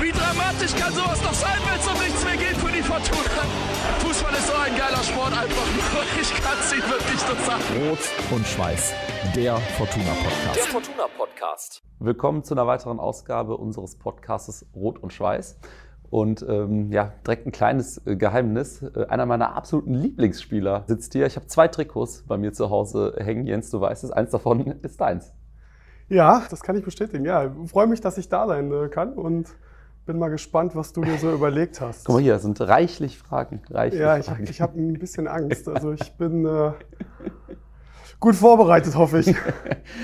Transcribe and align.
Wie 0.00 0.12
dramatisch 0.12 0.74
kann 0.74 0.92
sowas 0.92 1.22
noch 1.22 1.32
sein, 1.32 1.56
wenn 1.64 1.80
es 1.80 1.86
um 1.88 1.98
nichts 1.98 2.22
mehr 2.22 2.36
geht 2.36 2.56
für 2.58 2.70
die 2.70 2.82
Fortuna? 2.82 3.42
Fußball 4.00 4.32
ist 4.34 4.46
so 4.46 4.52
ein 4.52 4.76
geiler 4.76 5.02
Sport, 5.02 5.32
einfach 5.32 5.66
nur. 5.72 6.02
Ich 6.20 6.34
kann 6.34 6.58
es 6.60 6.72
Ihnen 6.72 6.82
wirklich 6.82 7.26
nur 7.26 7.36
sagen. 7.46 7.88
Rot 7.88 8.36
und 8.36 8.46
Schweiß, 8.46 8.94
der 9.34 9.56
Fortuna 9.56 10.12
Podcast. 10.22 10.56
Der 10.56 10.64
Fortuna 10.64 11.06
Podcast. 11.16 11.82
Willkommen 11.98 12.44
zu 12.44 12.52
einer 12.52 12.66
weiteren 12.66 13.00
Ausgabe 13.00 13.56
unseres 13.56 13.96
Podcasts 13.96 14.66
Rot 14.74 14.98
und 14.98 15.14
Schweiß. 15.14 15.58
Und 16.10 16.44
ähm, 16.46 16.92
ja, 16.92 17.14
direkt 17.26 17.46
ein 17.46 17.52
kleines 17.52 18.06
äh, 18.06 18.16
Geheimnis. 18.16 18.82
Äh, 18.82 19.06
einer 19.08 19.24
meiner 19.24 19.56
absoluten 19.56 19.94
Lieblingsspieler 19.94 20.84
sitzt 20.86 21.14
hier. 21.14 21.26
Ich 21.26 21.36
habe 21.36 21.46
zwei 21.46 21.68
Trikots 21.68 22.22
bei 22.26 22.36
mir 22.36 22.52
zu 22.52 22.68
Hause 22.68 23.14
hängen. 23.18 23.46
Jens, 23.46 23.70
du 23.70 23.80
weißt 23.80 24.04
es, 24.04 24.10
eins 24.10 24.30
davon 24.30 24.66
ist 24.82 25.00
deins. 25.00 25.32
Ja, 26.08 26.42
das 26.50 26.60
kann 26.62 26.76
ich 26.76 26.84
bestätigen. 26.84 27.24
Ja, 27.24 27.50
freue 27.66 27.86
mich, 27.86 28.02
dass 28.02 28.18
ich 28.18 28.28
da 28.28 28.46
sein 28.46 28.70
äh, 28.72 28.88
kann 28.88 29.14
und 29.14 29.48
bin 30.06 30.18
mal 30.18 30.28
gespannt, 30.28 30.76
was 30.76 30.92
du 30.92 31.02
dir 31.02 31.18
so 31.18 31.32
überlegt 31.32 31.80
hast. 31.80 32.06
Guck 32.06 32.16
mal 32.16 32.22
hier, 32.22 32.38
sind 32.38 32.60
reichlich 32.60 33.18
Fragen. 33.18 33.60
Reichlich 33.68 34.00
ja, 34.00 34.16
ich 34.16 34.30
habe 34.30 34.42
ich 34.42 34.60
hab 34.60 34.76
ein 34.76 34.94
bisschen 34.94 35.26
Angst. 35.26 35.68
Also 35.68 35.92
ich 35.92 36.12
bin 36.12 36.46
äh, 36.46 36.70
gut 38.20 38.36
vorbereitet, 38.36 38.94
hoffe 38.96 39.18
ich. 39.18 39.34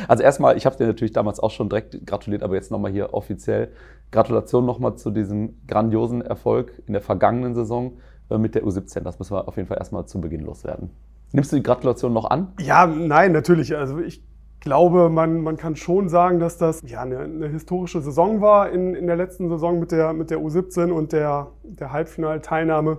Also 0.07 0.23
erstmal, 0.23 0.57
ich 0.57 0.65
habe 0.65 0.77
dir 0.77 0.87
natürlich 0.87 1.13
damals 1.13 1.41
auch 1.41 1.51
schon 1.51 1.69
direkt 1.69 2.07
gratuliert, 2.07 2.43
aber 2.43 2.55
jetzt 2.55 2.71
nochmal 2.71 2.93
hier 2.93 3.15
offiziell. 3.15 3.73
Gratulation 4.13 4.65
nochmal 4.65 4.97
zu 4.97 5.11
diesem 5.11 5.61
grandiosen 5.67 6.23
Erfolg 6.23 6.73
in 6.87 6.93
der 6.93 7.03
vergangenen 7.03 7.55
Saison 7.55 7.99
äh, 8.31 8.39
mit 8.39 8.55
der 8.55 8.65
U17. 8.65 9.01
Das 9.01 9.19
müssen 9.19 9.35
wir 9.35 9.49
auf 9.49 9.57
jeden 9.57 9.69
Fall 9.69 9.79
erstmal 9.79 10.07
zu 10.07 10.21
Beginn 10.21 10.43
loswerden. 10.43 10.91
Nimmst 11.33 11.51
du 11.51 11.57
die 11.57 11.63
Gratulation 11.63 12.13
noch 12.13 12.31
an? 12.31 12.53
Ja, 12.61 12.87
nein, 12.87 13.33
natürlich. 13.33 13.77
Also 13.77 13.99
ich 13.99 14.23
glaube, 14.63 15.11
man, 15.11 15.43
man 15.43 15.57
kann 15.57 15.77
schon 15.77 16.09
sagen, 16.09 16.39
dass 16.39 16.57
das 16.57 16.83
ja, 16.87 17.03
eine, 17.03 17.19
eine 17.19 17.49
historische 17.49 18.01
Saison 18.01 18.41
war 18.41 18.71
in, 18.71 18.95
in 18.95 19.07
der 19.07 19.17
letzten 19.17 19.49
Saison 19.49 19.79
mit 19.79 19.93
der, 19.93 20.13
mit 20.13 20.31
der 20.31 20.39
U17 20.39 20.91
und 20.91 21.13
der, 21.13 21.49
der 21.65 21.93
Halbfinalteilnahme. 21.93 22.99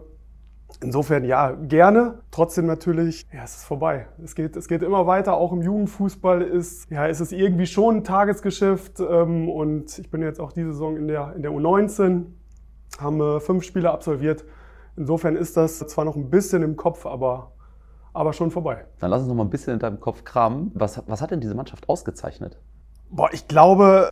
Insofern 0.81 1.23
ja, 1.23 1.51
gerne. 1.51 2.19
Trotzdem 2.31 2.65
natürlich, 2.65 3.25
ja, 3.33 3.43
es 3.43 3.55
ist 3.55 3.63
vorbei. 3.63 4.07
Es 4.21 4.35
geht, 4.35 4.57
es 4.57 4.67
geht 4.67 4.81
immer 4.81 5.07
weiter. 5.07 5.35
Auch 5.35 5.53
im 5.53 5.61
Jugendfußball 5.61 6.41
ist, 6.41 6.89
ja, 6.91 7.05
ist 7.05 7.21
es 7.21 7.31
irgendwie 7.31 7.67
schon 7.67 7.97
ein 7.97 8.03
Tagesgeschäft. 8.03 8.99
Ähm, 8.99 9.47
und 9.49 9.97
ich 9.97 10.11
bin 10.11 10.21
jetzt 10.21 10.41
auch 10.41 10.51
diese 10.51 10.73
Saison 10.73 10.97
in 10.97 11.07
der, 11.07 11.33
in 11.35 11.43
der 11.43 11.51
U19, 11.51 12.25
haben 12.99 13.21
äh, 13.21 13.39
fünf 13.39 13.63
Spiele 13.63 13.91
absolviert. 13.91 14.43
Insofern 14.97 15.35
ist 15.37 15.55
das 15.55 15.79
zwar 15.79 16.05
noch 16.05 16.15
ein 16.15 16.29
bisschen 16.29 16.61
im 16.61 16.75
Kopf, 16.75 17.05
aber, 17.05 17.52
aber 18.13 18.33
schon 18.33 18.51
vorbei. 18.51 18.85
Dann 18.99 19.09
lass 19.09 19.21
uns 19.21 19.29
noch 19.29 19.35
mal 19.35 19.43
ein 19.43 19.49
bisschen 19.49 19.73
in 19.73 19.79
deinem 19.79 19.99
Kopf 19.99 20.23
kramen. 20.23 20.71
Was, 20.75 21.01
was 21.07 21.21
hat 21.21 21.31
denn 21.31 21.41
diese 21.41 21.55
Mannschaft 21.55 21.89
ausgezeichnet? 21.89 22.59
Boah, 23.09 23.29
ich 23.31 23.47
glaube, 23.47 24.09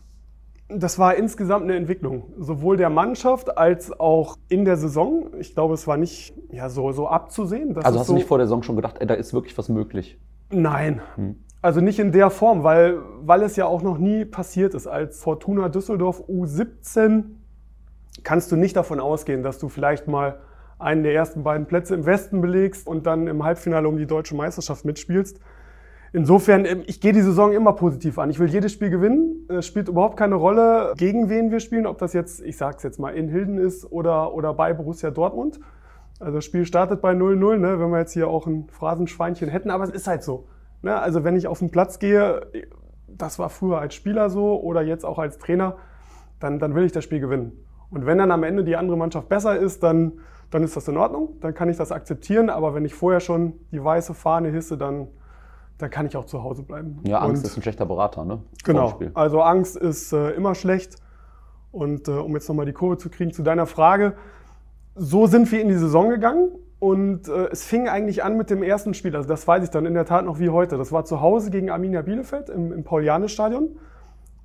das 0.68 1.00
war 1.00 1.16
insgesamt 1.16 1.64
eine 1.64 1.76
Entwicklung, 1.76 2.34
sowohl 2.38 2.78
der 2.78 2.90
Mannschaft 2.90 3.58
als 3.58 3.98
auch 4.00 4.38
in 4.50 4.66
der 4.66 4.78
Saison. 4.78 5.28
Ich 5.40 5.54
glaube, 5.54 5.74
es 5.74 5.88
war 5.88 5.98
nicht 5.98 6.34
ja, 6.52 6.70
so, 6.70 6.92
so 6.92 7.08
abzusehen. 7.08 7.76
Also 7.78 8.00
hast 8.00 8.08
so 8.08 8.14
du 8.14 8.18
nicht 8.18 8.28
vor 8.28 8.38
der 8.38 8.48
Saison 8.48 8.64
schon 8.64 8.76
gedacht, 8.76 8.98
ey, 9.00 9.08
da 9.08 9.14
ist 9.14 9.34
wirklich 9.34 9.58
was 9.58 9.70
möglich? 9.70 10.20
Nein. 10.52 11.02
Hm. 11.16 11.36
Also 11.62 11.80
nicht 11.80 12.00
in 12.00 12.12
der 12.12 12.32
Form, 12.32 12.64
weil, 12.64 13.00
weil 13.22 13.44
es 13.44 13.56
ja 13.56 13.66
auch 13.66 13.84
noch 13.84 14.00
nie 14.00 14.26
passiert 14.26 14.74
ist. 14.74 14.88
Als 14.88 15.20
Fortuna 15.20 15.70
Düsseldorf 15.70 16.24
U17 16.28 17.24
kannst 18.24 18.52
du 18.52 18.56
nicht 18.56 18.76
davon 18.76 19.00
ausgehen, 19.00 19.44
dass 19.44 19.60
du 19.60 19.70
vielleicht 19.70 20.08
mal 20.08 20.40
einen 20.82 21.04
der 21.04 21.14
ersten 21.14 21.44
beiden 21.44 21.68
Plätze 21.68 21.96
im 21.96 22.06
Westen 22.06 22.42
belegst 22.42 22.88
und 22.88 23.06
dann 23.06 23.28
im 23.28 23.44
Halbfinale 23.44 23.88
um 23.88 23.98
die 23.98 24.08
deutsche 24.08 24.36
Meisterschaft 24.36 24.86
mitspielst. 24.86 25.40
Insofern, 26.14 26.66
ähm, 26.66 26.84
ich 26.88 27.00
gehe 27.00 27.14
die 27.14 27.22
Saison 27.22 27.54
immer 27.54 27.74
positiv 27.74 28.20
an. 28.20 28.30
Ich 28.30 28.40
will 28.40 28.50
jedes 28.50 28.74
Spiel 28.74 28.90
gewinnen. 28.90 29.48
Es 29.48 29.66
spielt 29.66 29.88
überhaupt 29.88 30.18
keine 30.18 30.36
Rolle, 30.36 30.94
gegen 30.98 31.30
wen 31.30 31.52
wir 31.52 31.60
spielen, 31.60 31.86
ob 31.86 31.98
das 32.00 32.14
jetzt, 32.14 32.42
ich 32.42 32.58
sag's 32.58 32.84
jetzt 32.84 33.00
mal, 33.00 33.12
in 33.12 33.30
Hilden 33.30 33.58
ist 33.58 33.90
oder, 33.90 34.34
oder 34.34 34.54
bei 34.54 34.74
Borussia 34.74 35.12
Dortmund. 35.12 35.60
Also 36.20 36.36
das 36.36 36.46
Spiel 36.46 36.66
startet 36.66 37.02
bei 37.02 37.14
0-0, 37.14 37.58
ne, 37.58 37.80
wenn 37.80 37.90
wir 37.90 38.00
jetzt 38.00 38.14
hier 38.14 38.28
auch 38.28 38.46
ein 38.46 38.68
Phrasenschweinchen 38.70 39.50
hätten, 39.50 39.72
aber 39.72 39.86
es 39.86 39.90
ist 39.90 40.08
halt 40.08 40.24
so. 40.24 40.48
Ne? 40.82 41.00
Also 41.00 41.24
wenn 41.24 41.36
ich 41.36 41.48
auf 41.48 41.60
den 41.60 41.72
Platz 41.72 41.98
gehe, 41.98 42.46
das 43.08 43.40
war 43.40 43.50
früher 43.50 43.80
als 43.80 43.96
Spieler 43.96 44.30
so 44.30 44.62
oder 44.62 44.82
jetzt 44.82 45.06
auch 45.06 45.18
als 45.18 45.38
Trainer, 45.38 45.78
dann, 46.40 46.60
dann 46.60 46.76
will 46.76 46.84
ich 46.84 46.92
das 46.92 47.04
Spiel 47.04 47.20
gewinnen. 47.20 47.54
Und 47.90 48.06
wenn 48.06 48.18
dann 48.18 48.32
am 48.32 48.44
Ende 48.44 48.64
die 48.64 48.76
andere 48.76 48.98
Mannschaft 48.98 49.30
besser 49.30 49.58
ist, 49.58 49.84
dann, 49.84 50.14
dann 50.52 50.64
ist 50.64 50.76
das 50.76 50.88
in 50.88 50.98
Ordnung, 50.98 51.38
dann 51.40 51.54
kann 51.54 51.70
ich 51.70 51.78
das 51.78 51.92
akzeptieren. 51.92 52.50
Aber 52.50 52.74
wenn 52.76 52.86
ich 52.86 52.94
vorher 52.94 53.20
schon 53.20 53.54
die 53.72 53.84
weiße 53.84 54.14
Fahne 54.14 54.50
hisse, 54.50 54.78
dann, 54.78 55.08
dann 55.78 55.90
kann 55.90 56.06
ich 56.06 56.16
auch 56.18 56.26
zu 56.26 56.44
Hause 56.44 56.64
bleiben. 56.64 57.00
Ja, 57.08 57.20
Angst 57.20 57.44
Und- 57.44 57.50
ist 57.50 57.58
ein 57.58 57.62
schlechter 57.64 57.86
Berater, 57.86 58.26
ne? 58.26 58.44
Genau. 58.64 59.00
Also 59.14 59.42
Angst 59.42 59.78
ist 59.78 60.14
äh, 60.14 60.32
immer 60.32 60.54
schlecht. 60.54 60.98
Und 61.72 62.08
äh, 62.10 62.12
um 62.12 62.34
jetzt 62.34 62.50
nochmal 62.50 62.66
die 62.66 62.74
Kurve 62.74 62.98
zu 62.98 63.10
kriegen 63.10 63.32
zu 63.32 63.44
deiner 63.44 63.66
Frage, 63.66 64.14
so 64.96 65.26
sind 65.26 65.50
wir 65.54 65.62
in 65.62 65.70
die 65.70 65.76
Saison 65.76 66.10
gegangen 66.10 66.52
und 66.80 67.30
äh, 67.30 67.48
es 67.50 67.64
fing 67.64 67.88
eigentlich 67.88 68.26
an 68.26 68.36
mit 68.36 68.50
dem 68.50 68.62
ersten 68.62 68.94
Spiel. 68.94 69.16
Also 69.16 69.30
das 69.30 69.48
weiß 69.48 69.64
ich 69.64 69.70
dann 69.70 69.86
in 69.86 69.94
der 69.94 70.04
Tat 70.06 70.26
noch 70.26 70.38
wie 70.40 70.50
heute. 70.50 70.78
Das 70.78 70.92
war 70.92 71.06
zu 71.06 71.22
Hause 71.22 71.50
gegen 71.50 71.70
Arminia 71.70 72.02
Bielefeld 72.02 72.50
im, 72.50 72.74
im 72.74 72.84
Pauliane-Stadion 72.84 73.78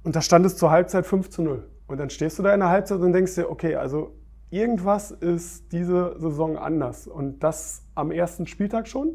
und 0.05 0.15
da 0.15 0.21
stand 0.21 0.47
es 0.47 0.57
zur 0.57 0.71
Halbzeit 0.71 1.05
5 1.05 1.31
zu 1.31 1.43
0. 1.43 1.65
Und 1.89 1.99
dann 1.99 2.11
stehst 2.11 2.39
du 2.39 2.45
da 2.45 2.55
in 2.55 2.61
der 2.61 2.69
Halbzeit 2.69 3.01
und 3.01 3.13
denkst 3.13 3.35
dir, 3.35 3.51
okay, 3.51 3.75
also 3.75 4.13
irgendwas 4.51 5.11
ist 5.11 5.73
diese 5.73 6.17
Saison 6.19 6.57
anders. 6.57 7.07
Und 7.07 7.43
das 7.43 7.83
am 7.95 8.11
ersten 8.11 8.47
Spieltag 8.47 8.89
schon. 8.89 9.11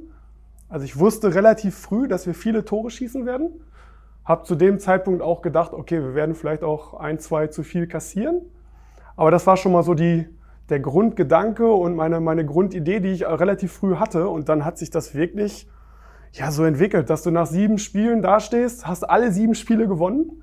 Also 0.69 0.85
ich 0.85 0.97
wusste 0.97 1.35
relativ 1.35 1.75
früh, 1.75 2.07
dass 2.07 2.27
wir 2.27 2.33
viele 2.33 2.65
Tore 2.65 2.89
schießen 2.89 3.25
werden. 3.25 3.61
Hab 4.23 4.45
zu 4.45 4.55
dem 4.55 4.79
Zeitpunkt 4.79 5.21
auch 5.21 5.41
gedacht, 5.41 5.73
okay, 5.73 6.01
wir 6.01 6.15
werden 6.15 6.35
vielleicht 6.35 6.63
auch 6.63 6.93
ein, 6.93 7.19
zwei 7.19 7.47
zu 7.47 7.63
viel 7.63 7.87
kassieren. 7.87 8.41
Aber 9.15 9.31
das 9.31 9.45
war 9.47 9.57
schon 9.57 9.71
mal 9.71 9.83
so 9.83 9.93
die, 9.93 10.27
der 10.69 10.79
Grundgedanke 10.79 11.69
und 11.71 11.95
meine, 11.95 12.19
meine 12.19 12.45
Grundidee, 12.45 12.99
die 12.99 13.09
ich 13.09 13.25
relativ 13.25 13.73
früh 13.73 13.95
hatte. 13.95 14.29
Und 14.29 14.47
dann 14.47 14.63
hat 14.63 14.77
sich 14.77 14.89
das 14.89 15.15
wirklich 15.15 15.67
ja, 16.33 16.51
so 16.51 16.63
entwickelt, 16.63 17.09
dass 17.09 17.23
du 17.23 17.31
nach 17.31 17.47
sieben 17.47 17.77
Spielen 17.77 18.21
dastehst, 18.21 18.87
hast 18.87 19.03
alle 19.03 19.31
sieben 19.31 19.55
Spiele 19.55 19.87
gewonnen 19.87 20.41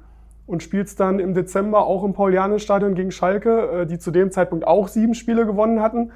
und 0.49 0.63
spielst 0.63 0.99
dann 0.99 1.21
im 1.21 1.35
Dezember 1.35 1.87
auch 1.87 2.03
im 2.03 2.15
Pauliane-Stadion 2.15 2.95
gegen 2.95 3.13
Schalke, 3.13 3.83
äh, 3.83 3.87
die 3.87 3.99
zu 3.99 4.11
dem 4.11 4.33
Zeitpunkt 4.33 4.67
auch 4.67 4.89
sieben 4.89 5.15
Spiele 5.15 5.45
gewonnen 5.47 5.83
hatten. 5.83 6.11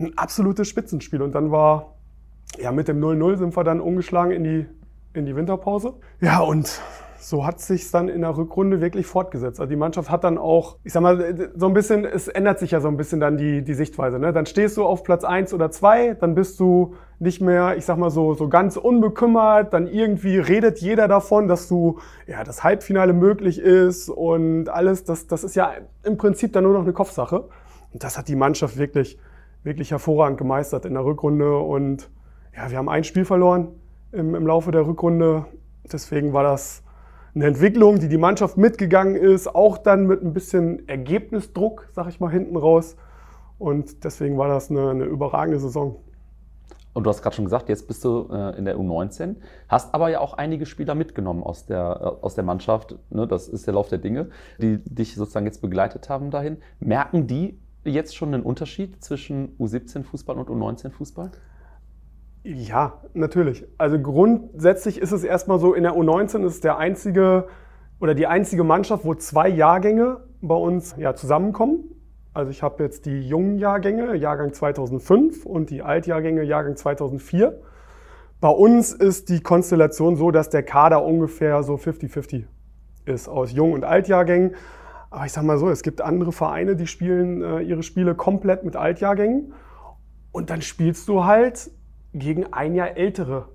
Ein 0.00 0.16
absolutes 0.16 0.66
Spitzenspiel. 0.68 1.20
Und 1.20 1.34
dann 1.34 1.50
war, 1.50 1.94
ja, 2.58 2.72
mit 2.72 2.88
dem 2.88 2.98
0-0 2.98 3.36
sind 3.36 3.56
wir 3.56 3.62
dann 3.62 3.80
umgeschlagen 3.80 4.32
in 4.32 4.42
die, 4.42 4.66
in 5.12 5.26
die 5.26 5.36
Winterpause. 5.36 5.94
Ja, 6.20 6.40
und 6.40 6.80
so 7.24 7.46
hat 7.46 7.58
sich 7.58 7.90
dann 7.90 8.08
in 8.08 8.20
der 8.20 8.36
Rückrunde 8.36 8.82
wirklich 8.82 9.06
fortgesetzt. 9.06 9.58
Also 9.58 9.70
die 9.70 9.76
Mannschaft 9.76 10.10
hat 10.10 10.24
dann 10.24 10.36
auch, 10.36 10.76
ich 10.84 10.92
sag 10.92 11.02
mal, 11.02 11.50
so 11.56 11.66
ein 11.66 11.72
bisschen, 11.72 12.04
es 12.04 12.28
ändert 12.28 12.58
sich 12.58 12.72
ja 12.72 12.80
so 12.80 12.88
ein 12.88 12.98
bisschen 12.98 13.18
dann 13.18 13.38
die, 13.38 13.62
die 13.62 13.72
Sichtweise. 13.72 14.18
Ne? 14.18 14.34
Dann 14.34 14.44
stehst 14.44 14.76
du 14.76 14.84
auf 14.84 15.04
Platz 15.04 15.24
eins 15.24 15.54
oder 15.54 15.70
zwei, 15.70 16.12
dann 16.12 16.34
bist 16.34 16.60
du 16.60 16.96
nicht 17.18 17.40
mehr, 17.40 17.78
ich 17.78 17.86
sag 17.86 17.96
mal 17.96 18.10
so, 18.10 18.34
so 18.34 18.50
ganz 18.50 18.76
unbekümmert, 18.76 19.72
dann 19.72 19.86
irgendwie 19.86 20.36
redet 20.36 20.80
jeder 20.80 21.08
davon, 21.08 21.48
dass 21.48 21.66
du, 21.66 21.98
ja, 22.26 22.44
das 22.44 22.62
Halbfinale 22.62 23.14
möglich 23.14 23.58
ist 23.58 24.10
und 24.10 24.68
alles, 24.68 25.04
das, 25.04 25.26
das 25.26 25.44
ist 25.44 25.56
ja 25.56 25.72
im 26.02 26.18
Prinzip 26.18 26.52
dann 26.52 26.64
nur 26.64 26.74
noch 26.74 26.82
eine 26.82 26.92
Kopfsache. 26.92 27.48
Und 27.92 28.04
das 28.04 28.18
hat 28.18 28.28
die 28.28 28.36
Mannschaft 28.36 28.76
wirklich, 28.76 29.18
wirklich 29.62 29.92
hervorragend 29.92 30.36
gemeistert 30.36 30.84
in 30.84 30.92
der 30.92 31.06
Rückrunde 31.06 31.56
und 31.56 32.10
ja, 32.54 32.70
wir 32.70 32.76
haben 32.76 32.90
ein 32.90 33.02
Spiel 33.02 33.24
verloren 33.24 33.68
im, 34.12 34.34
im 34.34 34.46
Laufe 34.46 34.72
der 34.72 34.86
Rückrunde. 34.86 35.46
Deswegen 35.90 36.34
war 36.34 36.42
das 36.42 36.83
eine 37.34 37.46
Entwicklung, 37.46 37.98
die 37.98 38.08
die 38.08 38.18
Mannschaft 38.18 38.56
mitgegangen 38.56 39.16
ist, 39.16 39.52
auch 39.52 39.78
dann 39.78 40.06
mit 40.06 40.22
ein 40.22 40.32
bisschen 40.32 40.88
Ergebnisdruck, 40.88 41.88
sag 41.92 42.08
ich 42.08 42.20
mal, 42.20 42.30
hinten 42.30 42.56
raus. 42.56 42.96
Und 43.58 44.04
deswegen 44.04 44.38
war 44.38 44.48
das 44.48 44.70
eine, 44.70 44.90
eine 44.90 45.04
überragende 45.04 45.58
Saison. 45.58 45.96
Und 46.92 47.04
du 47.04 47.10
hast 47.10 47.22
gerade 47.22 47.34
schon 47.34 47.44
gesagt, 47.44 47.68
jetzt 47.68 47.88
bist 47.88 48.04
du 48.04 48.28
äh, 48.30 48.56
in 48.56 48.64
der 48.64 48.76
U19, 48.76 49.34
hast 49.68 49.94
aber 49.94 50.10
ja 50.10 50.20
auch 50.20 50.34
einige 50.34 50.64
Spieler 50.64 50.94
mitgenommen 50.94 51.42
aus 51.42 51.66
der, 51.66 51.80
äh, 52.00 52.24
aus 52.24 52.36
der 52.36 52.44
Mannschaft. 52.44 52.94
Ne? 53.10 53.26
Das 53.26 53.48
ist 53.48 53.66
der 53.66 53.74
Lauf 53.74 53.88
der 53.88 53.98
Dinge, 53.98 54.30
die 54.60 54.78
dich 54.84 55.16
sozusagen 55.16 55.46
jetzt 55.46 55.60
begleitet 55.60 56.08
haben 56.08 56.30
dahin. 56.30 56.58
Merken 56.78 57.26
die 57.26 57.58
jetzt 57.84 58.16
schon 58.16 58.32
einen 58.32 58.44
Unterschied 58.44 59.02
zwischen 59.02 59.56
U17-Fußball 59.58 60.36
und 60.38 60.48
U19-Fußball? 60.48 61.32
Ja, 62.44 63.00
natürlich. 63.14 63.66
Also 63.78 63.98
grundsätzlich 63.98 65.00
ist 65.00 65.12
es 65.12 65.24
erstmal 65.24 65.58
so, 65.58 65.72
in 65.72 65.82
der 65.82 65.94
U19 65.94 66.44
ist 66.44 66.62
der 66.62 66.76
einzige 66.76 67.46
oder 68.00 68.14
die 68.14 68.26
einzige 68.26 68.64
Mannschaft, 68.64 69.06
wo 69.06 69.14
zwei 69.14 69.48
Jahrgänge 69.48 70.20
bei 70.42 70.54
uns 70.54 70.94
ja, 70.98 71.14
zusammenkommen. 71.14 71.84
Also 72.34 72.50
ich 72.50 72.62
habe 72.62 72.82
jetzt 72.82 73.06
die 73.06 73.26
jungen 73.26 73.58
Jahrgänge, 73.58 74.14
Jahrgang 74.16 74.52
2005 74.52 75.46
und 75.46 75.70
die 75.70 75.82
Altjahrgänge, 75.82 76.42
Jahrgang 76.42 76.76
2004. 76.76 77.62
Bei 78.42 78.50
uns 78.50 78.92
ist 78.92 79.30
die 79.30 79.40
Konstellation 79.40 80.16
so, 80.16 80.30
dass 80.30 80.50
der 80.50 80.64
Kader 80.64 81.02
ungefähr 81.02 81.62
so 81.62 81.76
50-50 81.76 82.44
ist 83.06 83.26
aus 83.26 83.52
Jung- 83.52 83.72
und 83.72 83.84
Altjahrgängen. 83.84 84.54
Aber 85.08 85.24
ich 85.24 85.32
sag 85.32 85.44
mal 85.44 85.56
so, 85.56 85.70
es 85.70 85.82
gibt 85.82 86.02
andere 86.02 86.32
Vereine, 86.32 86.76
die 86.76 86.86
spielen 86.86 87.40
äh, 87.40 87.60
ihre 87.60 87.82
Spiele 87.82 88.14
komplett 88.14 88.64
mit 88.64 88.76
Altjahrgängen. 88.76 89.54
Und 90.30 90.50
dann 90.50 90.60
spielst 90.60 91.08
du 91.08 91.24
halt 91.24 91.70
gegen 92.14 92.52
ein 92.52 92.74
Jahr 92.74 92.96
ältere 92.96 93.48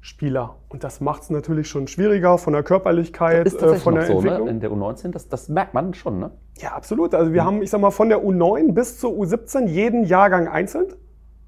Spieler. 0.00 0.56
Und 0.68 0.84
das 0.84 1.00
macht 1.00 1.22
es 1.22 1.30
natürlich 1.30 1.68
schon 1.68 1.88
schwieriger 1.88 2.36
von 2.38 2.52
der 2.52 2.62
Körperlichkeit, 2.62 3.46
äh, 3.46 3.74
von 3.76 3.94
der 3.94 4.06
so, 4.06 4.20
ne? 4.20 4.28
Entwicklung. 4.28 4.48
In 4.48 4.60
der 4.60 4.70
U19, 4.70 5.10
das, 5.10 5.28
das 5.28 5.48
merkt 5.48 5.74
man 5.74 5.94
schon, 5.94 6.18
ne? 6.18 6.30
Ja, 6.58 6.72
absolut. 6.72 7.14
Also 7.14 7.32
wir 7.32 7.44
haben, 7.44 7.62
ich 7.62 7.70
sag 7.70 7.80
mal, 7.80 7.90
von 7.90 8.08
der 8.08 8.22
U9 8.22 8.72
bis 8.72 8.98
zur 8.98 9.12
U17 9.12 9.66
jeden 9.66 10.04
Jahrgang 10.04 10.46
einzeln. 10.46 10.88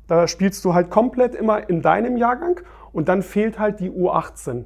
Da 0.07 0.27
spielst 0.27 0.65
du 0.65 0.75
halt 0.75 0.91
komplett 0.91 1.35
immer 1.35 1.69
in 1.69 1.83
deinem 1.83 2.17
Jahrgang 2.17 2.61
und 2.93 3.09
dann 3.09 3.23
fehlt 3.23 3.59
halt 3.59 3.81
die 3.81 3.91
U18. 3.91 4.65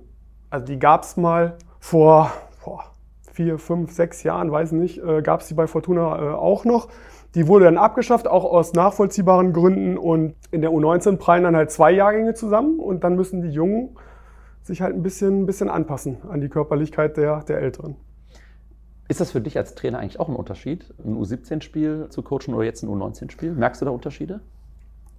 Also 0.51 0.67
die 0.67 0.79
gab 0.79 1.03
es 1.03 1.17
mal 1.17 1.57
vor 1.81 2.31
boah, 2.65 2.85
vier, 3.33 3.59
fünf, 3.59 3.93
sechs 3.93 4.23
Jahren, 4.23 4.53
weiß 4.53 4.73
nicht, 4.73 4.99
äh, 5.03 5.23
gab 5.23 5.41
es 5.41 5.49
die 5.49 5.55
bei 5.55 5.67
Fortuna 5.67 6.17
äh, 6.17 6.35
auch 6.35 6.65
noch. 6.65 6.89
Die 7.35 7.47
wurde 7.47 7.67
dann 7.67 7.79
abgeschafft, 7.79 8.27
auch 8.27 8.45
aus 8.45 8.73
nachvollziehbaren 8.73 9.53
Gründen. 9.53 9.97
Und 9.97 10.35
in 10.51 10.61
der 10.61 10.71
U19 10.71 11.17
prallen 11.17 11.45
dann 11.45 11.57
halt 11.57 11.71
zwei 11.71 11.93
Jahrgänge 11.93 12.35
zusammen 12.35 12.79
und 12.79 13.05
dann 13.05 13.17
müssen 13.17 13.43
die 13.43 13.51
Jungen 13.51 13.97
sich 14.63 14.83
halt 14.83 14.95
ein 14.95 15.03
bisschen, 15.03 15.43
ein 15.43 15.47
bisschen 15.47 15.69
anpassen 15.69 16.19
an 16.29 16.41
die 16.41 16.49
Körperlichkeit 16.49 17.17
der, 17.17 17.43
der 17.45 17.59
Älteren. 17.59 17.97
Ist 19.09 19.21
das 19.21 19.33
für 19.33 19.41
dich 19.41 19.57
als 19.57 19.75
Trainer 19.75 19.99
eigentlich 19.99 20.21
auch 20.21 20.29
ein 20.29 20.37
Unterschied, 20.37 20.95
ein 21.05 21.17
U17-Spiel 21.17 22.07
zu 22.11 22.23
coachen 22.23 22.55
oder 22.55 22.65
jetzt 22.65 22.85
ein 22.85 22.89
U19-Spiel? 22.89 23.53
Merkst 23.53 23.81
du 23.81 23.87
da 23.87 23.91
Unterschiede? 23.91 24.41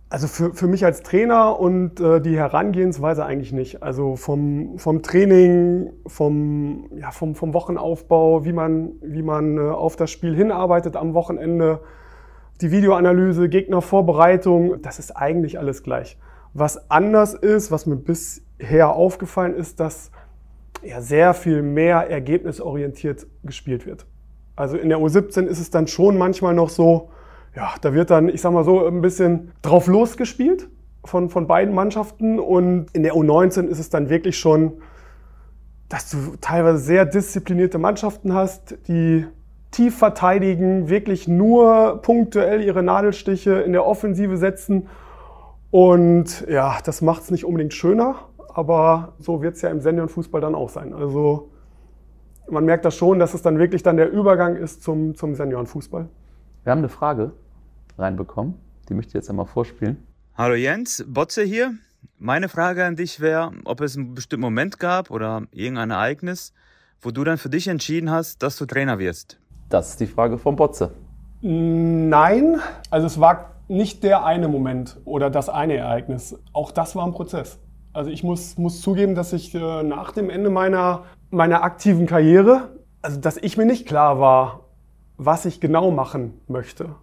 Also 0.08 0.28
für, 0.28 0.54
für 0.54 0.68
mich 0.68 0.86
als 0.86 1.04
Trainer 1.04 1.60
und 1.60 2.00
äh, 2.00 2.22
die 2.22 2.38
Herangehensweise 2.38 3.26
eigentlich 3.26 3.54
nicht. 3.54 3.82
Also 3.82 4.18
vom, 4.18 4.78
vom 4.78 5.02
Training, 5.02 5.92
vom, 6.06 6.90
ja, 6.96 7.12
vom, 7.12 7.36
vom 7.36 7.54
Wochenaufbau, 7.54 8.46
wie 8.46 8.52
man, 8.54 8.92
wie 9.02 9.24
man 9.24 9.58
äh, 9.58 9.62
auf 9.62 9.96
das 9.96 10.12
Spiel 10.12 10.36
hinarbeitet 10.36 10.96
am 10.96 11.14
Wochenende, 11.14 11.82
die 12.62 12.72
Videoanalyse, 12.72 13.50
Gegnervorbereitung, 13.50 14.82
das 14.82 15.00
ist 15.00 15.12
eigentlich 15.12 15.58
alles 15.60 15.84
gleich. 15.84 16.18
Was 16.54 16.90
anders 16.90 17.34
ist, 17.34 17.72
was 17.72 17.86
mir 17.86 17.96
bisher 17.96 18.94
aufgefallen 18.94 19.56
ist, 19.56 19.80
dass 19.80 20.12
ja, 20.84 21.02
sehr 21.02 21.34
viel 21.34 21.62
mehr 21.62 22.10
ergebnisorientiert 22.10 23.28
gespielt 23.44 23.86
wird. 23.86 24.06
Also 24.56 24.78
in 24.78 24.90
der 24.90 25.00
U17 25.00 25.46
ist 25.46 25.60
es 25.60 25.70
dann 25.70 25.88
schon 25.88 26.18
manchmal 26.18 26.54
noch 26.54 26.70
so, 26.70 27.10
ja, 27.56 27.74
da 27.82 27.94
wird 27.94 28.10
dann, 28.10 28.30
ich 28.30 28.42
sag 28.42 28.52
mal 28.54 28.64
so, 28.64 28.86
ein 28.86 29.02
bisschen 29.02 29.52
drauf 29.62 29.88
losgespielt 29.88 30.70
von, 31.04 31.30
von 31.30 31.48
beiden 31.48 31.74
Mannschaften. 31.74 32.40
Und 32.40 32.88
in 32.94 33.04
der 33.04 33.14
U19 33.14 33.68
ist 33.68 33.80
es 33.80 33.90
dann 33.90 34.10
wirklich 34.10 34.38
schon, 34.38 34.74
dass 35.90 36.10
du 36.10 36.18
teilweise 36.40 36.78
sehr 36.78 37.06
disziplinierte 37.06 37.78
Mannschaften 37.78 38.34
hast, 38.34 38.78
die 38.88 39.26
tief 39.72 39.98
verteidigen, 39.98 40.90
wirklich 40.90 41.28
nur 41.28 42.02
punktuell 42.02 42.62
ihre 42.62 42.84
Nadelstiche 42.84 43.54
in 43.62 43.72
der 43.72 43.86
Offensive 43.86 44.38
setzen. 44.38 44.88
Und 45.72 46.46
ja, 46.50 46.80
das 46.84 47.02
macht 47.02 47.24
es 47.24 47.32
nicht 47.32 47.46
unbedingt 47.46 47.74
schöner, 47.74 48.16
aber 48.54 49.14
so 49.20 49.42
wird 49.42 49.56
es 49.56 49.62
ja 49.62 49.70
im 49.70 49.80
Seniorenfußball 49.80 50.42
dann 50.42 50.54
auch 50.54 50.70
sein. 50.70 50.94
Also 50.94 51.50
man 52.50 52.66
merkt 52.66 52.84
das 52.84 52.96
schon, 52.96 53.20
dass 53.20 53.34
es 53.34 53.42
dann 53.42 53.58
wirklich 53.58 53.82
dann 53.82 53.96
der 53.96 54.12
Übergang 54.12 54.58
ist 54.58 54.84
zum, 54.84 55.16
zum 55.16 55.36
Seniorenfußball. 55.36 56.10
Wir 56.64 56.72
haben 56.72 56.80
eine 56.80 56.90
Frage 56.90 57.32
reinbekommen, 57.98 58.56
die 58.90 58.94
möchte 58.94 59.10
ich 59.10 59.14
jetzt 59.14 59.30
einmal 59.30 59.46
vorspielen. 59.46 60.06
Hallo 60.36 60.56
Jens, 60.56 61.06
Botze 61.08 61.44
hier. 61.44 61.74
Meine 62.18 62.50
Frage 62.50 62.84
an 62.84 62.96
dich 62.96 63.20
wäre, 63.20 63.52
ob 63.64 63.82
es 63.82 63.96
einen 63.96 64.14
bestimmten 64.14 64.42
Moment 64.42 64.80
gab 64.80 65.12
oder 65.12 65.44
irgendein 65.52 65.92
Ereignis, 65.92 66.54
wo 67.00 67.12
du 67.12 67.24
dann 67.24 67.38
für 67.38 67.50
dich 67.50 67.68
entschieden 67.68 68.12
hast, 68.12 68.44
dass 68.44 68.58
du 68.58 68.66
Trainer 68.66 69.00
wirst. 69.00 69.40
Das 69.72 69.92
ist 69.92 70.00
die 70.02 70.08
Frage 70.08 70.38
vom 70.38 70.58
Botze. 70.58 70.92
Nein, 71.42 72.60
also 72.90 73.08
es 73.08 73.20
war 73.20 73.52
nicht 73.70 74.04
der 74.04 74.26
eine 74.26 74.50
Moment 74.50 75.00
oder 75.06 75.30
das 75.30 75.48
eine 75.48 75.76
Ereignis. 75.76 76.38
Auch 76.52 76.72
das 76.72 76.96
war 76.96 77.06
ein 77.06 77.14
Prozess. 77.14 77.58
Also 77.94 78.12
ich 78.12 78.22
muss, 78.24 78.58
muss 78.58 78.82
zugeben, 78.82 79.16
dass 79.16 79.32
ich 79.32 79.56
äh, 79.56 79.84
nach 79.84 80.12
dem 80.12 80.30
Ende 80.30 80.50
meiner, 80.50 81.06
meiner 81.30 81.64
aktiven 81.64 82.06
Karriere, 82.06 82.70
also 83.02 83.20
dass 83.20 83.38
ich 83.38 83.58
mir 83.58 83.66
nicht 83.66 83.88
klar 83.88 84.20
war, 84.20 84.66
was 85.18 85.46
ich 85.46 85.62
genau 85.62 85.90
machen 85.90 86.42
möchte. 86.48 86.96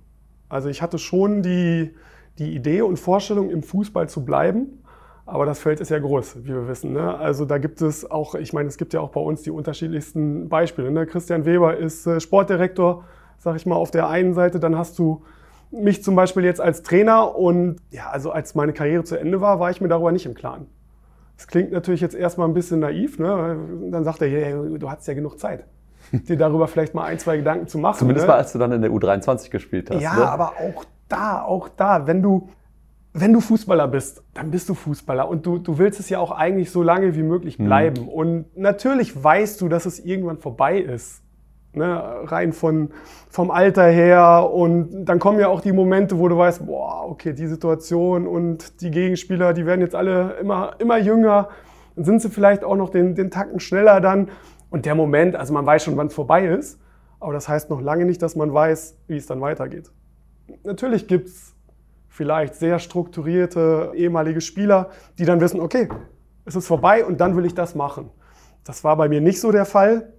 Also 0.51 0.69
ich 0.69 0.83
hatte 0.83 0.99
schon 0.99 1.43
die, 1.43 1.95
die 2.39 2.55
Idee 2.55 2.83
und 2.83 2.99
Vorstellung, 2.99 3.51
im 3.51 3.63
Fußball 3.63 4.09
zu 4.11 4.25
bleiben. 4.25 4.83
Aber 5.29 5.45
das 5.45 5.59
Feld 5.59 5.79
ist 5.81 5.91
ja 5.91 5.99
groß, 5.99 6.45
wie 6.45 6.49
wir 6.49 6.69
wissen. 6.69 6.95
Ne? 6.95 7.19
Also 7.19 7.45
da 7.45 7.59
gibt 7.59 7.83
es 7.83 8.11
auch, 8.11 8.35
ich 8.35 8.55
meine, 8.55 8.67
es 8.69 8.79
gibt 8.79 8.95
ja 8.95 9.01
auch 9.01 9.11
bei 9.11 9.21
uns 9.21 9.43
die 9.43 9.51
unterschiedlichsten 9.51 10.49
Beispiele. 10.49 10.91
Ne? 10.91 11.05
Christian 11.05 11.45
Weber 11.45 11.77
ist 11.77 12.07
äh, 12.07 12.19
Sportdirektor, 12.19 13.05
sag 13.37 13.57
ich 13.57 13.67
mal, 13.67 13.77
auf 13.77 13.91
der 13.91 14.09
einen 14.09 14.33
Seite. 14.33 14.59
Dann 14.59 14.79
hast 14.79 14.99
du 14.99 15.23
mich 15.71 16.03
zum 16.03 16.17
Beispiel 16.17 16.45
jetzt 16.45 16.63
als 16.63 16.83
Trainer 16.83 17.37
und 17.37 17.77
ja, 17.91 18.09
also 18.09 18.31
als 18.31 18.55
meine 18.55 18.73
Karriere 18.73 19.05
zu 19.05 19.17
Ende 19.17 19.43
war, 19.43 19.61
war 19.61 19.71
ich 19.71 19.83
mir 19.83 19.89
darüber 19.89 20.13
nicht 20.13 20.25
im 20.25 20.33
Klaren. 20.33 20.67
Das 21.37 21.47
klingt 21.47 21.73
natürlich 21.73 22.01
jetzt 22.01 22.15
erstmal 22.15 22.49
ein 22.49 22.55
bisschen 22.55 22.81
naiv. 22.81 23.19
Ne? 23.19 23.59
Dann 23.91 24.05
sagt 24.05 24.23
er, 24.23 24.29
hey, 24.29 24.79
du 24.79 24.91
hattest 24.91 25.09
ja 25.09 25.15
genug 25.15 25.39
Zeit, 25.39 25.67
dir 26.13 26.39
darüber 26.39 26.69
vielleicht 26.69 26.95
mal 26.95 27.05
ein, 27.05 27.19
zwei 27.19 27.37
Gedanken 27.37 27.69
zu 27.69 27.77
machen. 27.77 27.99
Zumindest 27.99 28.27
ne? 28.27 28.33
mal, 28.33 28.39
als 28.39 28.53
du 28.53 28.59
dann 28.59 28.73
in 28.73 28.81
der 28.81 28.91
U23 28.91 29.51
gespielt 29.51 29.91
hast. 29.91 30.01
Ja, 30.01 30.17
ne? 30.17 30.27
aber 30.27 30.53
auch 30.53 30.87
da, 31.07 31.43
auch 31.43 31.69
da, 31.69 32.07
wenn 32.07 32.23
du, 32.23 32.49
wenn 33.13 33.33
du 33.33 33.41
Fußballer 33.41 33.89
bist, 33.89 34.23
dann 34.35 34.51
bist 34.51 34.69
du 34.69 34.75
Fußballer 34.75 35.29
und 35.29 35.47
du, 35.47 35.59
du 35.59 35.79
willst 35.79 35.99
es 35.99 36.09
ja 36.09 36.19
auch 36.19 36.31
eigentlich 36.31 36.71
so 36.71 36.83
lange 36.83 37.17
wie 37.17 37.23
möglich 37.23 37.59
bleiben. 37.59 38.09
Und 38.09 38.57
natürlich 38.57 39.23
weißt 39.23 39.61
du, 39.61 39.69
dass 39.69 39.87
es 39.87 39.99
irgendwann 39.99 40.39
vorbei 40.39 40.79
ist. 40.79 41.23
Ne? 41.73 42.03
Rein 42.25 42.53
von, 42.53 42.91
vom 43.29 43.51
Alter 43.51 43.87
her 43.87 44.51
und 44.53 45.05
dann 45.05 45.19
kommen 45.19 45.39
ja 45.39 45.49
auch 45.49 45.61
die 45.61 45.73
Momente, 45.73 46.19
wo 46.19 46.29
du 46.29 46.37
weißt, 46.37 46.67
boah, 46.67 47.05
okay, 47.09 47.33
die 47.33 47.47
Situation 47.47 48.27
und 48.27 48.81
die 48.81 48.91
Gegenspieler, 48.91 49.53
die 49.53 49.67
werden 49.67 49.81
jetzt 49.81 49.95
alle 49.95 50.37
immer, 50.41 50.77
immer 50.79 50.99
jünger. 50.99 51.49
Dann 51.95 52.05
sind 52.05 52.23
sie 52.23 52.31
vielleicht 52.31 52.65
auch 52.65 52.77
noch 52.77 52.91
den, 52.91 53.15
den 53.15 53.31
Tacken 53.31 53.61
schneller 53.61 54.01
dann. 54.01 54.29
Und 54.71 54.87
der 54.87 54.95
Moment, 54.95 55.35
also 55.35 55.53
man 55.53 55.65
weiß 55.65 55.85
schon, 55.85 55.97
wann 55.97 56.09
es 56.09 56.15
vorbei 56.15 56.47
ist, 56.47 56.79
aber 57.21 57.33
das 57.33 57.49
heißt 57.49 57.71
noch 57.71 57.81
lange 57.81 58.05
nicht, 58.05 58.23
dass 58.23 58.37
man 58.37 58.53
weiß, 58.53 58.99
wie 59.07 59.17
es 59.17 59.27
dann 59.27 59.41
weitergeht. 59.41 59.91
Natürlich 60.65 61.07
gibt 61.07 61.29
es 61.29 61.48
vielleicht 62.19 62.57
sehr 62.57 62.81
strukturierte 62.81 63.93
ehemalige 63.95 64.41
Spieler, 64.41 64.91
die 65.21 65.25
dann 65.25 65.41
wissen, 65.41 65.61
okay, 65.61 65.89
es 66.45 66.57
ist 66.57 66.67
vorbei 66.67 67.05
und 67.07 67.21
dann 67.21 67.37
will 67.37 67.47
ich 67.47 67.55
das 67.55 67.77
machen. 67.77 68.11
Das 68.65 68.83
war 68.83 68.97
bei 68.97 69.09
mir 69.09 69.21
nicht 69.21 69.41
so 69.41 69.53
der 69.53 69.65
Fall. 69.65 70.13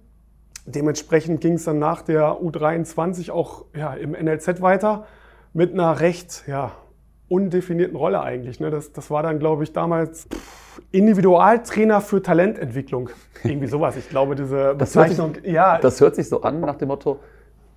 Dementsprechend 0.64 1.42
ging 1.42 1.54
es 1.54 1.64
dann 1.64 1.78
nach 1.78 2.00
der 2.00 2.40
U23 2.40 3.30
auch 3.30 3.66
ja, 3.76 3.92
im 3.92 4.12
NLZ 4.12 4.62
weiter 4.62 5.04
mit 5.52 5.74
einer 5.74 6.00
recht 6.00 6.44
ja, 6.46 6.72
undefinierten 7.28 7.96
Rolle 7.96 8.22
eigentlich. 8.22 8.60
Ne? 8.60 8.70
Das, 8.70 8.92
das 8.92 9.10
war 9.10 9.22
dann, 9.22 9.38
glaube 9.38 9.64
ich, 9.64 9.74
damals 9.74 10.26
pff, 10.32 10.80
Individualtrainer 10.92 12.00
für 12.00 12.22
Talententwicklung. 12.22 13.10
Irgendwie 13.44 13.66
sowas. 13.66 13.96
Ich 13.98 14.08
glaube, 14.08 14.36
diese 14.36 14.74
Das 14.78 14.96
hört, 14.96 15.08
sich, 15.10 15.18
Bezeichnung. 15.18 15.44
ja, 15.44 15.78
das 15.78 16.00
hört 16.00 16.14
sich 16.14 16.30
so 16.30 16.40
an 16.40 16.60
nach 16.60 16.76
dem 16.76 16.88
Motto, 16.88 17.20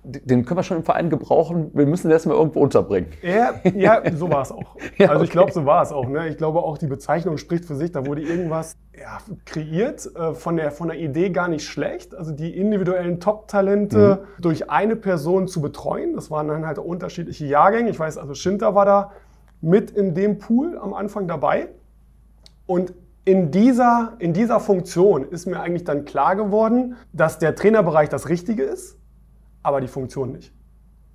den 0.04 0.44
können 0.44 0.58
wir 0.58 0.62
schon 0.62 0.76
im 0.76 0.84
Verein 0.84 1.08
gebrauchen, 1.08 1.70
wir 1.72 1.86
müssen 1.86 2.08
den 2.08 2.12
erstmal 2.12 2.36
irgendwo 2.36 2.60
unterbringen. 2.60 3.08
Ja, 3.22 3.54
ja, 3.74 4.02
so 4.16 4.30
war 4.30 4.42
es 4.42 4.52
auch. 4.52 4.76
Ja, 4.98 5.08
also 5.08 5.24
ich 5.24 5.30
glaube, 5.30 5.52
so 5.52 5.64
war 5.64 5.82
es 5.82 5.92
auch. 5.92 6.06
Ne? 6.08 6.28
Ich 6.28 6.36
glaube 6.36 6.60
auch, 6.60 6.76
die 6.78 6.86
Bezeichnung 6.86 7.38
spricht 7.38 7.64
für 7.64 7.74
sich. 7.74 7.90
Da 7.90 8.06
wurde 8.06 8.22
irgendwas 8.22 8.76
ja, 8.98 9.18
kreiert, 9.46 10.08
äh, 10.14 10.34
von, 10.34 10.56
der, 10.56 10.70
von 10.70 10.88
der 10.88 10.98
Idee 10.98 11.30
gar 11.30 11.48
nicht 11.48 11.66
schlecht. 11.66 12.14
Also 12.14 12.32
die 12.32 12.56
individuellen 12.56 13.18
Top-Talente 13.18 14.24
durch 14.38 14.70
eine 14.70 14.96
Person 14.96 15.48
zu 15.48 15.62
betreuen. 15.62 16.14
Das 16.14 16.30
waren 16.30 16.48
dann 16.48 16.66
halt 16.66 16.78
unterschiedliche 16.78 17.46
Jahrgänge. 17.46 17.90
Ich 17.90 17.98
weiß, 17.98 18.18
also 18.18 18.34
Schinter 18.34 18.74
war 18.74 18.84
da 18.84 19.12
mit 19.62 19.90
in 19.90 20.14
dem 20.14 20.38
Pool 20.38 20.78
am 20.78 20.92
Anfang 20.92 21.26
dabei. 21.26 21.68
Und 22.66 22.92
in 23.24 23.50
dieser, 23.50 24.12
in 24.18 24.34
dieser 24.34 24.60
Funktion 24.60 25.24
ist 25.24 25.46
mir 25.46 25.60
eigentlich 25.60 25.84
dann 25.84 26.04
klar 26.04 26.36
geworden, 26.36 26.96
dass 27.12 27.38
der 27.38 27.54
Trainerbereich 27.54 28.10
das 28.10 28.28
Richtige 28.28 28.64
ist, 28.64 28.98
aber 29.64 29.80
die 29.80 29.88
Funktion 29.88 30.30
nicht. 30.30 30.52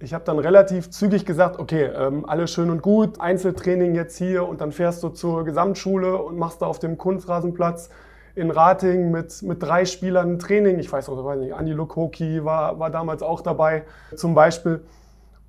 Ich 0.01 0.13
habe 0.13 0.24
dann 0.25 0.39
relativ 0.39 0.89
zügig 0.89 1.25
gesagt, 1.25 1.60
okay, 1.60 1.84
ähm, 1.84 2.25
alles 2.25 2.51
schön 2.51 2.70
und 2.70 2.82
gut, 2.82 3.22
Einzeltraining 3.22 3.96
jetzt 3.96 4.18
hier 4.18 4.48
und 4.48 4.60
dann 4.60 4.72
fährst 4.72 5.03
du 5.03 5.10
zur 5.10 5.46
Gesamtschule 5.46 6.18
und 6.18 6.38
machst 6.38 6.62
da 6.62 6.65
auf 6.65 6.79
dem 6.79 6.98
Kunstrasenplatz 6.98 7.89
in 8.36 8.50
Rating 8.50 9.12
mit, 9.12 9.41
mit 9.44 9.62
drei 9.62 9.86
Spielern 9.86 10.34
ein 10.34 10.39
Training. 10.39 10.79
Ich 10.79 10.91
weiß 10.91 11.10
auch, 11.10 11.24
weiß 11.24 11.39
nicht, 11.39 11.53
Andi 11.53 11.74
Lokoki 11.74 12.44
war, 12.46 12.79
war 12.79 12.89
damals 12.89 13.22
auch 13.22 13.41
dabei 13.41 13.84
zum 14.15 14.34
Beispiel. 14.34 14.82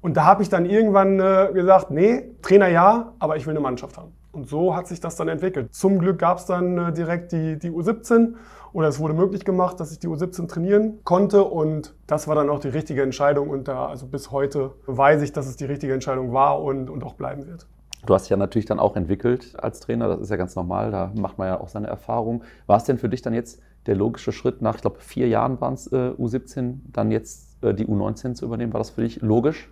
Und 0.01 0.17
da 0.17 0.25
habe 0.25 0.43
ich 0.43 0.49
dann 0.49 0.67
irgendwann 0.67 1.21
äh, 1.21 1.51
gesagt, 1.53 1.91
nee, 1.91 2.35
Trainer 2.43 2.69
ja, 2.69 3.13
aber 3.19 3.37
ich 3.37 3.47
will 3.47 3.53
eine 3.53 3.61
Mannschaft 3.61 3.99
haben. 3.99 4.13
Und 4.33 4.49
so 4.49 4.75
hat 4.75 4.89
sich 4.89 5.01
das 5.01 5.17
dann 5.17 5.29
entwickelt. 5.29 5.75
Zum 5.75 5.99
Glück 5.99 6.19
gab 6.19 6.39
es 6.39 6.47
dann 6.47 6.79
äh, 6.79 6.93
direkt 6.93 7.33
die, 7.33 7.59
die 7.59 7.71
U17 7.71 8.35
oder 8.73 8.89
es 8.89 8.99
wurde 8.99 9.15
möglich 9.15 9.45
gemacht, 9.45 9.81
dass 9.81 9.93
ich 9.93 9.99
die 9.99 10.09
U17 10.09 10.49
trainieren 10.49 10.99
konnte 11.05 11.45
und 11.45 11.95
das 12.07 12.29
war 12.29 12.35
dann 12.35 12.51
auch 12.51 12.61
die 12.61 12.69
richtige 12.69 13.03
Entscheidung 13.03 13.51
und 13.51 13.69
da, 13.69 13.87
also 13.87 14.07
bis 14.07 14.31
heute 14.31 14.73
weiß 14.87 15.23
ich, 15.23 15.33
dass 15.33 15.47
es 15.47 15.57
die 15.57 15.65
richtige 15.65 15.93
Entscheidung 15.93 16.33
war 16.33 16.63
und, 16.63 16.91
und 16.91 17.03
auch 17.05 17.15
bleiben 17.15 17.47
wird. 17.47 17.67
Du 18.07 18.15
hast 18.15 18.25
dich 18.25 18.31
ja 18.31 18.37
natürlich 18.37 18.67
dann 18.67 18.79
auch 18.79 18.97
entwickelt 18.97 19.55
als 19.59 19.81
Trainer, 19.81 20.09
das 20.09 20.21
ist 20.21 20.31
ja 20.31 20.37
ganz 20.37 20.57
normal, 20.57 20.91
da 20.91 21.13
macht 21.15 21.39
man 21.39 21.49
ja 21.49 21.61
auch 21.61 21.69
seine 21.69 21.87
Erfahrungen. 21.87 22.43
War 22.67 22.79
es 22.79 22.85
denn 22.85 22.99
für 22.99 23.09
dich 23.09 23.23
dann 23.23 23.35
jetzt 23.35 23.61
der 23.87 23.95
logische 23.95 24.33
Schritt 24.33 24.63
nach, 24.63 24.77
ich 24.77 24.81
glaube, 24.81 25.01
vier 25.01 25.29
Jahren 25.29 25.61
waren 25.61 25.75
es 25.75 25.87
äh, 25.93 26.13
U17, 26.19 26.79
dann 26.93 27.11
jetzt 27.11 27.63
äh, 27.63 27.75
die 27.75 27.87
U19 27.87 28.35
zu 28.35 28.47
übernehmen? 28.47 28.73
War 28.73 28.81
das 28.81 28.91
für 28.91 29.03
dich 29.03 29.21
logisch? 29.21 29.69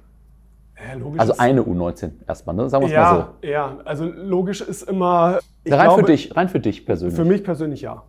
Ja, 0.76 0.94
logisch 0.94 1.20
Also 1.20 1.34
eine 1.38 1.62
U19 1.62 2.10
erstmal, 2.26 2.54
ne? 2.54 2.68
Sagen 2.68 2.82
wir 2.82 2.88
es 2.88 2.92
ja, 2.92 3.12
mal 3.12 3.48
ja, 3.48 3.78
also 3.84 4.04
logisch 4.04 4.60
ist 4.60 4.82
immer. 4.82 5.40
so. 5.64 5.74
Rein 5.74 5.86
glaube, 5.86 6.02
für 6.02 6.06
dich, 6.06 6.36
rein 6.36 6.48
für 6.48 6.60
dich 6.60 6.86
persönlich. 6.86 7.16
Für 7.16 7.24
mich 7.24 7.42
persönlich 7.42 7.80
ja. 7.80 8.04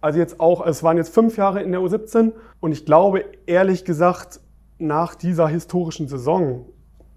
Also 0.00 0.18
jetzt 0.18 0.40
auch, 0.40 0.66
es 0.66 0.82
waren 0.82 0.96
jetzt 0.96 1.12
fünf 1.14 1.36
Jahre 1.36 1.62
in 1.62 1.72
der 1.72 1.80
U17 1.80 2.32
und 2.60 2.72
ich 2.72 2.86
glaube, 2.86 3.24
ehrlich 3.46 3.84
gesagt, 3.84 4.40
nach 4.78 5.14
dieser 5.14 5.48
historischen 5.48 6.08
Saison 6.08 6.66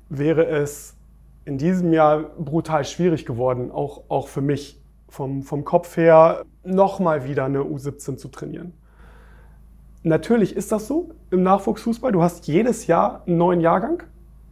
wäre 0.10 0.46
es 0.48 0.96
in 1.46 1.58
diesem 1.58 1.94
Jahr 1.94 2.24
brutal 2.38 2.84
schwierig 2.86 3.26
geworden, 3.26 3.72
auch, 3.72 4.04
auch 4.10 4.28
für 4.28 4.42
mich 4.42 4.82
vom, 5.10 5.44
vom 5.44 5.64
Kopf 5.64 5.96
her, 5.98 6.44
nochmal 6.64 7.26
wieder 7.26 7.46
eine 7.46 7.60
U17 7.60 8.18
zu 8.18 8.28
trainieren. 8.30 8.74
Natürlich 10.04 10.56
ist 10.56 10.72
das 10.72 10.88
so 10.88 11.12
im 11.32 11.44
Nachwuchsfußball. 11.44 12.12
Du 12.12 12.22
hast 12.22 12.48
jedes 12.48 12.88
Jahr 12.88 13.24
einen 13.26 13.38
neuen 13.38 13.62
Jahrgang. 13.62 14.04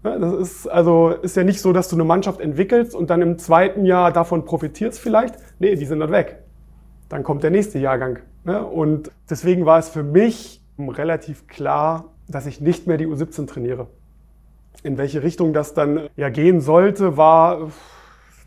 Ja, 0.04 0.18
Das 0.18 0.34
ist 0.34 0.68
also 0.68 1.10
ist 1.10 1.36
ja 1.36 1.44
nicht 1.44 1.62
so, 1.62 1.74
dass 1.74 1.90
du 1.90 1.96
eine 1.98 2.06
Mannschaft 2.06 2.40
entwickelst 2.40 2.96
und 2.96 3.10
dann 3.10 3.22
im 3.22 3.38
zweiten 3.38 3.86
Jahr 3.86 4.14
davon 4.14 4.46
profitierst 4.46 5.00
vielleicht. 5.00 5.36
Nee, 5.60 5.76
die 5.76 5.86
sind 5.86 6.00
dann 6.00 6.12
weg. 6.12 6.41
Dann 7.12 7.24
kommt 7.24 7.44
der 7.44 7.52
nächste 7.52 7.78
Jahrgang. 7.78 8.20
Ne? 8.46 8.66
Und 8.66 9.12
deswegen 9.30 9.66
war 9.66 9.78
es 9.78 9.90
für 9.90 10.02
mich 10.02 10.62
relativ 10.80 11.46
klar, 11.48 12.06
dass 12.30 12.46
ich 12.46 12.62
nicht 12.62 12.88
mehr 12.88 12.96
die 12.96 13.06
U17 13.06 13.48
trainiere. 13.48 13.88
In 14.82 14.98
welche 14.98 15.22
Richtung 15.22 15.52
das 15.52 15.74
dann 15.74 16.08
ja 16.16 16.30
gehen 16.30 16.62
sollte, 16.62 17.18
war 17.18 17.70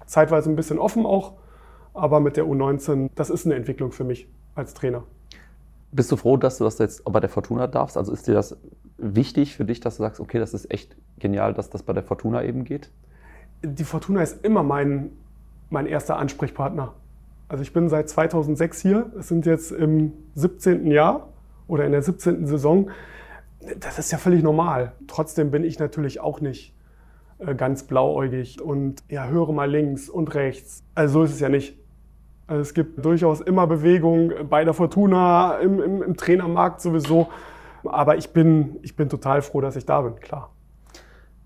zeitweise 0.07 0.49
ein 0.49 0.57
bisschen 0.57 0.79
offen 0.79 1.05
auch. 1.05 1.35
Aber 1.93 2.21
mit 2.21 2.39
der 2.39 2.47
U19, 2.47 3.11
das 3.15 3.29
ist 3.29 3.45
eine 3.45 3.55
Entwicklung 3.55 3.93
für 3.93 4.03
mich 4.03 4.29
als 4.55 4.73
Trainer. 4.73 5.03
Bist 5.93 6.11
du 6.11 6.17
froh, 6.17 6.39
dass 6.39 6.57
du 6.57 6.65
das 6.65 6.79
jetzt 6.79 7.05
bei 7.05 7.21
der 7.21 7.29
Fortuna 7.29 7.67
darfst? 7.67 7.99
Also 7.99 8.13
ist 8.13 8.27
dir 8.27 8.33
das 8.33 8.57
wichtig 8.97 9.57
für 9.57 9.67
dich, 9.67 9.81
dass 9.81 9.99
du 9.99 10.05
sagst, 10.05 10.21
okay, 10.21 10.39
das 10.39 10.55
ist 10.55 10.71
echt 10.71 10.97
genial, 11.19 11.53
dass 11.53 11.69
das 11.69 11.83
bei 11.83 11.93
der 11.93 12.03
Fortuna 12.03 12.43
eben 12.43 12.65
geht? 12.65 12.89
Die 13.63 13.85
Fortuna 13.85 14.23
ist 14.23 14.43
immer 14.43 14.63
mein, 14.63 15.11
mein 15.69 15.85
erster 15.85 16.17
Ansprechpartner. 16.17 16.95
Also 17.55 17.63
ich 17.63 17.73
bin 17.73 17.89
seit 17.89 18.09
2006 18.09 18.81
hier. 18.81 19.13
Es 19.17 19.29
sind 19.29 19.47
jetzt 19.47 19.71
im 19.71 20.13
17. 20.35 20.89
Jahr 20.89 21.29
oder 21.69 21.85
in 21.85 21.93
der 21.93 22.03
17. 22.03 22.49
Saison. 22.49 22.91
Das 23.79 24.01
ist 24.01 24.11
ja 24.11 24.19
völlig 24.19 24.43
normal. 24.43 24.95
Trotzdem 25.07 25.53
bin 25.53 25.63
ich 25.63 25.79
natürlich 25.79 26.19
auch 26.19 26.41
nicht 26.41 26.75
äh, 27.39 27.55
ganz 27.55 27.85
blauäugig 27.85 28.61
und 28.61 29.05
ja, 29.09 29.29
höre 29.29 29.53
mal 29.53 29.71
links 29.71 30.09
und 30.09 30.35
rechts. 30.35 30.83
Also 30.97 31.21
so 31.21 31.23
ist 31.27 31.35
es 31.35 31.39
ja 31.39 31.49
nicht. 31.49 31.79
Also 32.49 32.61
es 32.61 32.75
gibt 32.75 33.05
durchaus 33.05 33.41
immer 33.41 33.69
Bewegung 33.69 34.33
bei 34.51 34.65
der 34.65 34.75
Fortuna, 34.75 35.59
im, 35.59 35.81
im, 35.81 36.03
im 36.03 36.17
Trainermarkt 36.17 36.81
sowieso. 36.81 37.29
Aber 37.85 38.17
ich 38.17 38.31
bin, 38.33 38.81
ich 38.83 38.97
bin 38.97 39.09
total 39.09 39.43
froh, 39.43 39.61
dass 39.61 39.77
ich 39.77 39.87
da 39.87 40.01
bin, 40.01 40.17
klar. 40.17 40.51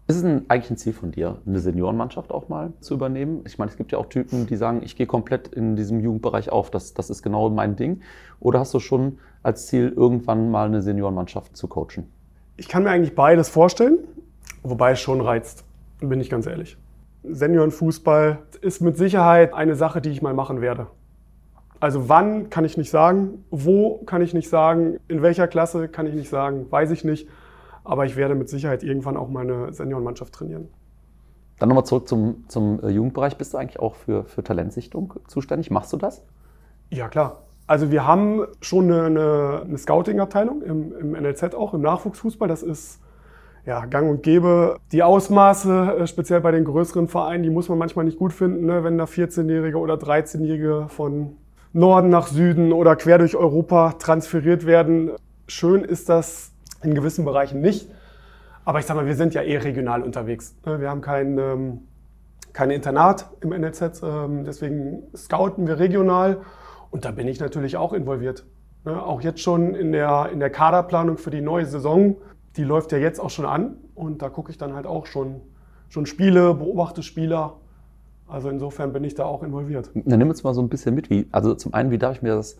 Ist 0.08 0.16
es 0.16 0.24
ein, 0.24 0.46
eigentlich 0.48 0.70
ein 0.70 0.78
Ziel 0.78 0.94
von 0.94 1.10
dir, 1.12 1.36
eine 1.46 1.58
Seniorenmannschaft 1.58 2.32
auch 2.32 2.48
mal 2.48 2.72
zu 2.80 2.94
übernehmen? 2.94 3.42
Ich 3.46 3.58
meine, 3.58 3.70
es 3.70 3.76
gibt 3.76 3.92
ja 3.92 3.98
auch 3.98 4.06
Typen, 4.06 4.46
die 4.46 4.56
sagen, 4.56 4.80
ich 4.82 4.96
gehe 4.96 5.06
komplett 5.06 5.48
in 5.48 5.76
diesem 5.76 6.00
Jugendbereich 6.00 6.50
auf, 6.50 6.70
das, 6.70 6.94
das 6.94 7.10
ist 7.10 7.22
genau 7.22 7.50
mein 7.50 7.76
Ding. 7.76 8.00
Oder 8.40 8.60
hast 8.60 8.72
du 8.72 8.80
schon 8.80 9.18
als 9.42 9.66
Ziel, 9.66 9.92
irgendwann 9.94 10.50
mal 10.50 10.66
eine 10.66 10.80
Seniorenmannschaft 10.80 11.54
zu 11.58 11.68
coachen? 11.68 12.10
Ich 12.56 12.68
kann 12.68 12.84
mir 12.84 12.90
eigentlich 12.90 13.14
beides 13.14 13.50
vorstellen, 13.50 13.98
wobei 14.62 14.92
es 14.92 15.00
schon 15.00 15.20
reizt, 15.20 15.64
bin 16.00 16.20
ich 16.20 16.30
ganz 16.30 16.46
ehrlich. 16.46 16.78
Seniorenfußball 17.24 18.38
ist 18.62 18.80
mit 18.80 18.96
Sicherheit 18.96 19.52
eine 19.52 19.74
Sache, 19.74 20.00
die 20.00 20.08
ich 20.08 20.22
mal 20.22 20.32
machen 20.32 20.62
werde. 20.62 20.86
Also 21.80 22.08
wann 22.08 22.48
kann 22.48 22.64
ich 22.64 22.78
nicht 22.78 22.90
sagen, 22.90 23.44
wo 23.50 23.98
kann 24.06 24.22
ich 24.22 24.32
nicht 24.32 24.48
sagen, 24.48 25.00
in 25.06 25.20
welcher 25.20 25.48
Klasse 25.48 25.86
kann 25.86 26.06
ich 26.06 26.14
nicht 26.14 26.30
sagen, 26.30 26.64
weiß 26.70 26.92
ich 26.92 27.04
nicht. 27.04 27.28
Aber 27.88 28.04
ich 28.04 28.16
werde 28.16 28.34
mit 28.34 28.50
Sicherheit 28.50 28.82
irgendwann 28.82 29.16
auch 29.16 29.30
meine 29.30 29.72
Seniorenmannschaft 29.72 30.34
trainieren. 30.34 30.68
Dann 31.58 31.70
nochmal 31.70 31.86
zurück 31.86 32.06
zum, 32.06 32.44
zum 32.46 32.80
äh, 32.82 32.90
Jugendbereich. 32.90 33.38
Bist 33.38 33.54
du 33.54 33.58
eigentlich 33.58 33.80
auch 33.80 33.94
für, 33.94 34.24
für 34.24 34.44
Talentsichtung 34.44 35.14
zuständig? 35.26 35.70
Machst 35.70 35.90
du 35.94 35.96
das? 35.96 36.22
Ja, 36.90 37.08
klar. 37.08 37.44
Also 37.66 37.90
wir 37.90 38.06
haben 38.06 38.44
schon 38.60 38.92
eine, 38.92 39.04
eine, 39.04 39.62
eine 39.64 39.78
Scouting-Abteilung 39.78 40.60
im, 40.60 40.92
im 40.98 41.12
NLZ 41.12 41.54
auch, 41.54 41.72
im 41.72 41.80
Nachwuchsfußball. 41.80 42.46
Das 42.46 42.62
ist 42.62 43.00
ja, 43.64 43.86
gang 43.86 44.10
und 44.10 44.22
gäbe. 44.22 44.76
Die 44.92 45.02
Ausmaße, 45.02 45.96
äh, 46.00 46.06
speziell 46.06 46.42
bei 46.42 46.50
den 46.50 46.64
größeren 46.64 47.08
Vereinen, 47.08 47.42
die 47.42 47.50
muss 47.50 47.70
man 47.70 47.78
manchmal 47.78 48.04
nicht 48.04 48.18
gut 48.18 48.34
finden, 48.34 48.66
ne? 48.66 48.84
wenn 48.84 48.98
da 48.98 49.04
14-Jährige 49.04 49.78
oder 49.78 49.94
13-Jährige 49.94 50.88
von 50.88 51.38
Norden 51.72 52.10
nach 52.10 52.26
Süden 52.26 52.74
oder 52.74 52.96
quer 52.96 53.16
durch 53.16 53.34
Europa 53.34 53.92
transferiert 53.92 54.66
werden. 54.66 55.12
Schön 55.46 55.84
ist 55.84 56.10
das 56.10 56.52
in 56.82 56.94
gewissen 56.94 57.24
Bereichen 57.24 57.60
nicht. 57.60 57.90
Aber 58.64 58.78
ich 58.78 58.86
sag 58.86 58.96
mal, 58.96 59.06
wir 59.06 59.16
sind 59.16 59.34
ja 59.34 59.42
eh 59.42 59.56
regional 59.56 60.02
unterwegs. 60.02 60.54
ne? 60.66 60.80
Wir 60.80 60.90
haben 60.90 61.00
kein, 61.00 61.38
ähm, 61.38 61.78
kein 62.52 62.70
Internat 62.70 63.30
im 63.40 63.50
NLZ, 63.50 64.02
ähm, 64.02 64.44
deswegen 64.44 65.04
scouten 65.16 65.66
wir 65.66 65.78
regional. 65.78 66.38
Und 66.90 67.04
da 67.04 67.10
bin 67.10 67.28
ich 67.28 67.40
natürlich 67.40 67.76
auch 67.76 67.92
involviert. 67.92 68.44
Ne? 68.84 69.02
Auch 69.02 69.20
jetzt 69.20 69.40
schon 69.40 69.74
in 69.74 69.92
der, 69.92 70.30
in 70.32 70.40
der 70.40 70.50
Kaderplanung 70.50 71.18
für 71.18 71.30
die 71.30 71.40
neue 71.40 71.66
Saison. 71.66 72.16
Die 72.56 72.64
läuft 72.64 72.92
ja 72.92 72.98
jetzt 72.98 73.20
auch 73.20 73.30
schon 73.30 73.46
an. 73.46 73.76
Und 73.94 74.22
da 74.22 74.28
gucke 74.28 74.50
ich 74.50 74.58
dann 74.58 74.74
halt 74.74 74.86
auch 74.86 75.06
schon, 75.06 75.40
schon 75.88 76.06
Spiele, 76.06 76.54
beobachte 76.54 77.02
Spieler. 77.02 77.54
Also 78.26 78.50
insofern 78.50 78.92
bin 78.92 79.04
ich 79.04 79.14
da 79.14 79.24
auch 79.24 79.42
involviert. 79.42 79.90
Dann 79.94 80.18
nimm 80.18 80.28
uns 80.28 80.44
mal 80.44 80.52
so 80.52 80.60
ein 80.60 80.68
bisschen 80.68 80.94
mit. 80.94 81.08
Wie, 81.08 81.26
also 81.32 81.54
zum 81.54 81.72
einen, 81.72 81.90
wie 81.90 81.98
darf 81.98 82.16
ich 82.16 82.22
mir 82.22 82.34
das 82.34 82.58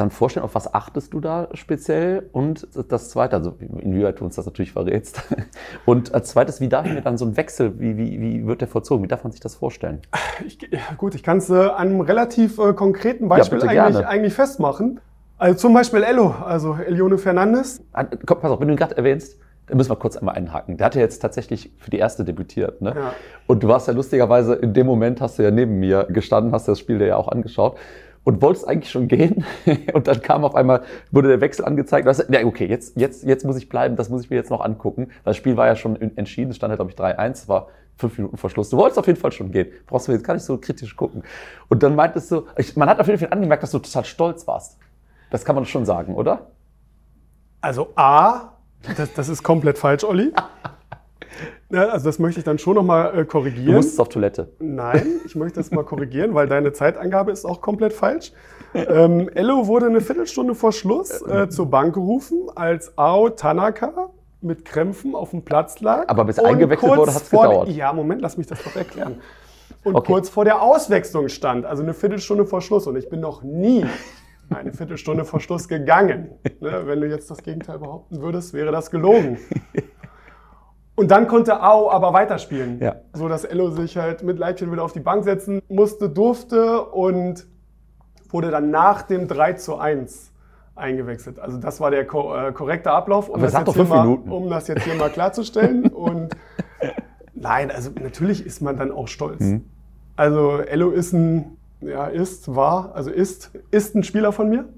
dann 0.00 0.10
vorstellen? 0.10 0.44
Auf 0.44 0.54
was 0.54 0.72
achtest 0.72 1.12
du 1.12 1.20
da 1.20 1.48
speziell? 1.54 2.28
Und 2.32 2.66
das 2.88 3.10
Zweite, 3.10 3.36
also 3.36 3.56
inwieweit 3.60 4.20
du 4.20 4.24
uns 4.24 4.36
das 4.36 4.46
natürlich 4.46 4.72
verrätst. 4.72 5.22
Und 5.84 6.14
als 6.14 6.30
Zweites, 6.30 6.60
wie 6.60 6.68
darf 6.68 6.86
ich 6.86 6.92
mir 6.92 7.02
dann 7.02 7.18
so 7.18 7.24
ein 7.24 7.36
Wechsel, 7.36 7.78
wie, 7.78 7.96
wie, 7.96 8.20
wie 8.20 8.46
wird 8.46 8.60
der 8.60 8.68
vollzogen? 8.68 9.04
Wie 9.04 9.08
darf 9.08 9.24
man 9.24 9.32
sich 9.32 9.40
das 9.40 9.54
vorstellen? 9.54 10.00
Ich, 10.46 10.58
ja, 10.70 10.80
gut, 10.96 11.14
ich 11.14 11.22
kann 11.22 11.38
es 11.38 11.50
äh, 11.50 11.54
an 11.54 11.88
einem 11.88 12.00
relativ 12.00 12.58
äh, 12.58 12.72
konkreten 12.72 13.28
Beispiel 13.28 13.58
bitte 13.58 13.70
eigentlich, 13.70 13.94
gerne. 13.94 14.08
eigentlich 14.08 14.34
festmachen. 14.34 15.00
Also 15.38 15.58
zum 15.58 15.74
Beispiel 15.74 16.02
Ello, 16.02 16.34
also 16.44 16.74
Elione 16.74 17.18
Fernandes. 17.18 17.82
Ah, 17.92 18.04
Komm, 18.26 18.40
pass 18.40 18.50
auf, 18.50 18.60
wenn 18.60 18.68
du 18.68 18.74
ihn 18.74 18.78
gerade 18.78 18.96
erwähnst, 18.96 19.38
dann 19.66 19.76
müssen 19.76 19.90
wir 19.90 19.96
kurz 19.96 20.16
einmal 20.16 20.34
einhaken. 20.34 20.76
Der 20.76 20.86
hat 20.86 20.94
ja 20.94 21.00
jetzt 21.00 21.20
tatsächlich 21.20 21.70
für 21.78 21.90
die 21.90 21.98
erste 21.98 22.24
debütiert. 22.24 22.82
Ne? 22.82 22.92
Ja. 22.96 23.12
Und 23.46 23.62
du 23.62 23.68
warst 23.68 23.86
ja 23.86 23.94
lustigerweise, 23.94 24.54
in 24.54 24.74
dem 24.74 24.86
Moment 24.86 25.20
hast 25.20 25.38
du 25.38 25.42
ja 25.42 25.50
neben 25.50 25.78
mir 25.78 26.04
gestanden, 26.10 26.52
hast 26.52 26.68
das 26.68 26.78
Spiel 26.78 26.98
dir 26.98 27.06
ja 27.06 27.16
auch 27.16 27.28
angeschaut 27.28 27.76
und 28.24 28.42
wolltest 28.42 28.68
eigentlich 28.68 28.90
schon 28.90 29.08
gehen. 29.08 29.44
und 29.94 30.06
dann 30.06 30.22
kam 30.22 30.44
auf 30.44 30.54
einmal, 30.54 30.82
wurde 31.10 31.28
der 31.28 31.40
Wechsel 31.40 31.64
angezeigt. 31.64 32.06
Du 32.06 32.10
hast, 32.10 32.18
gesagt, 32.18 32.34
ja, 32.34 32.46
okay, 32.46 32.66
jetzt, 32.66 32.96
jetzt, 32.96 33.24
jetzt 33.24 33.44
muss 33.44 33.56
ich 33.56 33.68
bleiben, 33.68 33.96
das 33.96 34.08
muss 34.08 34.22
ich 34.22 34.30
mir 34.30 34.36
jetzt 34.36 34.50
noch 34.50 34.60
angucken. 34.60 35.08
Das 35.24 35.36
Spiel 35.36 35.56
war 35.56 35.66
ja 35.66 35.76
schon 35.76 36.00
entschieden, 36.16 36.50
es 36.50 36.56
stand 36.56 36.70
ja, 36.70 36.76
glaube 36.76 36.90
ich, 36.90 36.96
3-1, 36.96 37.30
es 37.30 37.48
war 37.48 37.68
fünf 37.96 38.16
Minuten 38.18 38.36
vor 38.36 38.50
Schluss. 38.50 38.70
Du 38.70 38.76
wolltest 38.76 38.98
auf 38.98 39.06
jeden 39.06 39.18
Fall 39.18 39.32
schon 39.32 39.52
gehen. 39.52 39.68
Brauchst 39.86 40.08
du 40.08 40.12
jetzt 40.12 40.24
gar 40.24 40.34
nicht 40.34 40.42
so 40.42 40.56
kritisch 40.58 40.96
gucken. 40.96 41.22
Und 41.68 41.82
dann 41.82 41.94
meintest 41.94 42.30
du, 42.30 42.46
ich, 42.56 42.76
man 42.76 42.88
hat 42.88 42.98
auf 42.98 43.06
jeden 43.06 43.18
Fall 43.18 43.28
angemerkt, 43.30 43.62
dass 43.62 43.70
du 43.70 43.78
total 43.78 44.04
stolz 44.04 44.46
warst. 44.46 44.78
Das 45.30 45.44
kann 45.44 45.54
man 45.54 45.64
schon 45.66 45.84
sagen, 45.84 46.14
oder? 46.14 46.50
Also 47.60 47.90
A, 47.94 48.52
das, 48.96 49.12
das 49.12 49.28
ist 49.28 49.42
komplett 49.42 49.78
falsch, 49.78 50.04
Olli. 50.04 50.32
Ja, 51.70 51.88
also 51.88 52.04
das 52.06 52.18
möchte 52.18 52.40
ich 52.40 52.44
dann 52.44 52.58
schon 52.58 52.74
nochmal 52.74 53.12
äh, 53.14 53.16
Du 53.18 53.24
korrigieren. 53.26 53.74
musstest 53.76 54.00
auf 54.00 54.08
Toilette. 54.08 54.52
Nein, 54.58 55.06
ich 55.24 55.36
möchte 55.36 55.60
das 55.60 55.70
mal 55.70 55.84
korrigieren, 55.84 56.34
weil 56.34 56.48
deine 56.48 56.72
Zeitangabe 56.72 57.30
ist 57.32 57.44
auch 57.44 57.60
komplett 57.60 57.92
falsch. 57.92 58.32
Ähm, 58.72 59.28
Ello 59.34 59.66
wurde 59.66 59.86
eine 59.86 60.00
Viertelstunde 60.00 60.54
vor 60.54 60.70
Schluss 60.70 61.22
äh, 61.22 61.48
zur 61.48 61.66
Bank 61.66 61.92
gerufen, 61.94 62.38
als 62.54 62.96
Ao 62.96 63.28
Tanaka 63.28 64.10
mit 64.42 64.64
Krämpfen 64.64 65.16
auf 65.16 65.30
dem 65.30 65.42
Platz 65.42 65.80
lag. 65.80 66.04
Aber 66.08 66.24
bis 66.24 66.38
eingewechselt 66.38 66.96
wurde, 66.96 67.12
hat's 67.12 67.28
vor- 67.28 67.48
gedauert. 67.48 67.68
Ja, 67.70 67.92
Moment, 67.92 68.22
lass 68.22 68.36
mich 68.36 68.46
das 68.46 68.62
doch 68.62 68.76
erklären. 68.76 69.16
Und 69.82 69.96
Okay. 69.96 70.12
kurz 70.12 70.28
vor 70.28 70.44
der 70.44 70.62
Auswechslung 70.62 71.28
stand, 71.28 71.66
also 71.66 71.82
eine 71.82 71.94
Viertelstunde 71.94 72.46
vor 72.46 72.60
Schluss. 72.62 72.86
Und 72.86 72.94
ich 72.94 73.08
bin 73.10 73.18
noch 73.18 73.42
nie 73.42 73.84
eine 74.50 74.72
Viertelstunde 74.72 75.24
vor 75.24 75.40
Schluss 75.40 75.66
gegangen. 75.66 76.30
Ne, 76.60 76.82
wenn 76.86 77.00
du 77.00 77.08
jetzt 77.08 77.28
das 77.28 77.42
Gegenteil 77.42 77.80
behaupten 77.80 78.20
würdest, 78.22 78.54
wäre 78.54 78.70
das 78.70 78.92
gelogen. 78.92 79.38
Und 81.00 81.10
dann 81.10 81.28
konnte 81.28 81.62
Ao 81.62 81.90
aber 81.90 82.12
weiterspielen. 82.12 82.78
Ja. 82.78 82.96
So 83.14 83.26
dass 83.26 83.44
Ello 83.44 83.70
sich 83.70 83.96
halt 83.96 84.22
mit 84.22 84.38
Leibchen 84.38 84.70
wieder 84.70 84.84
auf 84.84 84.92
die 84.92 85.00
Bank 85.00 85.24
setzen 85.24 85.62
musste, 85.66 86.10
durfte 86.10 86.82
und 86.82 87.46
wurde 88.28 88.50
dann 88.50 88.70
nach 88.70 89.00
dem 89.00 89.26
3 89.26 89.54
zu 89.54 89.78
1 89.78 90.30
eingewechselt. 90.76 91.40
Also 91.40 91.56
das 91.56 91.80
war 91.80 91.90
der 91.90 92.06
ko 92.06 92.36
äh, 92.36 92.52
korrekte 92.52 92.90
Ablauf, 92.90 93.30
um 93.30 93.40
das, 93.40 93.54
jetzt 93.54 93.66
doch 93.66 93.88
mal, 93.88 94.04
Minuten. 94.04 94.30
um 94.30 94.50
das 94.50 94.68
jetzt 94.68 94.82
hier 94.82 94.94
mal 94.94 95.08
klarzustellen. 95.08 95.86
und 95.86 96.36
nein, 97.32 97.70
also 97.70 97.92
natürlich 97.98 98.44
ist 98.44 98.60
man 98.60 98.76
dann 98.76 98.92
auch 98.92 99.08
stolz. 99.08 99.40
Mhm. 99.40 99.64
Also 100.16 100.58
Ello 100.58 100.90
ist 100.90 101.14
ein, 101.14 101.56
ja, 101.80 102.08
ist, 102.08 102.54
war, 102.54 102.94
also 102.94 103.10
ist, 103.10 103.52
ist 103.70 103.94
ein 103.94 104.02
Spieler 104.02 104.32
von 104.32 104.50
mir. 104.50 104.68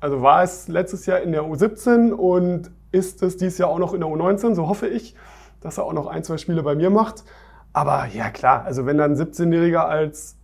Also 0.00 0.22
war 0.22 0.42
es 0.42 0.68
letztes 0.68 1.04
Jahr 1.04 1.20
in 1.20 1.32
der 1.32 1.42
U17 1.42 2.12
und 2.12 2.70
ist 2.92 3.22
es 3.22 3.36
dieses 3.36 3.58
Jahr 3.58 3.68
auch 3.68 3.78
noch 3.78 3.92
in 3.92 4.00
der 4.00 4.08
U19, 4.08 4.54
so 4.54 4.66
hoffe 4.66 4.88
ich, 4.88 5.14
dass 5.60 5.78
er 5.78 5.84
auch 5.84 5.92
noch 5.92 6.06
ein, 6.06 6.24
zwei 6.24 6.36
Spiele 6.38 6.62
bei 6.62 6.74
mir 6.74 6.90
macht. 6.90 7.24
Aber 7.72 8.06
ja, 8.06 8.30
klar, 8.30 8.64
also 8.64 8.86
wenn 8.86 8.98
dann 8.98 9.12
ein 9.12 9.16
17-Jähriger 9.16 9.84
als 9.84 10.36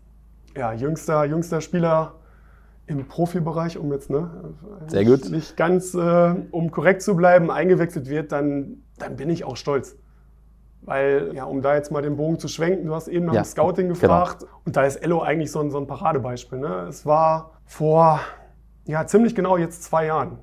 ja, 0.56 0.73
jüngster, 0.73 1.25
jüngster 1.25 1.61
Spieler 1.61 2.14
im 2.87 3.06
Profibereich, 3.08 3.78
um 3.78 3.92
jetzt 3.92 4.11
ne, 4.11 4.30
Sehr 4.87 5.02
nicht, 5.04 5.23
gut. 5.23 5.32
nicht 5.32 5.56
ganz, 5.56 5.94
äh, 5.94 6.35
um 6.50 6.70
korrekt 6.70 7.02
zu 7.02 7.16
bleiben, 7.16 7.50
eingewechselt 7.50 8.08
wird, 8.08 8.30
dann, 8.32 8.82
dann 8.99 9.16
bin 9.16 9.28
ich 9.28 9.44
auch 9.44 9.56
stolz. 9.56 9.96
Weil, 10.82 11.32
ja, 11.35 11.44
um 11.44 11.62
da 11.62 11.75
jetzt 11.75 11.90
mal 11.90 12.00
den 12.00 12.16
Bogen 12.16 12.38
zu 12.38 12.46
schwenken, 12.46 12.87
du 12.87 12.94
hast 12.94 13.08
eben 13.08 13.26
nach 13.26 13.35
Ja, 13.35 13.42
dem 13.42 13.46
Scouting 13.46 13.88
genau. 13.88 13.99
gefragt. 14.00 14.46
Und 14.64 14.76
da 14.76 14.85
ist 14.85 14.96
Ello 14.96 15.20
eigentlich 15.20 15.50
so 15.50 15.58
ein, 15.61 15.70
so 15.73 15.78
ein 15.78 15.88
Paradebeispiel. 15.88 16.58
Ne? 16.58 16.87
Es 16.88 17.04
war 17.04 17.58
vor, 17.64 18.20
ja, 18.85 19.04
ziemlich 19.04 19.35
genau 19.35 19.56
jetzt 19.56 19.82
zwei 19.82 20.06
Jahren. 20.06 20.38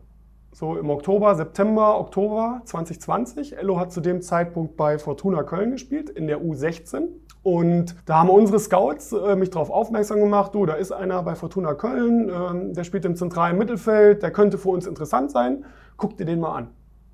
So 0.53 0.77
im 0.77 0.91
Oktober, 0.91 1.33
September, 1.33 1.99
Oktober 1.99 2.61
2020. 2.65 3.57
Ello 3.57 3.79
hat 3.79 3.91
zu 3.91 4.01
dem 4.01 4.21
Zeitpunkt 4.21 4.77
bei 4.77 4.99
Fortuna 4.99 5.41
Köln 5.41 5.71
gespielt, 5.71 6.11
in 6.11 6.27
der 6.27 6.43
U16. 6.43 7.07
Und 7.41 7.95
da 8.05 8.19
haben 8.19 8.29
unsere 8.29 8.59
Scouts 8.59 9.13
äh, 9.13 9.35
mich 9.35 9.49
darauf 9.49 9.71
aufmerksam 9.71 10.19
gemacht, 10.19 10.53
du, 10.53 10.67
da 10.67 10.75
ist 10.75 10.91
einer 10.91 11.23
bei 11.23 11.33
Fortuna 11.33 11.73
Köln, 11.73 12.29
ähm, 12.29 12.73
der 12.73 12.83
spielt 12.83 13.03
im 13.05 13.15
zentralen 13.15 13.57
Mittelfeld, 13.57 14.21
der 14.21 14.29
könnte 14.29 14.59
für 14.59 14.69
uns 14.69 14.85
interessant 14.85 15.31
sein, 15.31 15.65
guck 15.97 16.17
dir 16.17 16.25
den 16.25 16.39
mal 16.39 16.55
an. 16.55 16.67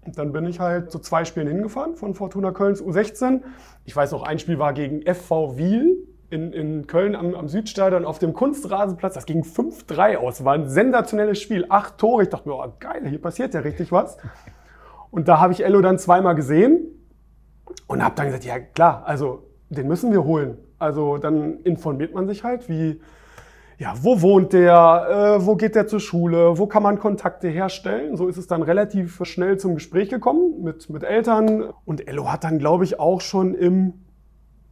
Und 0.06 0.18
dann 0.18 0.34
bin 0.34 0.46
ich 0.46 0.60
halt 0.60 0.92
zu 0.92 1.00
zwei 1.00 1.24
Spielen 1.24 1.48
hingefahren 1.48 1.96
von 1.96 2.16
Fortuna 2.16 2.52
Kölns 2.52 2.84
U16. 2.84 3.42
Ich 3.86 3.96
weiß 3.96 4.12
noch, 4.12 4.24
ein 4.24 4.40
Spiel 4.40 4.60
war 4.60 4.74
gegen 4.74 5.02
FV 5.02 5.58
Wiel 5.58 6.09
in, 6.30 6.54
in 6.54 6.88
Köln 6.88 7.16
am, 7.16 7.34
am 7.34 7.48
Südstadion 7.48 8.06
auf 8.06 8.20
dem 8.20 8.34
Kunstrasenplatz. 8.34 9.16
Das 9.16 9.26
ging 9.26 9.44
5-3 9.44 10.18
aus. 10.18 10.46
War 10.46 10.54
ein 10.54 10.68
sensationelles 10.68 11.42
Spiel. 11.42 11.66
Acht 11.70 11.98
Tore. 11.98 12.24
Ich 12.24 12.30
dachte 12.30 12.48
mir, 12.48 12.56
oh, 12.56 12.74
geil, 12.80 13.08
hier 13.08 13.22
passiert 13.22 13.54
ja 13.54 13.62
richtig 13.62 13.92
was. 13.92 14.18
Und 15.12 15.28
da 15.28 15.40
habe 15.40 15.54
ich 15.54 15.64
Ello 15.64 15.82
dann 15.82 15.98
zweimal 15.98 16.36
gesehen 16.36 16.86
und 17.88 18.04
habe 18.04 18.16
dann 18.16 18.28
gesagt, 18.28 18.46
ja 18.46 18.60
klar, 18.60 19.04
also 19.06 19.44
den 19.70 19.88
müssen 19.88 20.12
wir 20.12 20.24
holen. 20.24 20.58
Also 20.78 21.18
dann 21.18 21.62
informiert 21.62 22.14
man 22.14 22.28
sich 22.28 22.44
halt, 22.44 22.70
wie, 22.70 23.02
ja, 23.80 23.94
wo 24.02 24.22
wohnt 24.22 24.54
der, 24.54 25.38
äh, 25.40 25.46
wo 25.46 25.56
geht 25.56 25.74
der 25.74 25.88
zur 25.88 26.00
Schule, 26.00 26.60
wo 26.60 26.68
kann 26.68 26.84
man 26.84 27.00
Kontakte 27.00 27.48
herstellen. 27.48 28.16
So 28.16 28.28
ist 28.28 28.38
es 28.38 28.46
dann 28.46 28.62
relativ 28.62 29.20
schnell 29.24 29.58
zum 29.58 29.76
Gespräch 29.76 30.10
gekommen 30.10 30.62
mit, 30.62 30.92
mit 30.92 31.04
Eltern. 31.04 31.74
Und 31.86 32.08
Ello 32.08 32.32
hat 32.32 32.44
dann, 32.44 32.60
glaube 32.60 32.84
ich, 32.84 33.00
auch 33.00 33.22
schon 33.22 33.56
im 33.56 34.06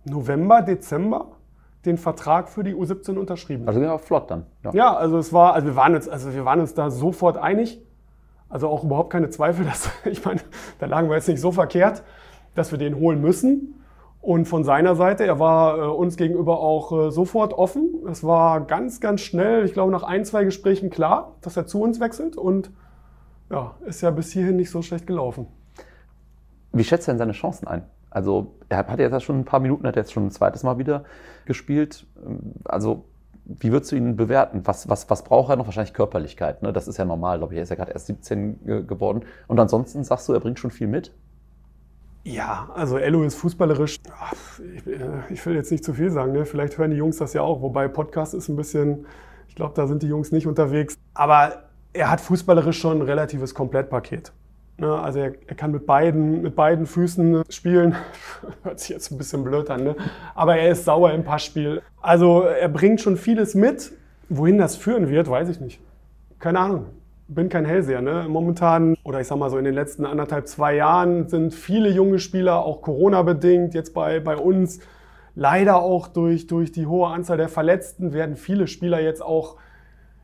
November, 0.06 0.62
Dezember 0.62 1.37
den 1.88 1.98
Vertrag 1.98 2.50
für 2.50 2.64
die 2.64 2.76
U17 2.76 3.18
unterschrieben. 3.18 3.68
Also 3.68 3.82
ja, 3.82 3.98
flott 3.98 4.30
dann. 4.30 4.46
Ja. 4.64 4.72
Ja, 4.74 4.96
also 4.96 5.18
es 5.18 5.34
war, 5.34 5.54
also 5.54 5.68
wir 5.68 5.76
waren 5.76 5.96
uns, 5.96 6.08
also 6.08 6.34
wir 6.34 6.46
waren 6.46 6.60
uns 6.60 6.74
da 6.74 6.92
sofort 6.92 7.38
einig. 7.38 7.82
Also 8.50 8.70
auch 8.70 8.84
überhaupt 8.84 9.10
keine 9.10 9.30
Zweifel, 9.30 9.66
dass, 9.66 9.90
ich 10.06 10.24
meine, 10.24 10.42
da 10.80 10.86
lagen 10.86 11.10
wir 11.10 11.16
jetzt 11.16 11.28
nicht 11.28 11.42
so 11.42 11.52
verkehrt, 11.52 12.04
dass 12.56 12.72
wir 12.72 12.78
den 12.78 12.96
holen 12.96 13.22
müssen. 13.22 13.74
Und 14.22 14.46
von 14.46 14.64
seiner 14.64 14.96
Seite, 14.96 15.26
er 15.26 15.40
war 15.40 15.78
äh, 15.78 15.82
uns 15.84 16.18
gegenüber 16.18 16.60
auch 16.60 16.92
äh, 16.92 17.12
sofort 17.12 17.54
offen. 17.54 18.04
Es 18.10 18.24
war 18.24 18.62
ganz, 18.62 19.00
ganz 19.00 19.22
schnell, 19.22 19.64
ich 19.64 19.74
glaube 19.74 19.92
nach 19.92 20.04
ein, 20.04 20.26
zwei 20.26 20.44
Gesprächen 20.44 20.90
klar, 20.90 21.36
dass 21.42 21.56
er 21.56 21.66
zu 21.66 21.82
uns 21.82 22.00
wechselt. 22.00 22.36
Und 22.36 22.72
ja, 23.50 23.76
ist 23.86 24.02
ja 24.02 24.12
bis 24.12 24.34
hierhin 24.34 24.58
nicht 24.58 24.70
so 24.70 24.82
schlecht 24.82 25.08
gelaufen. 25.08 25.48
Wie 26.74 26.84
schätzt 26.84 27.08
du 27.08 27.12
denn 27.12 27.20
seine 27.20 27.32
Chancen 27.32 27.68
ein? 27.68 27.84
Also, 28.10 28.56
er 28.70 28.78
hat 28.80 29.00
jetzt 29.00 29.24
schon 29.24 29.40
ein 29.40 29.46
paar 29.46 29.60
Minuten, 29.60 29.86
hat 29.88 29.96
jetzt 29.96 30.12
schon 30.14 30.28
ein 30.28 30.32
zweites 30.32 30.64
Mal 30.64 30.78
wieder 30.78 31.04
gespielt. 31.46 32.06
Also, 32.66 33.06
wie 33.46 33.72
würdest 33.72 33.92
du 33.92 33.96
ihn 33.96 34.16
bewerten? 34.18 34.62
Was, 34.66 34.90
was, 34.90 35.10
was 35.10 35.24
braucht 35.24 35.50
er 35.50 35.56
noch? 35.56 35.66
Wahrscheinlich 35.68 35.94
Körperlichkeit. 35.94 36.62
Ne? 36.64 36.74
Das 36.74 36.88
ist 36.88 36.98
ja 36.98 37.06
normal, 37.06 37.38
glaube 37.38 37.54
ich. 37.54 37.58
Er 37.58 37.64
ist 37.64 37.70
ja 37.70 37.76
gerade 37.76 37.92
erst 37.92 38.08
17 38.08 38.66
ge- 38.66 38.84
geworden. 38.84 39.22
Und 39.48 39.60
ansonsten 39.60 40.04
sagst 40.04 40.28
du, 40.28 40.34
er 40.34 40.40
bringt 40.42 40.60
schon 40.60 40.72
viel 40.72 40.88
mit? 40.88 41.14
Ja, 42.24 42.70
also 42.76 42.98
Ello 42.98 43.24
ist 43.24 43.36
fußballerisch. 43.36 43.98
ach, 44.20 44.34
Ich, 44.60 44.86
äh, 44.86 45.00
ich 45.30 45.46
will 45.46 45.56
jetzt 45.56 45.72
nicht 45.72 45.84
zu 45.86 45.94
viel 45.94 46.12
sagen, 46.12 46.34
ne? 46.34 46.46
vielleicht 46.46 46.78
hören 46.78 46.92
die 46.92 46.98
Jungs 46.98 47.18
das 47.18 47.32
ja 47.34 47.42
auch, 47.42 47.62
wobei 47.62 47.88
Podcast 47.88 48.34
ist 48.34 48.50
ein 48.50 48.58
bisschen, 48.58 49.06
ich 49.48 49.56
glaube, 49.56 49.74
da 49.76 49.88
sind 49.88 50.04
die 50.04 50.08
Jungs 50.08 50.34
nicht 50.34 50.46
unterwegs. 50.46 50.96
Aber 51.14 51.64
er 51.94 52.12
hat 52.12 52.20
fußballerisch 52.20 52.80
schon 52.80 52.98
ein 52.98 53.02
relatives 53.04 53.54
Komplettpaket. 53.54 54.34
Ne? 54.78 54.94
Also 54.94 55.20
er, 55.20 55.34
er 55.48 55.56
kann 55.56 55.72
mit 55.72 55.86
beiden, 55.86 56.42
mit 56.42 56.56
beiden 56.56 56.86
Füßen 56.86 57.44
spielen. 57.50 57.96
Hört 58.64 58.80
sich 58.80 58.90
jetzt 58.90 59.12
ein 59.12 59.18
bisschen 59.18 59.44
blöd 59.44 59.70
an, 59.70 59.84
ne? 59.84 59.96
aber 60.36 60.58
er 60.58 60.72
ist 60.72 60.86
sauer 60.86 61.12
im 61.12 61.24
Passspiel. 61.24 61.82
Also 62.02 62.42
er 62.42 62.70
bringt 62.70 63.02
schon 63.02 63.18
vieles 63.18 63.56
mit. 63.56 63.92
Wohin 64.30 64.58
das 64.58 64.76
führen 64.76 65.10
wird, 65.10 65.30
weiß 65.30 65.50
ich 65.50 65.62
nicht. 65.62 65.80
Keine 66.40 66.60
Ahnung. 66.60 66.86
Bin 67.30 67.50
kein 67.50 67.66
Hellseher. 67.66 68.02
Ne? 68.02 68.26
Momentan, 68.28 68.96
oder 69.04 69.22
ich 69.22 69.28
sag 69.28 69.38
mal 69.38 69.50
so 69.50 69.58
in 69.58 69.66
den 69.66 69.74
letzten 69.74 70.06
anderthalb, 70.06 70.48
zwei 70.48 70.76
Jahren 70.76 71.28
sind 71.28 71.54
viele 71.54 71.90
junge 71.90 72.20
Spieler, 72.20 72.64
auch 72.64 72.82
Corona-bedingt, 72.82 73.74
jetzt 73.74 73.94
bei, 73.94 74.20
bei 74.20 74.38
uns, 74.38 74.80
leider 75.36 75.78
auch 75.78 76.08
durch, 76.08 76.48
durch 76.48 76.72
die 76.72 76.88
hohe 76.88 77.08
Anzahl 77.08 77.38
der 77.38 77.50
Verletzten, 77.50 78.14
werden 78.14 78.36
viele 78.36 78.68
Spieler 78.68 79.02
jetzt 79.02 79.22
auch, 79.22 79.58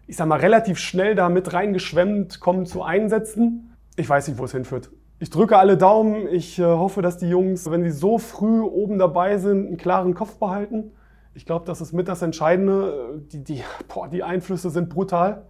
ich 0.08 0.16
sag 0.16 0.28
mal, 0.28 0.40
relativ 0.40 0.80
schnell 0.80 1.16
da 1.16 1.30
mit 1.30 1.54
reingeschwemmt, 1.54 2.40
kommen 2.40 2.66
zu 2.66 2.84
Einsätzen. 2.84 3.73
Ich 3.96 4.10
weiß 4.10 4.28
nicht, 4.28 4.38
wo 4.38 4.46
es 4.46 4.52
hinführt. 4.52 4.92
Ich 5.20 5.30
drücke 5.30 5.58
alle 5.58 5.78
Daumen. 5.78 6.28
Ich 6.28 6.60
äh, 6.60 6.64
hoffe, 6.64 7.02
dass 7.02 7.18
die 7.18 7.30
Jungs, 7.30 7.70
wenn 7.70 7.84
sie 7.84 7.92
so 7.92 8.18
früh 8.18 8.62
oben 8.62 8.98
dabei 8.98 9.38
sind, 9.38 9.68
einen 9.68 9.78
klaren 9.78 10.14
Kopf 10.14 10.38
behalten. 10.38 10.92
Ich 11.36 11.46
glaube, 11.46 11.66
das 11.66 11.82
ist 11.82 11.94
mit 11.94 12.08
das 12.08 12.22
Entscheidende. 12.22 13.22
Die, 13.32 13.44
die, 13.44 13.64
boah, 13.88 14.08
die 14.08 14.24
Einflüsse 14.24 14.70
sind 14.70 14.90
brutal 14.90 15.46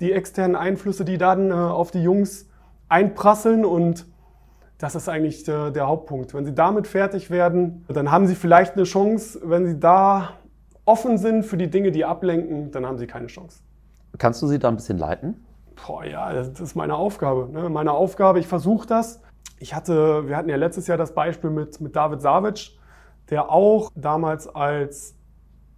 die 0.00 0.12
externen 0.12 0.56
Einflüsse, 0.56 1.04
die 1.04 1.18
dann 1.18 1.50
äh, 1.50 1.54
auf 1.54 1.90
die 1.90 2.02
Jungs 2.02 2.48
einprasseln 2.88 3.64
und 3.64 4.06
das 4.78 4.94
ist 4.94 5.08
eigentlich 5.10 5.44
der, 5.44 5.70
der 5.70 5.86
Hauptpunkt. 5.86 6.32
Wenn 6.32 6.46
sie 6.46 6.54
damit 6.54 6.86
fertig 6.86 7.30
werden, 7.30 7.84
dann 7.88 8.10
haben 8.10 8.26
sie 8.26 8.34
vielleicht 8.34 8.74
eine 8.74 8.84
Chance. 8.84 9.38
Wenn 9.44 9.66
sie 9.66 9.78
da 9.78 10.30
offen 10.86 11.18
sind 11.18 11.44
für 11.44 11.58
die 11.58 11.68
Dinge, 11.68 11.90
die 11.90 12.06
ablenken, 12.06 12.70
dann 12.70 12.86
haben 12.86 12.96
sie 12.96 13.06
keine 13.06 13.26
Chance. 13.26 13.60
Kannst 14.16 14.40
du 14.40 14.46
sie 14.46 14.58
da 14.58 14.68
ein 14.68 14.76
bisschen 14.76 14.96
leiten? 14.96 15.44
Boah, 15.86 16.04
ja, 16.04 16.32
das 16.32 16.60
ist 16.60 16.74
meine 16.74 16.94
Aufgabe. 16.94 17.48
Ne? 17.50 17.68
Meine 17.68 17.92
Aufgabe, 17.92 18.38
ich 18.38 18.46
versuche 18.46 18.86
das. 18.86 19.20
Ich 19.58 19.74
hatte, 19.74 20.26
wir 20.28 20.36
hatten 20.36 20.48
ja 20.48 20.56
letztes 20.56 20.86
Jahr 20.86 20.98
das 20.98 21.14
Beispiel 21.14 21.50
mit, 21.50 21.80
mit 21.80 21.94
David 21.94 22.22
Savic, 22.22 22.78
der 23.30 23.50
auch 23.50 23.90
damals 23.94 24.48
als 24.48 25.16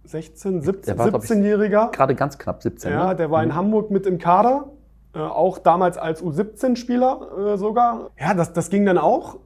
16, 0.05 0.61
17, 0.61 0.81
Der 0.85 0.97
war, 0.97 1.09
glaub 1.09 1.23
ich, 1.23 1.29
17-Jähriger 1.29 1.91
Gerade 1.91 2.15
ganz 2.15 2.37
knapp 2.37 2.61
17. 2.61 2.91
Ja, 2.91 3.09
ne? 3.09 3.15
der 3.15 3.31
war 3.31 3.43
in 3.43 3.55
Hamburg 3.55 3.91
mit 3.91 4.05
im 4.05 4.17
Kader, 4.17 4.71
äh, 5.13 5.19
auch 5.19 5.57
damals 5.57 5.97
als 5.97 6.23
U17-Spieler 6.23 7.53
äh, 7.53 7.57
sogar. 7.57 8.09
Ja, 8.19 8.33
das, 8.33 8.53
das 8.53 8.69
ging 8.69 8.85
dann 8.85 8.97
auch 8.97 9.37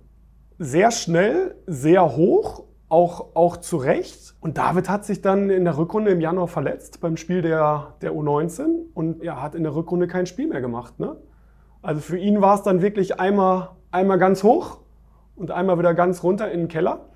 sehr 0.60 0.92
schnell, 0.92 1.56
sehr 1.68 2.16
hoch, 2.16 2.64
auch, 2.90 3.36
auch 3.36 3.58
zu 3.58 3.78
Recht. 3.78 4.36
Und 4.40 4.58
David 4.58 4.90
hat 4.90 5.06
sich 5.06 5.22
dann 5.22 5.50
in 5.50 5.66
der 5.66 5.78
Rückrunde 5.78 6.12
im 6.12 6.22
Januar 6.22 6.48
verletzt 6.48 7.02
beim 7.02 7.18
Spiel 7.18 7.42
der, 7.42 7.96
der 8.02 8.14
U19 8.14 8.94
und 8.94 9.24
ja, 9.24 9.42
hat 9.42 9.56
in 9.56 9.64
der 9.64 9.76
Rückrunde 9.76 10.08
kein 10.08 10.26
Spiel 10.26 10.48
mehr 10.48 10.62
gemacht. 10.62 11.00
Ne? 11.00 11.18
Also 11.82 12.02
für 12.02 12.18
ihn 12.18 12.42
war 12.42 12.56
es 12.56 12.64
dann 12.64 12.82
wirklich 12.82 13.20
einmal, 13.20 13.70
einmal 13.92 14.18
ganz 14.18 14.44
hoch 14.44 14.80
und 15.36 15.52
einmal 15.52 15.78
wieder 15.80 15.94
ganz 15.94 16.24
runter 16.24 16.50
in 16.52 16.60
den 16.60 16.68
Keller. 16.68 17.10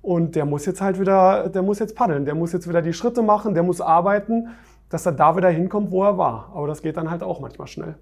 Und 0.00 0.34
der 0.34 0.46
muss 0.46 0.66
jetzt 0.66 0.80
halt 0.80 0.98
wieder, 0.98 1.48
der 1.48 1.62
muss 1.62 1.78
jetzt 1.78 1.94
paddeln, 1.94 2.24
der 2.24 2.34
muss 2.34 2.52
jetzt 2.52 2.68
wieder 2.68 2.82
die 2.82 2.92
Schritte 2.92 3.22
machen, 3.22 3.54
der 3.54 3.62
muss 3.62 3.80
arbeiten, 3.80 4.48
dass 4.88 5.06
er 5.06 5.12
da 5.12 5.36
wieder 5.36 5.48
hinkommt, 5.48 5.90
wo 5.90 6.02
er 6.02 6.18
war. 6.18 6.50
Aber 6.54 6.66
das 6.66 6.82
geht 6.82 6.96
dann 6.96 7.10
halt 7.10 7.22
auch 7.22 7.40
manchmal 7.40 7.68
schnell. 7.68 7.94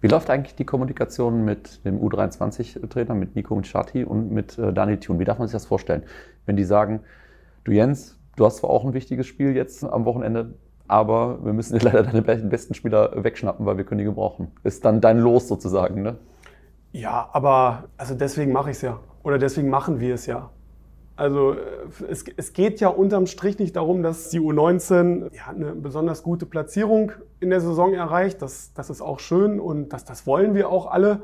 Wie 0.00 0.08
läuft 0.08 0.30
eigentlich 0.30 0.54
die 0.54 0.64
Kommunikation 0.64 1.44
mit 1.44 1.84
dem 1.84 1.98
U23-Trainer, 2.00 3.14
mit 3.14 3.34
Nico 3.34 3.56
Mchati 3.56 4.04
und 4.04 4.30
mit 4.30 4.58
äh, 4.58 4.72
Daniel 4.72 4.98
Thun? 5.00 5.18
Wie 5.18 5.24
darf 5.24 5.38
man 5.38 5.48
sich 5.48 5.52
das 5.54 5.66
vorstellen? 5.66 6.02
Wenn 6.44 6.56
die 6.56 6.64
sagen, 6.64 7.00
du 7.64 7.72
Jens, 7.72 8.18
du 8.36 8.44
hast 8.46 8.58
zwar 8.58 8.70
auch 8.70 8.84
ein 8.84 8.92
wichtiges 8.94 9.26
Spiel 9.26 9.56
jetzt 9.56 9.84
am 9.84 10.04
Wochenende, 10.04 10.54
aber 10.88 11.44
wir 11.44 11.52
müssen 11.52 11.78
dir 11.78 11.84
leider 11.84 12.02
deine 12.02 12.22
be- 12.22 12.36
besten 12.36 12.74
Spieler 12.74 13.24
wegschnappen, 13.24 13.64
weil 13.66 13.76
wir 13.78 13.84
können 13.84 13.98
die 13.98 14.04
gebrauchen. 14.04 14.52
Ist 14.64 14.84
dann 14.84 15.00
dein 15.00 15.18
Los 15.18 15.48
sozusagen, 15.48 16.02
ne? 16.02 16.16
Ja, 16.92 17.28
aber 17.32 17.84
also 17.96 18.14
deswegen 18.14 18.52
mache 18.52 18.70
ich 18.70 18.76
es 18.76 18.82
ja. 18.82 19.00
Oder 19.22 19.38
deswegen 19.38 19.68
machen 19.70 20.00
wir 20.00 20.14
es 20.14 20.26
ja. 20.26 20.50
Also 21.16 21.52
äh, 21.52 21.56
es, 22.08 22.24
es 22.36 22.52
geht 22.52 22.80
ja 22.80 22.88
unterm 22.88 23.26
Strich 23.26 23.58
nicht 23.58 23.74
darum, 23.74 24.02
dass 24.02 24.28
die 24.28 24.40
U19 24.40 25.34
ja, 25.34 25.48
eine 25.48 25.72
besonders 25.72 26.22
gute 26.22 26.46
Platzierung 26.46 27.12
in 27.40 27.50
der 27.50 27.60
Saison 27.60 27.94
erreicht. 27.94 28.42
Das, 28.42 28.72
das 28.74 28.90
ist 28.90 29.00
auch 29.00 29.18
schön 29.18 29.58
und 29.58 29.92
das, 29.92 30.04
das 30.04 30.26
wollen 30.26 30.54
wir 30.54 30.68
auch 30.68 30.86
alle. 30.90 31.22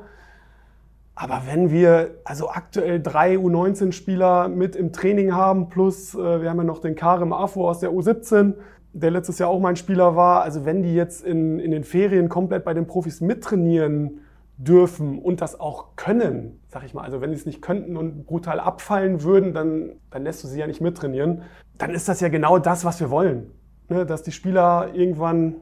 Aber 1.14 1.42
wenn 1.46 1.70
wir 1.70 2.16
also 2.24 2.48
aktuell 2.48 3.00
drei 3.00 3.37
U19-Spieler 3.37 4.48
mit 4.48 4.74
im 4.74 4.92
Training 4.92 5.35
haben, 5.35 5.68
plus 5.68 6.14
äh, 6.14 6.40
wir 6.40 6.48
haben 6.48 6.57
ja 6.57 6.64
noch 6.64 6.81
den 6.81 6.94
Karim 6.94 7.35
Afo 7.35 7.68
aus 7.68 7.81
der 7.81 7.90
U17, 7.90 8.55
der 8.94 9.11
letztes 9.11 9.38
Jahr 9.38 9.50
auch 9.50 9.61
mein 9.61 9.76
Spieler 9.76 10.16
war. 10.16 10.42
Also 10.42 10.64
wenn 10.64 10.83
die 10.83 10.94
jetzt 10.94 11.22
in, 11.22 11.59
in 11.59 11.70
den 11.70 11.85
Ferien 11.85 12.31
komplett 12.31 12.64
bei 12.64 12.72
den 12.72 12.87
Profis 12.87 13.20
mittrainieren 13.20 14.21
dürfen 14.56 15.18
und 15.18 15.40
das 15.40 15.58
auch 15.58 15.96
können, 15.96 16.60
sag 16.68 16.84
ich 16.84 16.94
mal, 16.94 17.02
also 17.02 17.20
wenn 17.20 17.30
sie 17.30 17.36
es 17.36 17.46
nicht 17.46 17.62
könnten 17.62 17.96
und 17.96 18.26
brutal 18.26 18.60
abfallen 18.60 19.22
würden, 19.22 19.54
dann, 19.54 19.92
dann 20.10 20.22
lässt 20.22 20.44
du 20.44 20.48
sie 20.48 20.60
ja 20.60 20.66
nicht 20.66 20.80
mittrainieren. 20.80 21.42
Dann 21.78 21.90
ist 21.90 22.08
das 22.08 22.20
ja 22.20 22.28
genau 22.28 22.58
das, 22.58 22.84
was 22.84 23.00
wir 23.00 23.10
wollen. 23.10 23.50
Ne? 23.88 24.06
Dass 24.06 24.22
die 24.22 24.32
Spieler 24.32 24.94
irgendwann 24.94 25.56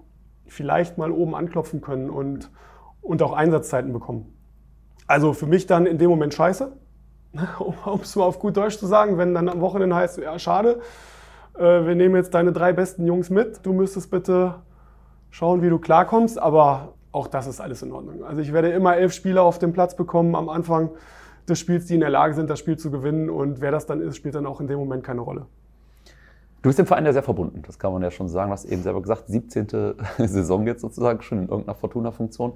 vielleicht 0.47 0.99
mal 0.99 1.13
oben 1.13 1.35
anklopfen 1.35 1.81
können 1.81 2.11
und, 2.11 2.51
und 3.01 3.23
auch 3.23 3.33
Einsatzzeiten 3.33 3.93
bekommen. 3.93 4.35
Also 5.07 5.33
für 5.33 5.47
mich 5.47 5.67
dann 5.67 5.87
in 5.87 5.99
dem 5.99 6.11
Moment 6.11 6.35
scheiße, 6.35 6.73
um 7.59 8.01
es 8.03 8.17
mal 8.17 8.25
auf 8.25 8.39
gut 8.39 8.57
Deutsch 8.57 8.79
zu 8.79 8.87
sagen, 8.87 9.19
wenn 9.19 9.35
dann 9.35 9.49
am 9.49 9.61
Wochenende 9.61 9.97
heißt, 9.97 10.19
ja 10.19 10.39
schade, 10.39 10.81
äh, 11.57 11.87
wir 11.87 11.95
nehmen 11.95 12.17
jetzt 12.17 12.35
deine 12.35 12.53
drei 12.53 12.73
besten 12.73 13.07
Jungs 13.07 13.31
mit, 13.31 13.65
du 13.65 13.73
müsstest 13.73 14.11
bitte 14.11 14.57
schauen, 15.31 15.63
wie 15.63 15.69
du 15.69 15.79
klarkommst, 15.79 16.39
aber 16.39 16.95
auch 17.13 17.27
das 17.27 17.47
ist 17.47 17.61
alles 17.61 17.83
in 17.83 17.93
Ordnung. 17.93 18.25
Also 18.25 18.41
ich 18.41 18.53
werde 18.53 18.71
immer 18.71 18.97
elf 18.97 19.13
Spieler 19.13 19.43
auf 19.43 19.59
dem 19.59 19.73
Platz 19.73 19.97
bekommen 19.97 20.35
am 20.35 20.49
Anfang 20.49 20.91
des 21.49 21.59
Spiels, 21.59 21.87
die 21.87 21.95
in 21.95 22.01
der 22.01 22.11
Lage 22.11 22.35
sind, 22.35 22.49
das 22.49 22.59
Spiel 22.59 22.79
zu 22.79 22.91
gewinnen. 22.91 23.31
Und 23.31 23.61
wer 23.61 23.71
das 23.71 23.87
dann 23.87 24.01
ist, 24.01 24.17
spielt 24.17 24.35
dann 24.35 24.47
auch 24.47 24.61
in 24.61 24.69
dem 24.69 24.79
Moment 24.79 25.03
keine 25.03 25.21
Rolle. 25.21 25.47
Du 26.63 26.69
bist 26.69 26.79
dem 26.79 26.85
Verein 26.85 27.07
ja 27.07 27.13
sehr 27.15 27.23
verbunden, 27.23 27.63
das 27.67 27.79
kann 27.79 27.91
man 27.91 28.03
ja 28.03 28.11
schon 28.11 28.29
sagen. 28.29 28.51
Du 28.51 28.53
hast 28.53 28.67
eben 28.67 28.83
selber 28.83 29.01
gesagt, 29.01 29.29
17. 29.29 29.95
Saison 30.19 30.67
jetzt 30.67 30.83
sozusagen 30.83 31.23
schon 31.23 31.39
in 31.39 31.49
irgendeiner 31.49 31.75
Fortuna-Funktion. 31.75 32.53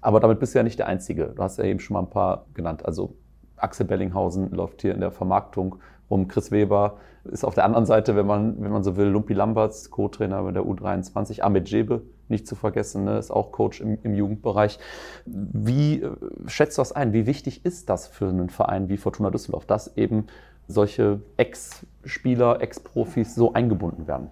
Aber 0.00 0.20
damit 0.20 0.38
bist 0.38 0.54
du 0.54 0.60
ja 0.60 0.62
nicht 0.62 0.78
der 0.78 0.86
Einzige. 0.86 1.32
Du 1.34 1.42
hast 1.42 1.58
ja 1.58 1.64
eben 1.64 1.80
schon 1.80 1.94
mal 1.94 2.00
ein 2.00 2.10
paar 2.10 2.46
genannt. 2.54 2.86
Also 2.86 3.14
Axel 3.56 3.84
Bellinghausen 3.84 4.52
läuft 4.52 4.82
hier 4.82 4.94
in 4.94 5.00
der 5.00 5.10
Vermarktung 5.10 5.76
rum. 6.08 6.28
Chris 6.28 6.52
Weber 6.52 6.98
ist 7.24 7.44
auf 7.44 7.54
der 7.54 7.64
anderen 7.64 7.84
Seite, 7.84 8.14
wenn 8.14 8.26
man, 8.26 8.62
wenn 8.62 8.70
man 8.70 8.84
so 8.84 8.96
will, 8.96 9.08
Lumpi 9.08 9.34
Lamberts, 9.34 9.90
Co-Trainer 9.90 10.42
mit 10.42 10.54
der 10.54 10.62
U23. 10.62 11.42
Ahmed 11.42 11.68
Jebe, 11.68 12.02
nicht 12.30 12.46
zu 12.46 12.54
vergessen, 12.54 13.04
ne, 13.04 13.18
ist 13.18 13.30
auch 13.30 13.52
Coach 13.52 13.80
im, 13.80 13.98
im 14.02 14.14
Jugendbereich. 14.14 14.78
Wie 15.26 16.02
äh, 16.02 16.10
schätzt 16.46 16.78
du 16.78 16.80
das 16.82 16.92
ein? 16.92 17.12
Wie 17.12 17.26
wichtig 17.26 17.64
ist 17.64 17.88
das 17.88 18.06
für 18.06 18.28
einen 18.28 18.50
Verein 18.50 18.88
wie 18.88 18.96
Fortuna 18.96 19.30
Düsseldorf, 19.30 19.66
dass 19.66 19.96
eben 19.96 20.26
solche 20.66 21.20
Ex-Spieler, 21.36 22.60
Ex-Profis 22.60 23.34
so 23.34 23.52
eingebunden 23.52 24.06
werden? 24.06 24.28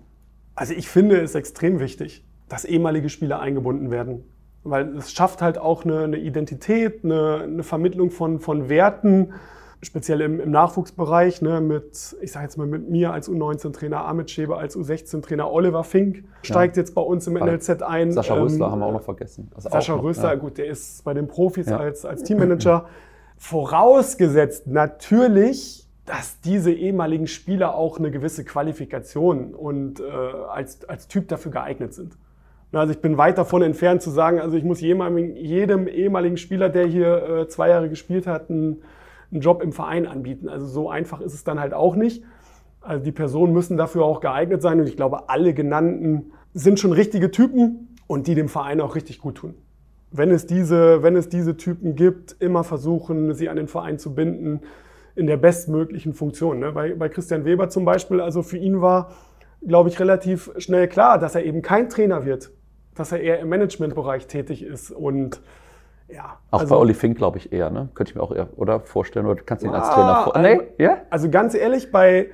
Also 0.55 0.75
ich 0.75 0.89
finde 0.89 1.21
es 1.21 1.35
extrem 1.35 1.81
wichtig, 1.81 2.25
dass 2.49 2.65
ehemalige 2.65 3.09
Spieler 3.09 3.41
eingebunden 3.41 3.91
werden. 3.91 4.25
Weil 4.65 4.97
es 4.97 5.13
schafft 5.13 5.43
halt 5.43 5.59
auch 5.59 5.85
eine, 5.85 6.01
eine 6.01 6.17
Identität, 6.17 7.05
eine, 7.05 7.43
eine, 7.43 7.63
Vermittlung 7.63 8.11
von, 8.11 8.41
von 8.41 8.69
Werten, 8.69 9.33
speziell 9.83 10.21
im, 10.21 10.41
im 10.41 10.51
Nachwuchsbereich, 10.51 11.43
ne, 11.43 11.61
mit, 11.61 12.17
ich 12.21 12.33
sage 12.33 12.45
jetzt 12.45 12.57
mal 12.57 12.67
mit 12.67 12.89
mir 12.89 13.13
als 13.13 13.31
U19-Trainer, 13.31 14.05
Ahmed 14.05 14.31
Schäbe 14.31 14.57
als 14.57 14.77
U16-Trainer, 14.77 15.51
Oliver 15.51 15.85
Fink 15.85 16.25
steigt 16.43 16.77
ja. 16.77 16.83
jetzt 16.83 16.95
bei 16.95 17.03
uns 17.03 17.27
im 17.27 17.35
NLZ 17.35 17.83
ein. 17.83 18.13
Sascha 18.13 18.35
Rösler 18.35 18.67
ähm, 18.67 18.73
haben 18.73 18.79
wir 18.81 18.87
auch 18.87 18.93
noch 18.93 19.03
vergessen. 19.03 19.51
Also 19.55 19.69
Sascha 19.69 19.95
Rösler, 19.95 20.31
ja. 20.31 20.35
gut, 20.37 20.59
der 20.59 20.67
ist 20.67 21.05
bei 21.05 21.15
den 21.15 21.29
Profis 21.29 21.69
ja. 21.69 21.79
als, 21.79 22.05
als 22.05 22.23
Teammanager. 22.23 22.87
Vorausgesetzt 23.37 24.67
natürlich, 24.67 25.87
dass 26.07 26.41
diese 26.41 26.73
ehemaligen 26.73 27.27
Spieler 27.27 27.75
auch 27.75 27.99
eine 27.99 28.11
gewisse 28.11 28.45
Qualifikation 28.45 29.55
und 29.55 30.01
äh, 30.01 30.05
als, 30.05 30.89
als 30.89 31.09
Typ 31.09 31.29
dafür 31.29 31.53
geeignet 31.53 31.93
sind. 31.95 32.17
Also 32.73 32.93
ich 32.93 33.01
bin 33.01 33.17
weit 33.17 33.39
davon 33.39 33.63
entfernt 33.63 34.03
zu 34.03 34.11
sagen, 34.11 34.41
also 34.41 34.57
ich 34.57 34.65
muss 34.65 34.81
jedem, 34.81 35.37
jedem 35.37 35.89
ehemaligen 35.89 36.37
Spieler, 36.37 36.69
der 36.69 36.87
hier 36.87 37.29
äh, 37.29 37.49
zwei 37.49 37.69
Jahre 37.69 37.89
gespielt 37.89 38.27
hat, 38.27 38.51
einen, 38.51 38.83
einen 39.31 39.41
Job 39.41 39.63
im 39.63 39.73
Verein 39.73 40.07
anbieten. 40.07 40.49
Also 40.49 40.67
so 40.67 40.91
einfach 40.91 41.21
ist 41.21 41.35
es 41.35 41.45
dann 41.45 41.61
halt 41.61 41.75
auch 41.75 41.97
nicht. 41.97 42.23
Also 42.81 43.05
die 43.05 43.13
Personen 43.13 43.53
müssen 43.53 43.77
dafür 43.77 44.05
auch 44.05 44.21
geeignet 44.21 44.63
sein 44.63 44.81
und 44.81 44.87
ich 44.87 44.97
glaube, 44.97 45.29
alle 45.29 45.55
genannten 45.55 46.33
sind 46.55 46.79
schon 46.79 46.93
richtige 46.93 47.31
Typen 47.31 47.97
und 48.07 48.27
die 48.29 48.35
dem 48.35 48.49
Verein 48.49 48.81
auch 48.81 48.95
richtig 48.95 49.19
gut 49.21 49.37
tun. 49.37 49.55
Wenn 50.13 50.31
es 50.31 50.47
diese, 50.47 51.03
wenn 51.03 51.17
es 51.17 51.29
diese 51.29 51.57
Typen 51.57 51.97
gibt, 51.97 52.37
immer 52.39 52.65
versuchen, 52.65 53.35
sie 53.35 53.49
an 53.49 53.57
den 53.57 53.67
Verein 53.67 53.99
zu 53.99 54.15
binden, 54.15 54.61
in 55.17 55.27
der 55.27 55.37
bestmöglichen 55.37 56.13
Funktion. 56.13 56.61
Ne? 56.61 56.73
Bei, 56.73 56.95
bei 56.95 57.09
Christian 57.09 57.45
Weber 57.45 57.69
zum 57.69 57.85
Beispiel, 57.85 58.21
also 58.21 58.43
für 58.43 58.59
ihn 58.59 58.81
war, 58.81 59.13
glaube 59.67 59.89
ich, 59.89 59.99
relativ 59.99 60.53
schnell 60.59 60.89
klar, 60.89 61.19
dass 61.19 61.35
er 61.35 61.45
eben 61.45 61.63
kein 61.63 61.89
Trainer 61.89 62.25
wird, 62.25 62.53
dass 62.95 63.13
er 63.13 63.21
eher 63.21 63.41
im 63.41 63.49
Managementbereich 63.49 64.27
tätig 64.27 64.63
ist 64.63 64.91
und 64.91 65.41
ja. 66.09 66.39
Auch 66.51 66.61
also, 66.61 66.75
bei 66.75 66.81
Olli 66.81 66.95
Fink, 66.95 67.17
glaube 67.17 67.39
ich, 67.39 67.53
eher, 67.53 67.71
ne? 67.71 67.89
Könnte 67.95 68.11
ich 68.11 68.17
mir 68.17 68.23
auch 68.23 68.33
eher, 68.33 68.49
oder 68.57 68.81
vorstellen, 68.81 69.27
oder 69.27 69.43
kannst 69.43 69.65
du 69.65 69.69
ihn 69.69 69.75
als 69.75 69.91
Trainer 69.91 70.23
vorstellen? 70.25 70.61
Nee? 70.79 70.85
Ja? 70.85 70.99
Also 71.11 71.31
ganz 71.31 71.55
ehrlich, 71.55 71.91
bei, 71.91 72.29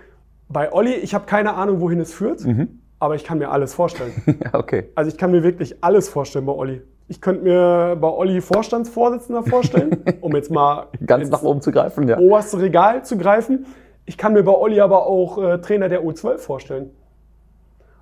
bei 0.49 0.73
Olli, 0.73 0.93
ich 0.93 1.15
habe 1.15 1.27
keine 1.27 1.55
Ahnung, 1.55 1.81
wohin 1.81 2.01
es 2.01 2.13
führt, 2.13 2.45
mhm. 2.45 2.81
aber 2.99 3.15
ich 3.15 3.25
kann 3.25 3.39
mir 3.39 3.51
alles 3.51 3.75
vorstellen. 3.75 4.13
okay. 4.53 4.91
Also 4.95 5.11
ich 5.11 5.17
kann 5.17 5.31
mir 5.31 5.43
wirklich 5.43 5.83
alles 5.83 6.09
vorstellen 6.09 6.47
bei 6.47 6.53
Olli. 6.53 6.83
Ich 7.09 7.21
könnte 7.21 7.43
mir 7.43 7.97
bei 8.01 8.09
Olli 8.09 8.41
Vorstandsvorsitzender 8.41 9.43
vorstellen, 9.43 10.05
um 10.21 10.35
jetzt 10.37 10.51
mal 10.51 10.87
ganz 11.05 11.29
nach 11.31 11.43
oben 11.43 11.61
zu 11.61 11.73
greifen, 11.73 12.09
ja. 12.09 12.19
Oberste 12.19 12.61
Regal 12.61 13.05
zu 13.05 13.17
greifen. 13.17 13.67
Ich 14.05 14.19
kann 14.19 14.33
mir 14.33 14.43
bei 14.43 14.53
Olli 14.53 14.81
aber 14.81 15.07
auch 15.07 15.39
äh, 15.39 15.59
Trainer 15.59 15.89
der 15.89 16.03
U12 16.03 16.39
vorstellen. 16.39 16.91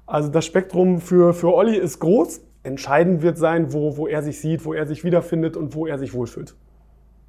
Also 0.07 0.29
das 0.29 0.45
Spektrum 0.45 0.99
für, 0.99 1.33
für 1.33 1.55
Olli 1.55 1.77
ist 1.77 2.01
groß. 2.01 2.41
Entscheidend 2.63 3.23
wird 3.23 3.39
sein, 3.39 3.73
wo, 3.73 3.97
wo 3.97 4.07
er 4.07 4.23
sich 4.23 4.41
sieht, 4.41 4.65
wo 4.65 4.75
er 4.75 4.87
sich 4.87 5.05
wiederfindet 5.05 5.57
und 5.57 5.75
wo 5.75 5.87
er 5.87 5.99
sich 5.99 6.13
wohlfühlt. 6.13 6.55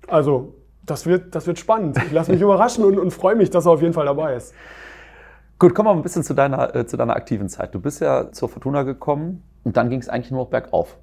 Also 0.08 0.56
das 0.86 1.06
wird, 1.06 1.36
das 1.36 1.48
wird 1.48 1.60
spannend. 1.60 1.98
Ich 1.98 2.12
lasse 2.12 2.32
mich 2.32 2.41
überraschen 2.41 2.84
und, 2.84 3.00
und 3.00 3.12
freue 3.12 3.36
mich, 3.36 3.50
dass 3.50 3.65
er 3.65 3.74
auf 3.74 3.82
jeden 3.82 3.94
Fall 3.94 4.06
dabei 4.06 4.36
ist. 4.36 4.54
Gut, 5.60 5.76
kommen 5.76 5.88
wir 5.88 5.94
ein 5.94 6.02
bisschen 6.02 6.24
zu 6.24 6.34
deiner, 6.34 6.76
äh, 6.76 6.86
zu 6.86 6.98
deiner 6.98 7.15
aktiven 7.15 7.48
Zeit. 7.48 7.74
Du 7.76 7.80
bist 7.80 8.02
ja 8.02 8.32
zur 8.32 8.50
Fortuna 8.50 8.84
gekommen 8.84 9.44
und 9.63 9.78
dann 9.78 9.89
ging 9.89 10.00
es 10.00 10.10
eigentlich 10.10 10.32
nur 10.32 10.41
noch 10.41 10.50
bergauf 10.50 10.98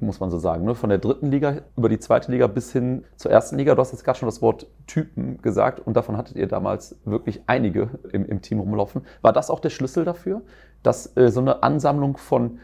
muss 0.00 0.20
man 0.20 0.30
so 0.30 0.38
sagen. 0.38 0.64
Ne? 0.64 0.74
Von 0.74 0.90
der 0.90 0.98
dritten 0.98 1.30
Liga 1.30 1.58
über 1.76 1.88
die 1.88 1.98
zweite 1.98 2.30
Liga 2.30 2.46
bis 2.46 2.72
hin 2.72 3.04
zur 3.16 3.30
ersten 3.30 3.56
Liga. 3.56 3.74
Du 3.74 3.80
hast 3.80 3.92
jetzt 3.92 4.04
gerade 4.04 4.18
schon 4.18 4.28
das 4.28 4.42
Wort 4.42 4.66
Typen 4.86 5.40
gesagt 5.42 5.80
und 5.80 5.96
davon 5.96 6.16
hattet 6.16 6.36
ihr 6.36 6.46
damals 6.46 6.96
wirklich 7.04 7.42
einige 7.46 7.90
im, 8.12 8.24
im 8.26 8.42
Team 8.42 8.60
rumlaufen. 8.60 9.02
War 9.22 9.32
das 9.32 9.50
auch 9.50 9.60
der 9.60 9.70
Schlüssel 9.70 10.04
dafür, 10.04 10.42
dass 10.82 11.16
äh, 11.16 11.30
so 11.30 11.40
eine 11.40 11.62
Ansammlung 11.62 12.16
von, 12.16 12.58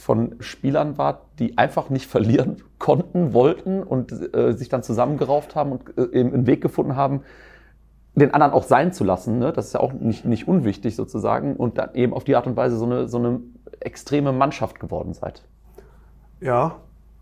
von 0.00 0.36
Spielern 0.40 0.98
war, 0.98 1.22
die 1.38 1.58
einfach 1.58 1.90
nicht 1.90 2.06
verlieren 2.10 2.62
konnten, 2.78 3.32
wollten 3.32 3.82
und 3.82 4.12
äh, 4.34 4.52
sich 4.52 4.68
dann 4.68 4.82
zusammengerauft 4.82 5.54
haben 5.54 5.72
und 5.72 5.98
äh, 5.98 6.18
eben 6.18 6.32
einen 6.32 6.46
Weg 6.46 6.60
gefunden 6.60 6.96
haben, 6.96 7.22
den 8.14 8.34
anderen 8.34 8.52
auch 8.52 8.64
sein 8.64 8.92
zu 8.92 9.04
lassen. 9.04 9.38
Ne? 9.38 9.52
Das 9.52 9.66
ist 9.66 9.74
ja 9.74 9.80
auch 9.80 9.92
nicht, 9.92 10.24
nicht 10.24 10.48
unwichtig 10.48 10.96
sozusagen 10.96 11.56
und 11.56 11.78
dann 11.78 11.94
eben 11.94 12.12
auf 12.14 12.24
die 12.24 12.36
Art 12.36 12.46
und 12.46 12.56
Weise 12.56 12.76
so 12.76 12.86
eine, 12.86 13.08
so 13.08 13.18
eine 13.18 13.40
extreme 13.80 14.32
Mannschaft 14.32 14.80
geworden 14.80 15.14
seid. 15.14 15.44
Ja, 16.40 16.76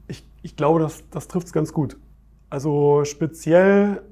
ich, 0.08 0.26
ich 0.42 0.56
glaube, 0.56 0.80
das, 0.80 1.04
das 1.10 1.28
trifft 1.28 1.48
es 1.48 1.52
ganz 1.52 1.72
gut. 1.72 1.98
Also 2.48 3.04
speziell 3.04 4.02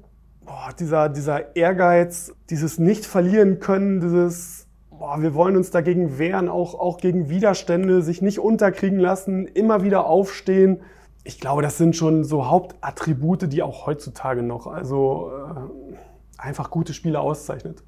boah, 0.45 0.69
dieser, 0.77 1.09
dieser 1.09 1.55
Ehrgeiz, 1.55 2.33
dieses 2.49 2.79
Nicht-Verlieren 2.79 3.59
können, 3.59 3.99
dieses, 3.99 4.64
boah, 4.99 5.21
wir 5.21 5.33
wollen 5.33 5.55
uns 5.55 5.71
dagegen 5.71 6.17
wehren, 6.17 6.49
auch, 6.49 6.75
auch 6.75 6.97
gegen 6.97 7.29
Widerstände, 7.29 8.01
sich 8.01 8.21
nicht 8.21 8.39
unterkriegen 8.39 8.99
lassen, 8.99 9.47
immer 9.47 9.83
wieder 9.83 10.05
aufstehen. 10.07 10.81
Ich 11.23 11.39
glaube, 11.39 11.61
das 11.61 11.77
sind 11.77 11.95
schon 11.95 12.23
so 12.23 12.47
Hauptattribute, 12.47 13.51
die 13.51 13.63
auch 13.63 13.87
heutzutage 13.87 14.43
noch 14.43 14.67
also 14.67 15.31
äh, 15.31 15.95
einfach 16.37 16.69
gute 16.69 16.93
Spiele 16.93 17.19
auszeichnet. 17.19 17.83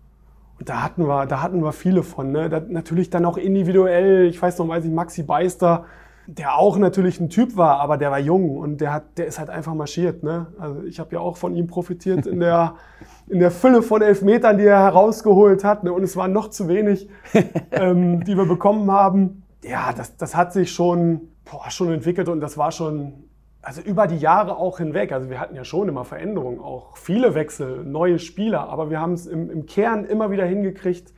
Und 0.59 0.69
da 0.69 0.81
hatten 0.81 1.07
wir, 1.07 1.25
da 1.27 1.41
hatten 1.41 1.63
wir 1.63 1.71
viele 1.71 2.03
von. 2.03 2.31
Ne? 2.31 2.49
Da, 2.49 2.59
natürlich 2.59 3.09
dann 3.09 3.25
auch 3.25 3.37
individuell. 3.37 4.25
Ich 4.27 4.41
weiß 4.41 4.57
noch, 4.57 4.67
weiß 4.67 4.85
ich, 4.85 4.91
Maxi 4.91 5.23
Beister, 5.23 5.85
der 6.27 6.57
auch 6.57 6.77
natürlich 6.77 7.21
ein 7.21 7.29
Typ 7.29 7.55
war, 7.55 7.79
aber 7.79 7.97
der 7.97 8.11
war 8.11 8.19
jung 8.19 8.57
und 8.57 8.81
der 8.81 8.91
hat, 8.91 9.17
der 9.17 9.27
ist 9.27 9.39
halt 9.39 9.49
einfach 9.49 9.73
marschiert. 9.73 10.23
Ne? 10.23 10.47
Also 10.59 10.83
ich 10.83 10.99
habe 10.99 11.15
ja 11.15 11.21
auch 11.21 11.37
von 11.37 11.55
ihm 11.55 11.67
profitiert 11.67 12.27
in 12.27 12.41
der, 12.41 12.75
in 13.29 13.39
der 13.39 13.49
Fülle 13.49 13.81
von 13.81 14.01
Elfmetern, 14.01 14.57
die 14.57 14.65
er 14.65 14.79
herausgeholt 14.79 15.63
hat. 15.63 15.85
Ne? 15.85 15.93
Und 15.93 16.03
es 16.03 16.17
waren 16.17 16.33
noch 16.33 16.49
zu 16.49 16.67
wenig, 16.67 17.09
ähm, 17.71 18.25
die 18.25 18.35
wir 18.35 18.45
bekommen 18.45 18.91
haben. 18.91 19.43
Ja, 19.63 19.93
das, 19.93 20.17
das 20.17 20.35
hat 20.35 20.51
sich 20.51 20.71
schon, 20.71 21.29
boah, 21.49 21.71
schon 21.71 21.91
entwickelt 21.93 22.27
und 22.27 22.41
das 22.41 22.57
war 22.57 22.73
schon, 22.73 23.13
also 23.61 23.81
über 23.81 24.05
die 24.05 24.17
Jahre 24.17 24.57
auch 24.57 24.79
hinweg. 24.79 25.13
Also 25.13 25.29
wir 25.29 25.39
hatten 25.39 25.55
ja 25.55 25.63
schon 25.63 25.87
immer 25.87 26.03
Veränderungen, 26.03 26.59
auch 26.59 26.97
viele 26.97 27.35
Wechsel, 27.35 27.85
neue 27.85 28.19
Spieler, 28.19 28.67
aber 28.67 28.89
wir 28.89 28.99
haben 28.99 29.13
es 29.13 29.27
im, 29.27 29.49
im 29.49 29.65
Kern 29.65 30.03
immer 30.03 30.29
wieder 30.29 30.45
hingekriegt, 30.45 31.13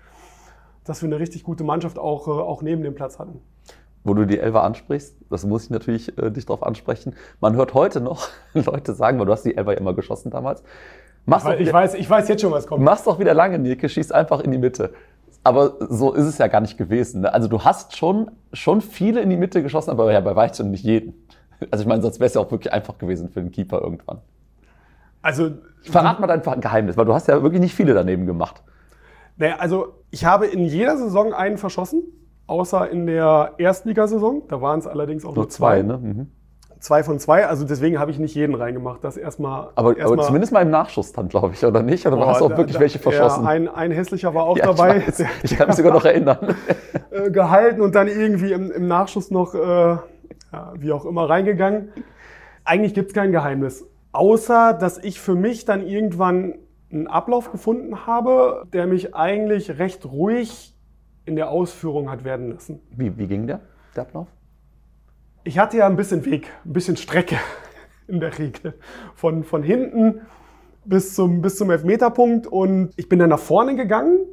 dass 0.83 1.01
wir 1.01 1.07
eine 1.07 1.19
richtig 1.19 1.43
gute 1.43 1.63
Mannschaft 1.63 1.97
auch, 1.97 2.27
äh, 2.27 2.31
auch 2.31 2.61
neben 2.61 2.83
dem 2.83 2.93
Platz 2.93 3.17
hatten 3.17 3.41
wo 4.09 4.13
du 4.15 4.25
die 4.25 4.39
Elfer 4.39 4.63
ansprichst, 4.63 5.15
das 5.29 5.45
muss 5.45 5.65
ich 5.65 5.69
natürlich 5.69 6.17
äh, 6.17 6.31
dich 6.31 6.45
darauf 6.45 6.63
ansprechen. 6.63 7.15
Man 7.39 7.55
hört 7.55 7.75
heute 7.75 8.01
noch 8.01 8.27
Leute 8.53 8.93
sagen, 8.93 9.19
weil 9.19 9.27
du 9.27 9.31
hast 9.31 9.45
die 9.45 9.55
Elfer 9.55 9.73
ja 9.73 9.77
immer 9.77 9.93
geschossen 9.93 10.31
damals. 10.31 10.63
Mach's 11.25 11.43
ich, 11.43 11.49
weiß, 11.49 11.59
ich, 11.59 11.73
weiß, 11.73 11.93
ich 11.93 12.09
weiß 12.09 12.27
jetzt 12.27 12.41
schon, 12.41 12.51
was 12.51 12.65
kommt. 12.65 12.83
Mach's 12.83 13.03
doch 13.03 13.19
wieder 13.19 13.35
lange, 13.35 13.59
Nike, 13.59 13.87
schieß 13.87 14.11
einfach 14.11 14.41
in 14.41 14.51
die 14.51 14.57
Mitte. 14.57 14.93
Aber 15.43 15.75
so 15.87 16.11
ist 16.13 16.25
es 16.25 16.39
ja 16.39 16.47
gar 16.47 16.59
nicht 16.59 16.77
gewesen. 16.77 17.21
Ne? 17.21 17.33
Also 17.33 17.47
du 17.47 17.63
hast 17.63 17.95
schon, 17.95 18.31
schon 18.51 18.81
viele 18.81 19.21
in 19.21 19.29
die 19.29 19.37
Mitte 19.37 19.61
geschossen, 19.61 19.91
aber 19.91 20.11
ja 20.11 20.19
bei 20.21 20.35
weitem 20.35 20.71
nicht 20.71 20.83
jeden. 20.83 21.13
Also 21.69 21.83
ich 21.83 21.87
meine, 21.87 22.01
sonst 22.01 22.19
wäre 22.19 22.27
es 22.27 22.33
ja 22.33 22.41
auch 22.41 22.49
wirklich 22.51 22.73
einfach 22.73 22.97
gewesen 22.97 23.29
für 23.29 23.41
den 23.41 23.51
Keeper 23.51 23.79
irgendwann. 23.79 24.21
Also 25.21 25.51
verrat 25.83 26.19
mal 26.19 26.27
dein 26.27 26.41
Geheimnis, 26.61 26.97
weil 26.97 27.05
du 27.05 27.13
hast 27.13 27.27
ja 27.27 27.43
wirklich 27.43 27.61
nicht 27.61 27.75
viele 27.75 27.93
daneben 27.93 28.25
gemacht. 28.25 28.63
Naja, 29.37 29.57
also 29.59 29.93
ich 30.09 30.25
habe 30.25 30.47
in 30.47 30.65
jeder 30.65 30.97
Saison 30.97 31.33
einen 31.33 31.57
verschossen 31.57 32.03
außer 32.49 32.89
in 32.89 33.05
der 33.05 33.53
Erstligasaison. 33.57 34.43
Da 34.47 34.61
waren 34.61 34.79
es 34.79 34.87
allerdings 34.87 35.23
auch 35.23 35.35
nur, 35.35 35.43
nur 35.43 35.49
zwei. 35.49 35.81
zwei 35.81 35.83
ne? 35.83 35.97
Mhm. 35.97 36.27
Zwei 36.79 37.03
von 37.03 37.19
zwei, 37.19 37.45
also 37.45 37.65
deswegen 37.65 37.99
habe 37.99 38.09
ich 38.09 38.19
nicht 38.19 38.33
jeden 38.35 38.55
reingemacht. 38.55 39.03
Das 39.03 39.17
erstmal. 39.17 39.69
Aber, 39.75 39.97
erst 39.97 40.13
aber 40.13 40.23
zumindest 40.23 40.53
mal 40.53 40.61
im 40.61 40.69
Nachschuss 40.69 41.11
dann, 41.11 41.27
glaube 41.27 41.51
ich, 41.53 41.65
oder 41.65 41.83
nicht? 41.83 42.07
Oder 42.07 42.15
boah, 42.15 42.27
hast 42.27 42.39
du 42.39 42.45
auch 42.45 42.57
wirklich 42.57 42.75
da, 42.75 42.79
welche 42.79 42.99
verschossen? 42.99 43.43
Ja, 43.43 43.49
ein, 43.49 43.67
ein 43.67 43.91
hässlicher 43.91 44.33
war 44.33 44.45
auch 44.45 44.57
ja, 44.57 44.67
dabei. 44.67 45.03
Ich, 45.05 45.51
ich 45.51 45.57
kann 45.57 45.67
mich 45.67 45.75
sogar 45.75 45.93
noch 45.93 46.05
erinnern. 46.05 46.37
Äh, 47.11 47.31
gehalten 47.31 47.81
und 47.81 47.95
dann 47.95 48.07
irgendwie 48.07 48.51
im, 48.51 48.71
im 48.71 48.87
Nachschuss 48.87 49.31
noch, 49.31 49.55
äh, 49.55 49.57
ja, 49.57 50.03
wie 50.75 50.91
auch 50.91 51.05
immer, 51.05 51.27
reingegangen. 51.27 51.89
Eigentlich 52.63 52.93
gibt 52.93 53.09
es 53.09 53.13
kein 53.15 53.31
Geheimnis. 53.31 53.83
Außer, 54.11 54.73
dass 54.73 54.99
ich 54.99 55.19
für 55.19 55.33
mich 55.33 55.65
dann 55.65 55.85
irgendwann 55.85 56.55
einen 56.91 57.07
Ablauf 57.07 57.51
gefunden 57.51 58.05
habe, 58.05 58.67
der 58.73 58.85
mich 58.85 59.15
eigentlich 59.15 59.79
recht 59.79 60.05
ruhig 60.05 60.75
in 61.29 61.35
der 61.35 61.51
Ausführung 61.51 62.09
hat 62.09 62.23
werden 62.25 62.51
lassen. 62.51 62.81
Wie, 62.89 63.15
wie 63.17 63.27
ging 63.27 63.45
der, 63.45 63.61
der 63.95 64.03
Ablauf? 64.03 64.27
Ich 65.43 65.59
hatte 65.59 65.77
ja 65.77 65.85
ein 65.85 65.95
bisschen 65.95 66.25
Weg, 66.25 66.51
ein 66.65 66.73
bisschen 66.73 66.97
Strecke 66.97 67.37
in 68.07 68.19
der 68.19 68.37
Regel. 68.37 68.73
Von, 69.13 69.43
von 69.43 69.63
hinten 69.63 70.21
bis 70.83 71.13
zum, 71.13 71.41
bis 71.41 71.55
zum 71.55 71.69
Elfmeterpunkt 71.69 72.47
und 72.47 72.91
ich 72.97 73.07
bin 73.07 73.19
dann 73.19 73.29
nach 73.29 73.39
vorne 73.39 73.75
gegangen 73.75 74.25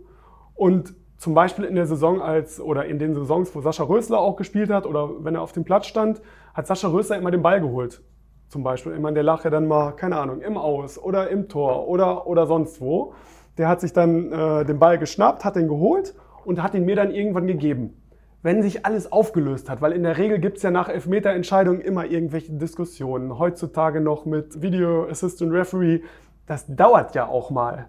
und 0.55 0.95
zum 1.19 1.35
Beispiel 1.35 1.67
in 1.67 1.75
der 1.75 1.87
Saison 1.87 2.23
als 2.23 2.61
oder 2.61 2.87
in 2.87 2.99
den 2.99 3.15
Saisons, 3.15 3.55
wo 3.55 3.61
Sascha 3.61 3.85
Rösler 3.85 4.19
auch 4.19 4.37
gespielt 4.37 4.71
hat 4.71 4.87
oder 4.87 5.23
wenn 5.23 5.35
er 5.35 5.43
auf 5.43 5.53
dem 5.53 5.65
Platz 5.65 5.87
stand, 5.87 6.23
hat 6.55 6.67
Sascha 6.67 6.89
Rösler 6.89 7.19
immer 7.19 7.31
den 7.31 7.43
Ball 7.43 7.61
geholt. 7.61 8.03
Zum 8.49 8.63
Beispiel. 8.63 8.93
Ich 8.93 9.01
meine, 9.01 9.15
der 9.15 9.23
lag 9.23 9.45
ja 9.45 9.51
dann 9.51 9.67
mal, 9.67 9.93
keine 9.93 10.17
Ahnung, 10.17 10.41
im 10.41 10.57
Aus 10.57 10.99
oder 10.99 11.29
im 11.29 11.49
Tor 11.49 11.89
oder, 11.89 12.27
oder 12.27 12.47
sonst 12.47 12.81
wo. 12.81 13.13
Der 13.59 13.69
hat 13.69 13.81
sich 13.81 13.93
dann 13.93 14.33
äh, 14.33 14.65
den 14.65 14.79
Ball 14.79 14.99
geschnappt, 14.99 15.45
hat 15.45 15.57
den 15.57 15.69
geholt 15.69 16.15
und 16.47 16.63
hat 16.63 16.75
ihn 16.75 16.85
mir 16.85 16.97
dann 16.97 17.11
irgendwann 17.11 17.47
gegeben. 17.47 18.01
Wenn 18.43 18.63
sich 18.63 18.87
alles 18.87 19.11
aufgelöst 19.11 19.69
hat, 19.69 19.83
weil 19.83 19.93
in 19.93 20.05
der 20.05 20.19
Regel 20.19 20.39
gibt 20.39 20.59
es 20.59 20.63
ja 20.63 20.71
nach 20.71 20.89
Elfmeterentscheidungen 20.89 21.81
immer 21.81 22.07
irgendwelche 22.07 22.53
Diskussionen. 22.53 23.39
Heutzutage 23.39 24.01
noch 24.01 24.25
mit 24.25 24.63
Video 24.63 25.09
Assistant 25.09 25.53
Referee. 25.53 26.03
Das 26.47 26.65
dauert 26.69 27.15
ja 27.17 27.27
auch 27.27 27.51
mal. 27.51 27.89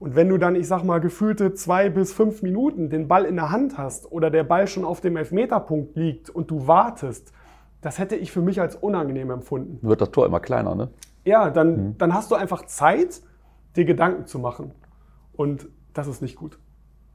Und 0.00 0.16
wenn 0.16 0.28
du 0.28 0.36
dann, 0.36 0.56
ich 0.56 0.66
sag 0.66 0.82
mal, 0.82 1.00
gefühlte 1.00 1.54
zwei 1.54 1.88
bis 1.88 2.12
fünf 2.12 2.42
Minuten 2.42 2.90
den 2.90 3.06
Ball 3.06 3.24
in 3.24 3.36
der 3.36 3.52
Hand 3.52 3.78
hast 3.78 4.10
oder 4.10 4.30
der 4.30 4.42
Ball 4.42 4.66
schon 4.66 4.84
auf 4.84 5.00
dem 5.00 5.16
Elfmeterpunkt 5.16 5.94
liegt 5.94 6.28
und 6.28 6.50
du 6.50 6.66
wartest, 6.66 7.32
das 7.80 8.00
hätte 8.00 8.16
ich 8.16 8.32
für 8.32 8.42
mich 8.42 8.60
als 8.60 8.74
unangenehm 8.74 9.30
empfunden. 9.30 9.78
Wird 9.86 10.00
das 10.00 10.10
Tor 10.10 10.26
immer 10.26 10.40
kleiner, 10.40 10.74
ne? 10.74 10.88
Ja, 11.24 11.50
dann, 11.50 11.76
mhm. 11.76 11.98
dann 11.98 12.12
hast 12.12 12.32
du 12.32 12.34
einfach 12.34 12.66
Zeit, 12.66 13.22
dir 13.76 13.84
Gedanken 13.84 14.26
zu 14.26 14.40
machen. 14.40 14.72
Und 15.34 15.68
das 15.92 16.08
ist 16.08 16.20
nicht 16.20 16.34
gut. 16.34 16.58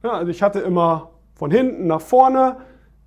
Ja, 0.02 0.12
also 0.12 0.30
ich 0.30 0.42
hatte 0.42 0.60
immer 0.60 1.10
von 1.34 1.50
hinten 1.50 1.86
nach 1.86 2.00
vorne, 2.00 2.58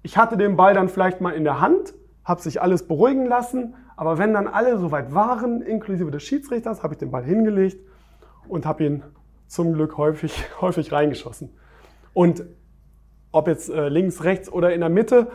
ich 0.04 0.18
hatte 0.18 0.36
den 0.38 0.58
Ball 0.58 0.74
dann 0.74 0.90
vielleicht 0.90 1.22
mal 1.22 1.32
in 1.32 1.44
der 1.44 1.62
Hand, 1.62 1.94
habe 2.24 2.42
sich 2.42 2.62
alles 2.62 2.88
beruhigen 2.88 3.26
lassen, 3.26 3.76
aber 3.96 4.18
wenn 4.18 4.34
dann 4.34 4.48
alle 4.48 4.78
soweit 4.78 5.14
waren, 5.14 5.62
inklusive 5.62 6.12
des 6.12 6.24
Schiedsrichters, 6.24 6.84
habe 6.84 6.96
ich 6.96 6.98
den 6.98 7.12
Ball 7.12 7.24
hingelegt 7.24 7.78
und 8.48 8.66
habe 8.66 8.84
ihn 8.84 9.04
zum 9.48 9.74
Glück 9.74 9.98
häufig, 9.98 10.44
häufig 10.62 10.92
reingeschossen. 10.92 11.52
Und 12.14 12.44
ob 13.32 13.48
jetzt 13.48 13.70
äh, 13.70 13.90
links, 13.90 14.24
rechts 14.24 14.52
oder 14.52 14.74
in 14.74 14.82
der 14.82 14.90
Mitte, 14.90 15.32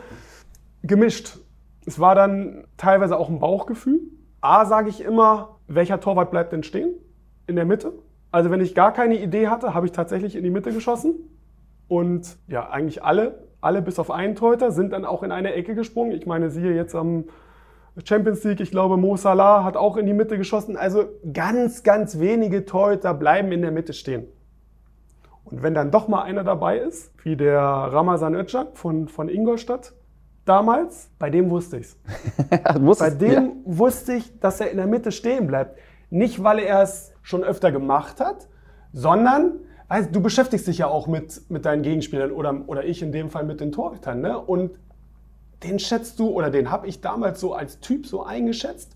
gemischt. 0.83 1.37
Es 1.85 1.99
war 1.99 2.13
dann 2.13 2.65
teilweise 2.77 3.17
auch 3.17 3.29
ein 3.29 3.39
Bauchgefühl. 3.39 4.01
A, 4.41 4.65
sage 4.65 4.89
ich 4.89 5.01
immer, 5.01 5.57
welcher 5.67 5.99
Torwart 5.99 6.29
bleibt 6.29 6.51
denn 6.51 6.63
stehen? 6.63 6.93
In 7.47 7.55
der 7.55 7.65
Mitte. 7.65 7.93
Also 8.31 8.51
wenn 8.51 8.61
ich 8.61 8.75
gar 8.75 8.93
keine 8.93 9.19
Idee 9.19 9.47
hatte, 9.47 9.73
habe 9.73 9.85
ich 9.85 9.91
tatsächlich 9.91 10.35
in 10.35 10.43
die 10.43 10.49
Mitte 10.49 10.71
geschossen. 10.71 11.15
Und 11.87 12.37
ja, 12.47 12.69
eigentlich 12.69 13.03
alle, 13.03 13.47
alle 13.61 13.81
bis 13.81 13.99
auf 13.99 14.11
einen 14.11 14.35
Torhüter 14.35 14.71
sind 14.71 14.91
dann 14.91 15.05
auch 15.05 15.23
in 15.23 15.31
eine 15.31 15.53
Ecke 15.53 15.75
gesprungen. 15.75 16.11
Ich 16.11 16.25
meine, 16.25 16.49
siehe 16.49 16.73
jetzt 16.73 16.95
am 16.95 17.25
Champions 18.03 18.43
League, 18.43 18.59
ich 18.59 18.71
glaube, 18.71 18.97
Mo 18.97 19.15
Salah 19.15 19.63
hat 19.63 19.75
auch 19.75 19.97
in 19.97 20.05
die 20.05 20.13
Mitte 20.13 20.37
geschossen. 20.37 20.77
Also 20.77 21.05
ganz, 21.33 21.83
ganz 21.83 22.19
wenige 22.19 22.65
Torhüter 22.65 23.13
bleiben 23.13 23.51
in 23.51 23.61
der 23.61 23.71
Mitte 23.71 23.93
stehen. 23.93 24.27
Und 25.45 25.63
wenn 25.63 25.73
dann 25.73 25.91
doch 25.91 26.07
mal 26.07 26.23
einer 26.23 26.43
dabei 26.43 26.77
ist, 26.77 27.13
wie 27.23 27.37
der 27.37 27.61
Ramazan 27.61 28.35
Özcan 28.35 28.67
von, 28.73 29.07
von 29.07 29.29
Ingolstadt 29.29 29.93
damals, 30.45 31.09
bei 31.17 31.29
dem 31.29 31.49
wusste 31.49 31.77
ich 31.77 31.87
es. 32.51 32.99
bei 32.99 33.09
dem 33.09 33.31
ja. 33.31 33.51
wusste 33.65 34.13
ich, 34.13 34.39
dass 34.39 34.59
er 34.59 34.71
in 34.71 34.77
der 34.77 34.87
Mitte 34.87 35.11
stehen 35.11 35.47
bleibt. 35.47 35.77
Nicht, 36.09 36.43
weil 36.43 36.59
er 36.59 36.81
es 36.81 37.13
schon 37.21 37.43
öfter 37.43 37.71
gemacht 37.71 38.19
hat, 38.19 38.47
sondern 38.93 39.53
weißt, 39.87 40.15
du 40.15 40.21
beschäftigst 40.21 40.67
dich 40.67 40.79
ja 40.79 40.87
auch 40.87 41.07
mit, 41.07 41.49
mit 41.49 41.65
deinen 41.65 41.81
Gegenspielern 41.81 42.31
oder, 42.31 42.55
oder 42.67 42.85
ich 42.85 43.01
in 43.01 43.11
dem 43.11 43.29
Fall 43.29 43.43
mit 43.43 43.59
den 43.59 43.71
Torhütern. 43.71 44.21
Ne? 44.21 44.37
Und 44.37 44.71
den 45.63 45.79
schätzt 45.79 46.19
du 46.19 46.29
oder 46.29 46.49
den 46.49 46.71
habe 46.71 46.87
ich 46.87 47.01
damals 47.01 47.39
so 47.39 47.53
als 47.53 47.79
Typ 47.79 48.05
so 48.05 48.23
eingeschätzt, 48.23 48.95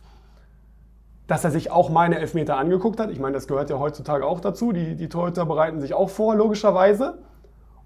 dass 1.27 1.43
er 1.43 1.51
sich 1.51 1.71
auch 1.71 1.89
meine 1.89 2.19
Elfmeter 2.19 2.57
angeguckt 2.57 2.99
hat. 2.99 3.09
Ich 3.09 3.19
meine, 3.19 3.33
das 3.33 3.47
gehört 3.47 3.69
ja 3.69 3.79
heutzutage 3.79 4.25
auch 4.25 4.41
dazu. 4.41 4.73
Die, 4.73 4.95
die 4.95 5.09
Torhüter 5.09 5.45
bereiten 5.45 5.79
sich 5.79 5.93
auch 5.93 6.09
vor, 6.09 6.35
logischerweise. 6.35 7.19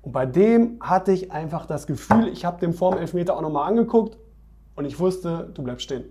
Und 0.01 0.11
bei 0.11 0.25
dem 0.25 0.77
hatte 0.81 1.11
ich 1.11 1.31
einfach 1.31 1.65
das 1.65 1.87
Gefühl, 1.87 2.27
ich 2.27 2.45
habe 2.45 2.59
dem 2.59 2.73
vorm 2.73 2.97
Elfmeter 2.97 3.35
auch 3.37 3.41
nochmal 3.41 3.69
angeguckt 3.69 4.17
und 4.75 4.85
ich 4.85 4.99
wusste, 4.99 5.49
du 5.53 5.63
bleibst 5.63 5.83
stehen. 5.83 6.05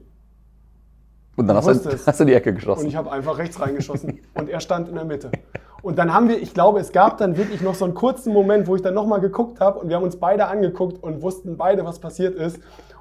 Und 1.37 1.49
dann 1.49 1.57
hast 1.57 1.85
du, 1.85 1.91
hast 2.07 2.21
du, 2.21 2.25
die 2.25 2.33
Ecke 2.33 2.55
geschossen. 2.55 2.83
Und 2.83 2.89
ich 2.89 2.97
habe 2.97 3.11
einfach 3.11 3.39
rechts 3.39 3.61
reingeschossen. 3.61 4.21
und 4.35 4.49
er 4.49 4.61
stand 4.61 4.89
in 4.89 4.95
der 4.95 5.05
Mitte. 5.05 5.31
Und 5.85 5.99
dann 5.99 6.15
haben 6.15 6.31
wir, 6.31 6.41
ich 6.41 6.55
glaube, 6.55 6.81
es 6.81 6.93
gab 6.93 7.19
dann 7.19 7.37
wirklich 7.37 7.61
noch 7.61 7.75
so 7.75 7.85
einen 7.85 7.93
kurzen 7.93 8.33
Moment, 8.33 8.67
wo 8.67 8.75
ich 8.75 8.81
dann 8.81 8.95
nochmal 8.95 9.21
geguckt 9.21 9.61
habe 9.61 9.79
und 9.79 9.91
wir 9.91 9.97
haben 9.97 10.03
uns 10.03 10.17
beide 10.17 10.47
angeguckt 10.47 11.03
und 11.03 11.21
wussten 11.21 11.59
beide, 11.59 11.85
was 11.85 11.99
passiert 11.99 12.35
ist. 12.37 12.59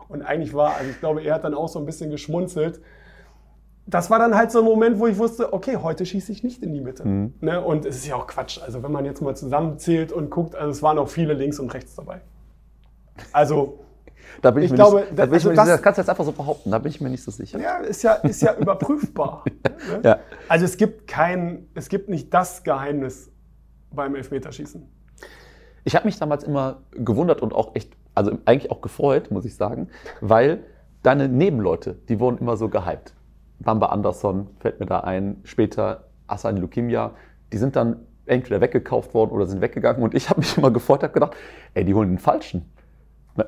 Und 0.10 0.22
eigentlich 0.22 0.54
war, 0.54 0.76
also 0.76 0.89
ich 0.89 1.00
glaube, 1.00 1.24
er 1.24 1.36
hat 1.36 1.46
dann 1.46 1.54
auch 1.54 1.69
so 1.69 1.80
ein 1.80 1.86
bisschen 1.86 2.10
geschmunzelt. 2.10 2.82
Das 3.86 4.10
war 4.10 4.19
dann 4.19 4.36
halt 4.36 4.52
so 4.52 4.60
ein 4.60 4.65
Moment, 4.65 5.00
wo 5.00 5.08
ich 5.08 5.17
wusste, 5.17 5.54
okay, 5.54 5.78
heute 5.78 6.06
schieße 6.06 6.34
ich 6.34 6.43
nicht 6.43 6.62
in 6.62 6.74
die 6.74 6.82
Mitte. 6.82 7.08
Mhm. 7.08 7.34
Ne? 7.39 7.62
Und 7.62 7.86
es 7.86 7.96
ist 7.96 8.06
ja 8.06 8.17
auch 8.17 8.28
Quatsch. 8.28 8.60
Also 8.62 8.84
wenn 8.84 8.91
man 8.91 9.06
jetzt 9.06 9.22
mal 9.22 9.34
zusammenzählt 9.34 10.12
und 10.12 10.30
guckt, 10.30 10.54
also 10.54 10.69
es 10.69 10.84
waren 10.84 10.98
auch 10.98 11.08
viele 11.08 11.36
links 11.36 11.62
und 11.62 11.74
rechts 11.74 11.96
dabei. 11.96 12.19
Also 13.32 13.80
da 14.41 14.52
bin 14.52 14.63
ich, 14.63 14.72
ich 14.72 14.76
glaube, 14.76 15.02
nicht, 15.02 15.12
da 15.12 15.26
bin 15.26 15.34
also 15.34 15.50
ich 15.50 15.52
mir 15.52 15.56
das, 15.56 15.65
nicht, 15.65 15.74
das 15.76 15.82
kannst 15.82 15.98
du 15.98 16.02
jetzt 16.02 16.10
einfach 16.10 16.26
so 16.26 16.32
behaupten, 16.32 16.72
da 16.72 16.80
bin 16.80 16.89
ich 16.89 17.02
mir 17.02 17.10
nicht 17.10 17.24
so 17.24 17.32
sicher. 17.32 17.60
Ja, 17.60 17.78
ist 17.78 18.04
ja, 18.04 18.13
ist 18.13 18.41
ja 18.41 18.56
überprüfbar. 18.56 19.43
ne? 19.63 20.02
ja. 20.04 20.19
Also 20.48 20.65
es 20.65 20.78
gibt 20.78 21.08
kein, 21.08 21.67
es 21.76 21.89
gibt 21.89 22.10
nicht 22.10 22.34
das 22.34 22.63
Geheimnis 22.63 23.32
beim 23.91 24.15
Elfmeterschießen. 24.15 24.89
Ich 25.86 25.96
habe 25.96 26.06
mich 26.06 26.17
damals 26.17 26.43
immer 26.43 26.84
gewundert 26.91 27.41
und 27.41 27.54
auch 27.54 27.76
echt, 27.76 27.91
also 28.15 28.38
eigentlich 28.46 28.72
auch 28.72 28.82
gefreut, 28.82 29.32
muss 29.32 29.46
ich 29.46 29.56
sagen, 29.56 29.89
weil 30.22 30.63
deine 31.04 31.28
Nebenleute, 31.28 31.96
die 32.08 32.19
wurden 32.19 32.38
immer 32.38 32.58
so 32.58 32.69
gehypt. 32.69 33.13
Bamba 33.60 33.88
Anderson 33.88 34.48
fällt 34.60 34.80
mir 34.80 34.86
da 34.86 35.02
ein, 35.02 35.41
später 35.43 36.06
Asan 36.28 36.58
Lukimia, 36.58 37.12
die 37.52 37.58
sind 37.58 37.76
dann 37.76 38.06
entweder 38.26 38.62
weggekauft 38.62 39.13
worden 39.13 39.32
oder 39.32 39.46
sind 39.46 39.62
weggegangen 39.62 40.02
und 40.02 40.15
ich 40.15 40.30
habe 40.30 40.39
mich 40.39 40.58
immer 40.58 40.72
gefreut, 40.72 41.04
habe 41.04 41.13
gedacht, 41.13 41.36
ey, 41.74 41.84
die 41.84 41.93
holen 41.93 42.10
den 42.10 42.19
Falschen. 42.19 42.72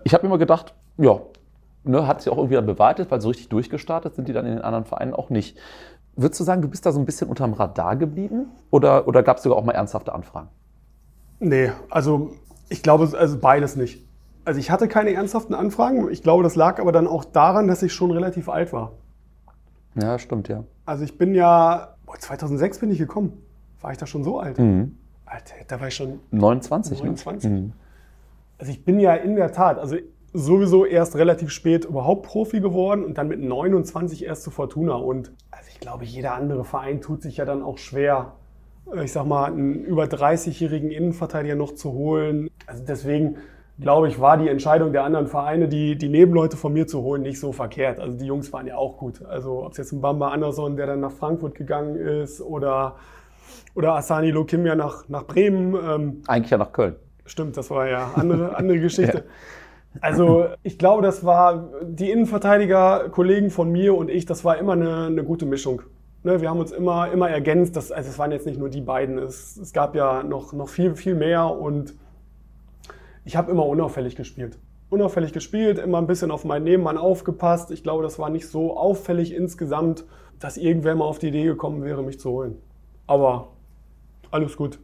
Ich 0.03 0.13
habe 0.13 0.25
immer 0.25 0.37
gedacht, 0.37 0.73
ja, 0.97 1.19
ne, 1.83 2.07
hat 2.07 2.21
sich 2.21 2.31
auch 2.31 2.37
irgendwie 2.37 2.55
dann 2.55 2.65
bewahrheitet, 2.65 3.11
weil 3.11 3.21
so 3.21 3.29
richtig 3.29 3.49
durchgestartet 3.49 4.15
sind 4.15 4.27
die 4.27 4.33
dann 4.33 4.45
in 4.45 4.55
den 4.55 4.61
anderen 4.61 4.85
Vereinen 4.85 5.13
auch 5.13 5.29
nicht. 5.29 5.57
Würdest 6.15 6.39
du 6.39 6.43
sagen, 6.43 6.61
du 6.61 6.69
bist 6.69 6.85
da 6.85 6.91
so 6.91 6.99
ein 6.99 7.05
bisschen 7.05 7.27
unterm 7.27 7.53
Radar 7.53 7.95
geblieben 7.95 8.47
oder, 8.71 9.07
oder 9.07 9.21
gab 9.21 9.37
es 9.37 9.43
sogar 9.43 9.57
auch 9.59 9.65
mal 9.65 9.73
ernsthafte 9.73 10.13
Anfragen? 10.13 10.47
Nee, 11.39 11.71
also 11.89 12.31
ich 12.69 12.81
glaube, 12.81 13.09
also 13.17 13.37
beides 13.37 13.75
nicht. 13.75 14.05
Also 14.45 14.59
ich 14.59 14.71
hatte 14.71 14.87
keine 14.87 15.13
ernsthaften 15.13 15.53
Anfragen. 15.53 16.09
Ich 16.11 16.23
glaube, 16.23 16.43
das 16.43 16.55
lag 16.55 16.79
aber 16.79 16.91
dann 16.91 17.07
auch 17.07 17.25
daran, 17.25 17.67
dass 17.67 17.83
ich 17.83 17.93
schon 17.93 18.11
relativ 18.11 18.47
alt 18.47 18.71
war. 18.71 18.93
Ja, 20.01 20.19
stimmt, 20.19 20.47
ja. 20.47 20.63
Also 20.85 21.03
ich 21.03 21.17
bin 21.17 21.33
ja, 21.33 21.95
boah, 22.05 22.17
2006 22.17 22.79
bin 22.79 22.91
ich 22.91 22.97
gekommen. 22.97 23.33
War 23.81 23.91
ich 23.91 23.97
da 23.97 24.05
schon 24.05 24.23
so 24.23 24.39
alt? 24.39 24.57
Mhm. 24.57 24.97
Alter, 25.25 25.55
da 25.67 25.79
war 25.79 25.87
ich 25.87 25.95
schon 25.95 26.19
29. 26.31 26.99
29. 26.99 27.49
Ne? 27.49 27.57
Mhm. 27.57 27.73
Also 28.57 28.71
ich 28.71 28.83
bin 28.85 28.99
ja 28.99 29.13
in 29.15 29.35
der 29.35 29.51
Tat, 29.51 29.77
also 29.79 29.97
sowieso 30.33 30.85
erst 30.85 31.15
relativ 31.15 31.49
spät 31.49 31.85
überhaupt 31.85 32.25
Profi 32.25 32.59
geworden 32.59 33.05
und 33.05 33.17
dann 33.17 33.27
mit 33.27 33.41
29 33.41 34.25
erst 34.25 34.43
zu 34.43 34.51
Fortuna. 34.51 34.95
Und 34.95 35.31
also 35.51 35.69
ich 35.71 35.79
glaube, 35.79 36.05
jeder 36.05 36.33
andere 36.33 36.65
Verein 36.65 37.01
tut 37.01 37.21
sich 37.21 37.37
ja 37.37 37.45
dann 37.45 37.63
auch 37.63 37.77
schwer, 37.77 38.33
ich 39.01 39.11
sag 39.11 39.25
mal, 39.25 39.45
einen 39.45 39.83
über 39.83 40.03
30-jährigen 40.03 40.91
Innenverteidiger 40.91 41.55
noch 41.55 41.73
zu 41.73 41.93
holen. 41.93 42.49
Also 42.67 42.83
deswegen 42.85 43.37
glaube 43.79 44.07
ich, 44.07 44.19
war 44.19 44.37
die 44.37 44.47
Entscheidung 44.47 44.93
der 44.93 45.03
anderen 45.03 45.27
Vereine, 45.27 45.67
die, 45.67 45.97
die 45.97 46.09
Nebenleute 46.09 46.57
von 46.57 46.73
mir 46.73 46.87
zu 46.87 47.01
holen, 47.01 47.21
nicht 47.21 47.39
so 47.39 47.51
verkehrt. 47.51 47.99
Also 47.99 48.17
die 48.17 48.25
Jungs 48.25 48.51
waren 48.53 48.67
ja 48.67 48.77
auch 48.77 48.97
gut. 48.97 49.23
Also 49.25 49.65
ob 49.65 49.71
es 49.71 49.77
jetzt 49.77 49.91
ein 49.91 50.01
Bamba 50.01 50.29
Anderson, 50.29 50.75
der 50.77 50.87
dann 50.87 51.01
nach 51.01 51.11
Frankfurt 51.11 51.55
gegangen 51.55 51.95
ist, 51.95 52.41
oder, 52.41 52.95
oder 53.73 53.95
Asani 53.95 54.31
Lokimia 54.31 54.75
nach, 54.75 55.07
nach 55.09 55.25
Bremen. 55.25 55.75
Ähm, 55.75 56.21
Eigentlich 56.27 56.51
ja 56.51 56.57
nach 56.57 56.71
Köln. 56.71 56.95
Stimmt, 57.25 57.57
das 57.57 57.69
war 57.69 57.87
ja 57.87 58.11
andere, 58.15 58.55
andere 58.57 58.79
Geschichte. 58.79 59.17
ja. 59.17 59.23
Also 60.01 60.47
ich 60.63 60.77
glaube, 60.77 61.01
das 61.01 61.25
war 61.25 61.69
die 61.83 62.11
Innenverteidiger, 62.11 63.09
Kollegen 63.09 63.49
von 63.49 63.71
mir 63.71 63.95
und 63.95 64.09
ich, 64.09 64.25
das 64.25 64.43
war 64.43 64.57
immer 64.57 64.73
eine, 64.73 65.05
eine 65.05 65.23
gute 65.23 65.45
Mischung. 65.45 65.81
Ne, 66.23 66.41
wir 66.41 66.49
haben 66.49 66.59
uns 66.59 66.71
immer, 66.71 67.11
immer 67.11 67.29
ergänzt. 67.29 67.75
Das, 67.75 67.91
also 67.91 68.09
es 68.09 68.19
waren 68.19 68.31
jetzt 68.31 68.45
nicht 68.45 68.59
nur 68.59 68.69
die 68.69 68.81
beiden. 68.81 69.17
Es, 69.17 69.57
es 69.57 69.73
gab 69.73 69.95
ja 69.95 70.23
noch, 70.23 70.53
noch 70.53 70.69
viel, 70.69 70.95
viel 70.95 71.15
mehr 71.15 71.45
und 71.45 71.93
ich 73.23 73.35
habe 73.35 73.51
immer 73.51 73.65
unauffällig 73.65 74.15
gespielt. 74.15 74.57
Unauffällig 74.89 75.33
gespielt, 75.33 75.79
immer 75.79 75.97
ein 75.97 76.07
bisschen 76.07 76.31
auf 76.31 76.43
meinen 76.45 76.63
Nebenmann 76.63 76.97
aufgepasst. 76.97 77.71
Ich 77.71 77.83
glaube, 77.83 78.03
das 78.03 78.19
war 78.19 78.29
nicht 78.29 78.47
so 78.47 78.77
auffällig 78.77 79.33
insgesamt, 79.33 80.05
dass 80.39 80.57
irgendwer 80.57 80.95
mal 80.95 81.05
auf 81.05 81.19
die 81.19 81.29
Idee 81.29 81.45
gekommen 81.45 81.83
wäre, 81.83 82.03
mich 82.03 82.19
zu 82.19 82.31
holen. 82.31 82.57
Aber 83.07 83.49
alles 84.31 84.57
gut 84.57 84.79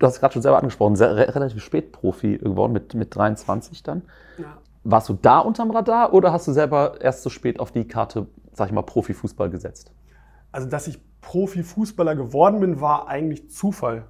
du 0.00 0.06
hast 0.06 0.14
es 0.14 0.20
gerade 0.20 0.32
schon 0.32 0.42
selber 0.42 0.58
angesprochen, 0.58 0.96
sehr, 0.96 1.16
relativ 1.34 1.62
spät 1.62 1.92
Profi 1.92 2.38
geworden, 2.38 2.72
mit, 2.72 2.94
mit 2.94 3.14
23 3.14 3.82
dann. 3.82 4.02
Ja. 4.38 4.58
Warst 4.82 5.08
du 5.08 5.12
da 5.20 5.38
unterm 5.38 5.70
Radar 5.70 6.12
oder 6.14 6.32
hast 6.32 6.48
du 6.48 6.52
selber 6.52 7.00
erst 7.00 7.22
so 7.22 7.30
spät 7.30 7.60
auf 7.60 7.70
die 7.70 7.86
Karte, 7.86 8.26
sag 8.54 8.68
ich 8.68 8.72
mal, 8.72 8.82
Profifußball 8.82 9.50
gesetzt? 9.50 9.92
Also, 10.52 10.68
dass 10.68 10.88
ich 10.88 10.98
Profifußballer 11.20 12.16
geworden 12.16 12.60
bin, 12.60 12.80
war 12.80 13.06
eigentlich 13.08 13.50
Zufall. 13.50 14.04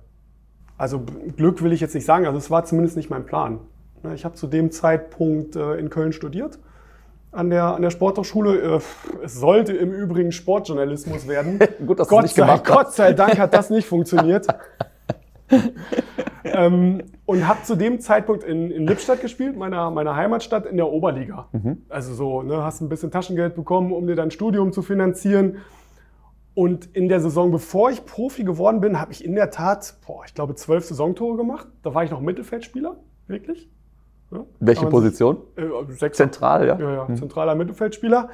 Also 0.78 1.02
Glück 1.36 1.62
will 1.62 1.72
ich 1.72 1.80
jetzt 1.80 1.94
nicht 1.94 2.06
sagen, 2.06 2.24
also 2.24 2.38
es 2.38 2.50
war 2.50 2.64
zumindest 2.64 2.96
nicht 2.96 3.10
mein 3.10 3.26
Plan. 3.26 3.58
Ne, 4.02 4.14
ich 4.14 4.24
habe 4.24 4.34
zu 4.34 4.46
dem 4.46 4.70
Zeitpunkt 4.70 5.56
äh, 5.56 5.74
in 5.74 5.90
Köln 5.90 6.12
studiert, 6.12 6.58
an 7.32 7.50
der, 7.50 7.74
an 7.74 7.82
der 7.82 7.90
Sporthochschule. 7.90 8.76
Äh, 8.76 8.80
Es 9.22 9.34
sollte 9.34 9.74
im 9.74 9.92
Übrigen 9.92 10.32
Sportjournalismus 10.32 11.28
werden. 11.28 11.58
Gut, 11.86 11.98
dass 11.98 12.08
Gott 12.08 12.22
nicht 12.22 12.34
sei, 12.34 12.42
gemacht. 12.42 12.64
Gott 12.64 12.92
sei 12.92 13.12
Dank 13.12 13.38
hat 13.38 13.52
das 13.52 13.68
nicht 13.70 13.86
funktioniert. 13.86 14.46
ähm, 16.44 17.02
und 17.26 17.46
habe 17.46 17.62
zu 17.62 17.76
dem 17.76 18.00
Zeitpunkt 18.00 18.44
in, 18.44 18.70
in 18.70 18.86
Lippstadt 18.86 19.20
gespielt, 19.20 19.56
meiner, 19.56 19.90
meiner 19.90 20.16
Heimatstadt 20.16 20.66
in 20.66 20.76
der 20.76 20.88
Oberliga. 20.88 21.48
Mhm. 21.52 21.82
Also 21.88 22.14
so, 22.14 22.42
ne, 22.42 22.62
hast 22.62 22.80
ein 22.80 22.88
bisschen 22.88 23.10
Taschengeld 23.10 23.54
bekommen, 23.54 23.92
um 23.92 24.06
dir 24.06 24.16
dein 24.16 24.30
Studium 24.30 24.72
zu 24.72 24.82
finanzieren. 24.82 25.58
Und 26.54 26.94
in 26.96 27.08
der 27.08 27.20
Saison, 27.20 27.50
bevor 27.50 27.90
ich 27.90 28.04
Profi 28.04 28.44
geworden 28.44 28.80
bin, 28.80 29.00
habe 29.00 29.12
ich 29.12 29.24
in 29.24 29.34
der 29.34 29.50
Tat, 29.50 29.96
boah, 30.06 30.24
ich 30.26 30.34
glaube, 30.34 30.54
zwölf 30.56 30.84
Saisontore 30.84 31.36
gemacht. 31.36 31.68
Da 31.82 31.94
war 31.94 32.04
ich 32.04 32.10
noch 32.10 32.20
Mittelfeldspieler, 32.20 32.96
wirklich. 33.28 33.70
Ja, 34.32 34.44
Welche 34.58 34.82
man 34.82 34.90
sich- 34.90 35.00
Position? 35.00 35.38
Äh, 35.56 36.10
Zentral, 36.10 36.66
ja? 36.66 36.78
ja, 36.78 37.08
ja, 37.08 37.14
zentraler 37.14 37.54
Mittelfeldspieler. 37.54 38.28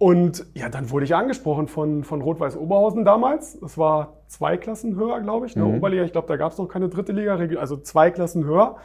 Und 0.00 0.46
ja, 0.54 0.70
dann 0.70 0.88
wurde 0.88 1.04
ich 1.04 1.14
angesprochen 1.14 1.68
von, 1.68 2.04
von 2.04 2.22
Rot-Weiß 2.22 2.56
Oberhausen 2.56 3.04
damals. 3.04 3.60
Das 3.60 3.76
war 3.76 4.22
zwei 4.28 4.56
Klassen 4.56 4.96
höher, 4.96 5.20
glaube 5.20 5.44
ich. 5.44 5.56
Ne? 5.56 5.62
Mhm. 5.66 5.74
Oberliga, 5.74 6.04
ich 6.04 6.12
glaube, 6.12 6.26
da 6.26 6.38
gab 6.38 6.52
es 6.52 6.56
noch 6.56 6.68
keine 6.68 6.88
dritte 6.88 7.12
Liga, 7.12 7.36
also 7.58 7.76
zwei 7.76 8.10
Klassen 8.10 8.46
höher. 8.46 8.76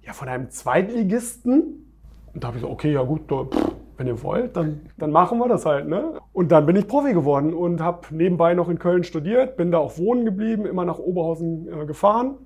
Ja, 0.00 0.14
von 0.14 0.26
einem 0.26 0.48
Zweitligisten. 0.48 1.92
Und 2.32 2.42
da 2.42 2.48
habe 2.48 2.56
ich 2.56 2.62
so, 2.62 2.70
okay, 2.70 2.90
ja 2.90 3.02
gut, 3.02 3.30
da, 3.30 3.44
pff, 3.44 3.72
wenn 3.98 4.06
ihr 4.06 4.22
wollt, 4.22 4.56
dann, 4.56 4.88
dann 4.96 5.10
machen 5.10 5.38
wir 5.38 5.48
das 5.48 5.66
halt. 5.66 5.86
Ne? 5.86 6.14
Und 6.32 6.50
dann 6.50 6.64
bin 6.64 6.76
ich 6.76 6.88
Profi 6.88 7.12
geworden 7.12 7.52
und 7.52 7.82
habe 7.82 8.06
nebenbei 8.10 8.54
noch 8.54 8.70
in 8.70 8.78
Köln 8.78 9.04
studiert, 9.04 9.58
bin 9.58 9.70
da 9.70 9.76
auch 9.76 9.98
wohnen 9.98 10.24
geblieben, 10.24 10.64
immer 10.64 10.86
nach 10.86 10.98
Oberhausen 10.98 11.68
äh, 11.68 11.84
gefahren. 11.84 12.36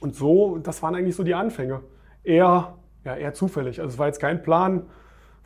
Und 0.00 0.14
so, 0.14 0.56
das 0.56 0.82
waren 0.82 0.94
eigentlich 0.94 1.16
so 1.16 1.22
die 1.22 1.34
Anfänge. 1.34 1.82
Eher, 2.24 2.78
ja, 3.04 3.14
eher 3.14 3.34
zufällig. 3.34 3.80
Also 3.82 3.92
es 3.92 3.98
war 3.98 4.06
jetzt 4.06 4.20
kein 4.20 4.42
Plan 4.42 4.84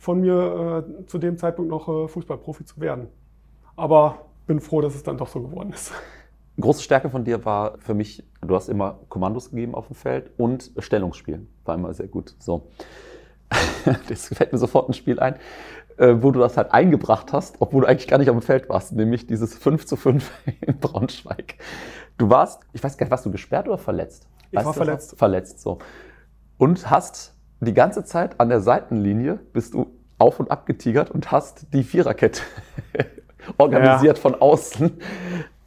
von 0.01 0.19
mir, 0.19 0.83
äh, 0.89 1.05
zu 1.05 1.19
dem 1.19 1.37
Zeitpunkt 1.37 1.69
noch 1.69 1.87
äh, 1.87 2.07
Fußballprofi 2.07 2.65
zu 2.65 2.81
werden. 2.81 3.07
Aber 3.75 4.25
bin 4.47 4.59
froh, 4.59 4.81
dass 4.81 4.95
es 4.95 5.03
dann 5.03 5.15
doch 5.15 5.27
so 5.27 5.39
geworden 5.41 5.71
ist. 5.71 5.93
Große 6.59 6.81
Stärke 6.81 7.11
von 7.11 7.23
dir 7.23 7.45
war 7.45 7.77
für 7.77 7.93
mich, 7.93 8.23
du 8.41 8.55
hast 8.55 8.67
immer 8.67 8.97
Kommandos 9.09 9.51
gegeben 9.51 9.75
auf 9.75 9.87
dem 9.87 9.95
Feld 9.95 10.31
und 10.37 10.71
Stellungsspielen. 10.79 11.47
War 11.65 11.75
immer 11.75 11.93
sehr 11.93 12.07
gut. 12.07 12.35
So. 12.39 12.67
Jetzt 14.09 14.35
fällt 14.35 14.51
mir 14.51 14.57
sofort 14.57 14.89
ein 14.89 14.93
Spiel 14.93 15.19
ein, 15.19 15.35
äh, 15.97 16.15
wo 16.19 16.31
du 16.31 16.39
das 16.39 16.57
halt 16.57 16.71
eingebracht 16.71 17.31
hast, 17.31 17.57
obwohl 17.59 17.81
du 17.81 17.87
eigentlich 17.87 18.07
gar 18.07 18.17
nicht 18.17 18.31
auf 18.31 18.35
dem 18.35 18.41
Feld 18.41 18.69
warst, 18.69 18.93
nämlich 18.93 19.27
dieses 19.27 19.55
5 19.55 19.85
zu 19.85 19.97
5 19.97 20.31
in 20.61 20.79
Braunschweig. 20.79 21.57
Du 22.17 22.27
warst, 22.31 22.63
ich 22.73 22.83
weiß 22.83 22.97
gar 22.97 23.05
nicht, 23.05 23.11
warst 23.11 23.27
du 23.27 23.31
gesperrt 23.31 23.67
oder 23.67 23.77
verletzt? 23.77 24.27
Ich 24.49 24.57
Weißt 24.57 24.65
war 24.65 24.73
das 24.73 24.79
noch? 24.79 24.85
verletzt. 24.85 25.17
Verletzt, 25.19 25.61
so. 25.61 25.77
Und 26.57 26.89
hast 26.89 27.35
die 27.67 27.73
ganze 27.73 28.03
Zeit 28.03 28.39
an 28.39 28.49
der 28.49 28.59
Seitenlinie 28.59 29.39
bist 29.53 29.73
du 29.73 29.87
auf 30.17 30.39
und 30.39 30.51
ab 30.51 30.65
getigert 30.65 31.11
und 31.11 31.31
hast 31.31 31.73
die 31.73 31.83
Viererkette 31.83 32.41
organisiert 33.57 34.19
von 34.19 34.35
außen. 34.35 34.91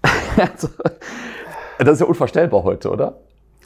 also, 0.36 0.68
das 1.78 1.88
ist 1.94 2.00
ja 2.00 2.06
unvorstellbar 2.06 2.64
heute, 2.64 2.90
oder? 2.90 3.18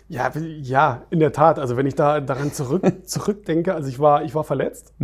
Ja, 0.09 0.31
ja, 0.35 1.03
in 1.11 1.21
der 1.21 1.33
Tat. 1.33 1.59
Also 1.59 1.77
wenn 1.77 1.87
ich 1.87 1.95
da 1.95 2.21
daran 2.21 2.53
zurück, 2.53 2.83
zurückdenke, 3.05 3.75
also 3.75 3.89
ich 3.89 3.99
war, 3.99 4.23
ich 4.25 4.35
war 4.35 4.45
verletzt. 4.45 4.95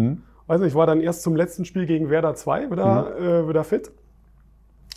Weiß 0.47 0.61
nicht, 0.61 0.69
ich 0.69 0.75
war 0.75 0.87
dann 0.87 1.01
erst 1.01 1.23
zum 1.23 1.37
letzten 1.37 1.65
Spiel 1.65 1.87
gegen 1.87 2.11
Werder 2.11 2.35
2 2.35 2.71
wieder, 2.71 3.19
äh, 3.19 3.49
wieder 3.49 3.65
fit. 3.65 3.91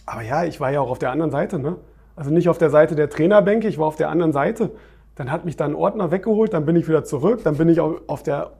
Aber 0.05 0.21
ja, 0.21 0.45
ich 0.45 0.59
war 0.59 0.71
ja 0.71 0.79
auch 0.79 0.89
auf 0.89 0.99
der 0.99 1.11
anderen 1.11 1.31
Seite. 1.31 1.59
Ne? 1.59 1.75
Also 2.15 2.31
nicht 2.31 2.47
auf 2.47 2.57
der 2.57 2.69
Seite 2.69 2.95
der 2.95 3.09
Trainerbänke, 3.09 3.67
ich 3.67 3.77
war 3.77 3.87
auf 3.87 3.97
der 3.97 4.09
anderen 4.09 4.31
Seite. 4.31 4.71
Dann 5.17 5.31
hat 5.31 5.45
mich 5.45 5.57
da 5.57 5.65
ein 5.65 5.75
Ordner 5.75 6.11
weggeholt, 6.11 6.53
dann 6.53 6.65
bin 6.65 6.75
ich 6.75 6.87
wieder 6.87 7.03
zurück, 7.03 7.41
dann 7.43 7.57
bin 7.57 7.69
ich 7.69 7.79
auf, 7.79 8.01
auf 8.07 8.23
der, 8.23 8.51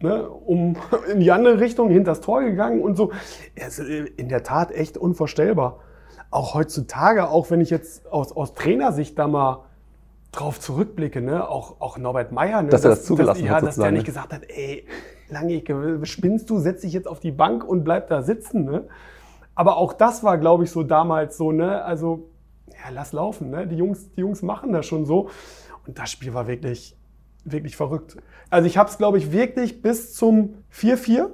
ne, 0.00 0.28
um 0.28 0.76
in 1.12 1.20
die 1.20 1.30
andere 1.30 1.60
Richtung, 1.60 1.90
hinter 1.90 2.12
das 2.12 2.20
Tor 2.20 2.42
gegangen 2.42 2.80
und 2.80 2.96
so. 2.96 3.12
Es 3.54 3.78
ist 3.78 4.10
in 4.16 4.28
der 4.28 4.42
Tat 4.42 4.72
echt 4.72 4.96
unvorstellbar. 4.96 5.80
Auch 6.30 6.54
heutzutage, 6.54 7.28
auch 7.28 7.50
wenn 7.50 7.60
ich 7.60 7.70
jetzt 7.70 8.10
aus, 8.10 8.34
aus 8.34 8.54
Trainersicht 8.54 9.18
da 9.18 9.28
mal 9.28 9.64
drauf 10.32 10.60
zurückblicke, 10.60 11.20
ne? 11.20 11.48
auch, 11.48 11.80
auch 11.80 11.98
Norbert 11.98 12.32
Meyer, 12.32 12.62
ne? 12.62 12.68
Dass 12.68 12.84
er 12.84 12.90
das 12.90 13.04
zugelassen 13.04 13.46
ja, 13.46 13.52
hat, 13.52 13.62
dass 13.62 13.76
der 13.76 13.90
nicht 13.90 14.02
ne? 14.02 14.06
gesagt 14.06 14.32
hat, 14.32 14.42
ey, 14.48 14.86
Lange, 15.28 15.62
spinnst 16.04 16.50
du, 16.50 16.58
setz 16.58 16.82
dich 16.82 16.92
jetzt 16.92 17.08
auf 17.08 17.18
die 17.18 17.32
Bank 17.32 17.64
und 17.64 17.82
bleib 17.82 18.08
da 18.08 18.22
sitzen. 18.22 18.64
Ne? 18.64 18.84
Aber 19.54 19.76
auch 19.76 19.92
das 19.92 20.22
war, 20.22 20.38
glaube 20.38 20.64
ich, 20.64 20.70
so 20.70 20.82
damals 20.82 21.36
so, 21.36 21.50
ne? 21.50 21.82
Also, 21.82 22.28
ja, 22.68 22.90
lass 22.92 23.12
laufen, 23.12 23.50
ne? 23.50 23.66
Die 23.66 23.76
Jungs, 23.76 24.12
die 24.12 24.20
Jungs 24.20 24.42
machen 24.42 24.72
das 24.72 24.86
schon 24.86 25.04
so. 25.04 25.28
Und 25.86 25.98
das 25.98 26.10
Spiel 26.10 26.34
war 26.34 26.46
wirklich, 26.46 26.96
wirklich 27.44 27.76
verrückt. 27.76 28.16
Also 28.50 28.66
ich 28.66 28.76
habe 28.76 28.90
es, 28.90 28.98
glaube 28.98 29.18
ich, 29.18 29.32
wirklich 29.32 29.82
bis 29.82 30.14
zum 30.14 30.54
4-4 30.72 31.28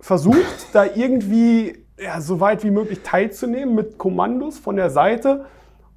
versucht, 0.00 0.68
da 0.72 0.84
irgendwie 0.84 1.84
ja, 1.98 2.20
so 2.20 2.40
weit 2.40 2.62
wie 2.64 2.70
möglich 2.70 3.00
teilzunehmen 3.02 3.74
mit 3.74 3.98
Kommandos 3.98 4.58
von 4.58 4.76
der 4.76 4.90
Seite. 4.90 5.46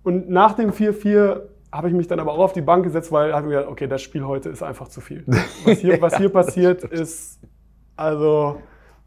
Und 0.04 0.30
nach 0.30 0.54
dem 0.54 0.72
4-4 0.72 1.42
habe 1.72 1.88
ich 1.88 1.94
mich 1.94 2.08
dann 2.08 2.20
aber 2.20 2.34
auch 2.34 2.40
auf 2.40 2.54
die 2.54 2.62
Bank 2.62 2.84
gesetzt, 2.84 3.12
weil 3.12 3.34
habe 3.34 3.48
ich 3.48 3.54
gedacht, 3.54 3.70
okay, 3.70 3.88
das 3.88 4.02
Spiel 4.02 4.26
heute 4.26 4.50
ist 4.50 4.64
einfach 4.64 4.88
zu 4.88 5.02
viel. 5.02 5.24
Was 5.66 5.80
hier, 5.80 6.02
was 6.02 6.18
hier 6.18 6.30
passiert 6.30 6.84
ist, 6.84 7.40
also 7.96 8.62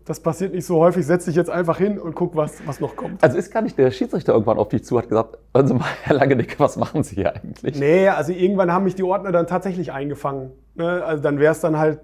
das 0.05 0.21
passiert 0.21 0.53
nicht 0.55 0.67
so 0.67 0.79
häufig. 0.79 1.07
Setz 1.07 1.25
dich 1.25 1.37
jetzt 1.37 1.51
einfach 1.51 1.79
hin 1.79 1.99
und 1.99 2.15
guck, 2.15 2.37
was, 2.37 2.67
was 2.67 2.81
noch 2.81 2.97
kommt. 2.97 3.23
Also 3.23 3.39
ist 3.39 3.53
gar 3.53 3.63
nicht 3.63 3.79
der 3.79 3.91
Schiedsrichter 3.91 4.33
irgendwann 4.33 4.59
auf 4.59 4.69
dich 4.69 4.85
zu, 4.85 4.99
hat 4.99 5.09
gesagt, 5.09 5.39
hören 5.55 5.67
Sie 5.67 5.75
mal, 5.75 5.87
Herr 6.03 6.17
Langeneck, 6.17 6.59
was 6.59 6.77
machen 6.77 7.03
Sie 7.03 7.17
hier 7.17 7.35
eigentlich? 7.35 7.79
Nee, 7.79 8.09
also 8.09 8.33
irgendwann 8.33 8.73
haben 8.73 8.85
mich 8.85 8.95
die 8.95 9.03
Ordner 9.03 9.33
dann 9.33 9.47
tatsächlich 9.47 9.93
eingefangen. 9.93 10.53
Ne? 10.75 11.05
Also 11.05 11.23
dann 11.23 11.39
wäre 11.39 11.53
es 11.53 11.61
dann 11.61 11.79
halt, 11.79 12.01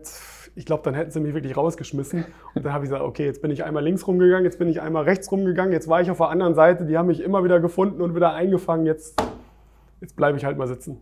ich 0.55 0.67
glaube, 0.67 0.83
dann 0.85 0.95
hätten 0.95 1.11
sie 1.11 1.21
mich 1.21 1.35
wirklich 1.35 1.57
rausgeschmissen. 1.57 2.25
Und 2.55 2.65
dann 2.65 2.73
habe 2.73 2.85
ich 2.85 2.91
gesagt, 2.91 3.05
okay, 3.05 3.25
jetzt 3.25 3.43
bin 3.43 3.51
ich 3.51 3.65
einmal 3.65 3.83
links 3.83 4.07
rumgegangen, 4.07 4.45
jetzt 4.45 4.59
bin 4.59 4.69
ich 4.69 4.81
einmal 4.81 5.05
rechts 5.05 5.31
rumgegangen, 5.31 5.73
jetzt 5.73 5.89
war 5.89 6.01
ich 6.01 6.11
auf 6.11 6.19
der 6.19 6.29
anderen 6.29 6.55
Seite, 6.55 6.85
die 6.85 6.97
haben 6.97 7.07
mich 7.07 7.21
immer 7.21 7.45
wieder 7.45 7.61
gefunden 7.61 8.01
und 8.03 8.15
wieder 8.15 8.35
eingefangen, 8.35 8.87
jetzt, 8.87 9.21
jetzt 10.01 10.17
bleibe 10.17 10.37
ich 10.39 10.45
halt 10.45 10.59
mal 10.59 10.69
sitzen. 10.69 11.01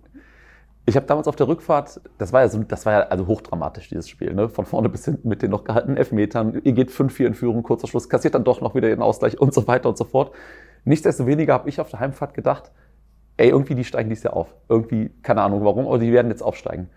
Ich 0.89 0.95
habe 0.97 1.05
damals 1.07 1.27
auf 1.27 1.35
der 1.35 1.49
Rückfahrt, 1.49 2.01
das 2.19 2.33
war 2.33 2.43
ja 2.43 2.49
so, 2.49 2.63
das 2.63 2.87
war 2.87 2.93
ja 2.93 3.01
also 3.09 3.27
hochdramatisch, 3.27 3.89
dieses 3.89 4.09
Spiel, 4.09 4.33
ne? 4.35 4.49
Von 4.49 4.67
vorne 4.67 4.89
bis 4.89 5.05
hinten 5.05 5.29
mit 5.29 5.43
den 5.43 5.51
noch 5.51 5.65
gehaltenen 5.65 5.97
Elfmetern. 5.97 6.61
Ihr 6.63 6.73
geht 6.73 6.91
5-4 6.91 7.27
in 7.27 7.35
Führung, 7.35 7.63
kurzer 7.65 7.89
Schluss, 7.89 8.09
kassiert 8.09 8.37
dann 8.37 8.45
doch 8.45 8.61
noch 8.61 8.77
wieder 8.77 8.89
den 8.89 9.03
Ausgleich 9.03 9.41
und 9.41 9.53
so 9.53 9.67
weiter 9.67 9.89
und 9.89 9.99
so 9.99 10.05
fort. 10.05 10.33
Nichtsdestoweniger 10.85 11.53
habe 11.55 11.69
ich 11.69 11.81
auf 11.81 11.91
der 11.91 11.99
Heimfahrt 11.99 12.35
gedacht, 12.35 12.71
ey, 13.37 13.49
irgendwie 13.49 13.75
die 13.75 13.83
steigen 13.83 14.09
dies 14.11 14.23
Jahr 14.23 14.35
auf. 14.37 14.55
Irgendwie, 14.69 15.11
keine 15.23 15.43
Ahnung 15.43 15.65
warum, 15.65 15.87
aber 15.89 15.99
die 15.99 16.13
werden 16.13 16.31
jetzt 16.31 16.43
aufsteigen. 16.43 16.89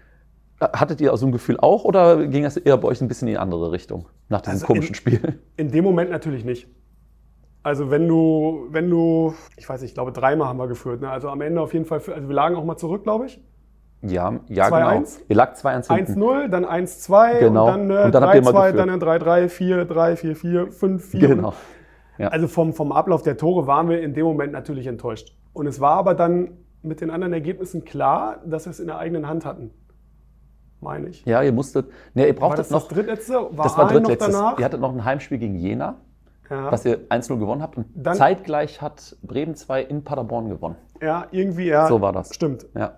Hattet 0.61 1.01
ihr 1.01 1.15
so 1.17 1.25
ein 1.25 1.31
Gefühl 1.31 1.57
auch 1.59 1.83
oder 1.83 2.27
ging 2.27 2.43
das 2.43 2.57
eher 2.57 2.77
bei 2.77 2.87
euch 2.89 3.01
ein 3.01 3.07
bisschen 3.07 3.27
in 3.27 3.33
die 3.33 3.37
andere 3.39 3.71
Richtung 3.71 4.05
nach 4.27 4.41
diesem 4.41 4.53
Also 4.53 4.67
komischen 4.67 4.89
in- 4.89 4.95
Spiel? 4.95 5.39
In 5.57 5.71
dem 5.71 5.83
Moment 5.83 6.11
natürlich 6.11 6.45
nicht. 6.45 6.67
Also 7.63 7.89
wenn 7.89 8.07
du, 8.07 8.67
wenn 8.69 8.89
du, 8.89 9.33
ich 9.57 9.67
weiß 9.67 9.81
nicht, 9.81 9.91
ich 9.91 9.95
glaube 9.95 10.11
dreimal 10.11 10.47
haben 10.47 10.59
wir 10.59 10.67
geführt. 10.67 11.01
Ne? 11.01 11.09
Also 11.09 11.29
am 11.29 11.41
Ende 11.41 11.59
auf 11.61 11.73
jeden 11.73 11.85
Fall, 11.85 11.99
also 12.13 12.27
wir 12.27 12.35
lagen 12.35 12.55
auch 12.55 12.63
mal 12.63 12.77
zurück, 12.77 13.03
glaube 13.03 13.25
ich. 13.25 13.41
Ja, 14.01 14.39
ja 14.47 14.67
2-1? 14.67 14.69
genau. 14.69 15.03
Ihr 15.27 15.35
lag 15.35 15.53
2-1 15.55 15.93
hinten. 15.95 16.21
1-0, 16.23 16.47
dann 16.47 16.65
1-2 16.65 17.39
Genau. 17.39 17.65
und 17.65 17.89
dann 17.89 17.91
äh, 17.91 18.03
Und 18.05 18.15
dann 18.15 18.23
habt 18.23 18.35
ihr 18.35 18.41
mal 18.43 18.53
3-2, 18.53 18.71
geführt. 18.71 18.89
dann 18.89 18.99
3-3, 19.01 19.49
4-3, 19.49 20.15
4-4, 20.15 20.79
5-4. 20.79 21.19
Genau. 21.19 21.53
Ja. 22.17 22.27
Also 22.29 22.47
vom, 22.47 22.73
vom 22.73 22.91
Ablauf 22.91 23.23
der 23.23 23.37
Tore 23.37 23.67
waren 23.67 23.89
wir 23.89 24.01
in 24.01 24.13
dem 24.13 24.25
Moment 24.25 24.51
natürlich 24.53 24.87
enttäuscht. 24.87 25.35
Und 25.53 25.67
es 25.67 25.79
war 25.81 25.97
aber 25.97 26.13
dann 26.15 26.51
mit 26.81 27.01
den 27.01 27.09
anderen 27.09 27.33
Ergebnissen 27.33 27.83
klar, 27.83 28.37
dass 28.45 28.65
wir 28.65 28.71
es 28.71 28.79
in 28.79 28.87
der 28.87 28.97
eigenen 28.99 29.27
Hand 29.27 29.45
hatten. 29.45 29.71
Meine 30.81 31.09
ich. 31.09 31.25
Ja, 31.25 31.41
ihr 31.41 31.51
musstet, 31.51 31.87
ne, 32.13 32.27
ihr 32.27 32.33
War 32.35 32.39
brauchtet 32.49 32.59
das 32.59 32.69
noch, 32.71 32.87
das 32.87 32.95
drittletzte? 32.95 33.33
War 33.33 33.63
das 33.65 33.77
war 33.77 33.85
Aalen 33.89 34.01
noch 34.03 34.09
drittletztes. 34.09 34.33
danach? 34.33 34.59
Ihr 34.59 34.65
hattet 34.65 34.79
noch 34.79 34.93
ein 34.93 35.03
Heimspiel 35.03 35.37
gegen 35.37 35.55
Jena. 35.55 35.95
Ja. 36.49 36.71
was 36.71 36.83
ihr 36.83 37.07
1-0 37.09 37.37
gewonnen 37.37 37.61
habt. 37.61 37.77
Und 37.77 37.85
Dann- 37.93 38.15
zeitgleich 38.15 38.81
hat 38.81 39.15
Bremen 39.21 39.53
2 39.53 39.83
in 39.83 40.03
Paderborn 40.03 40.49
gewonnen. 40.49 40.77
ja, 40.99 41.27
irgendwie, 41.29 41.67
ja. 41.67 41.85
So 41.87 42.01
war 42.01 42.11
das. 42.11 42.33
Stimmt. 42.33 42.65
Ja. 42.75 42.93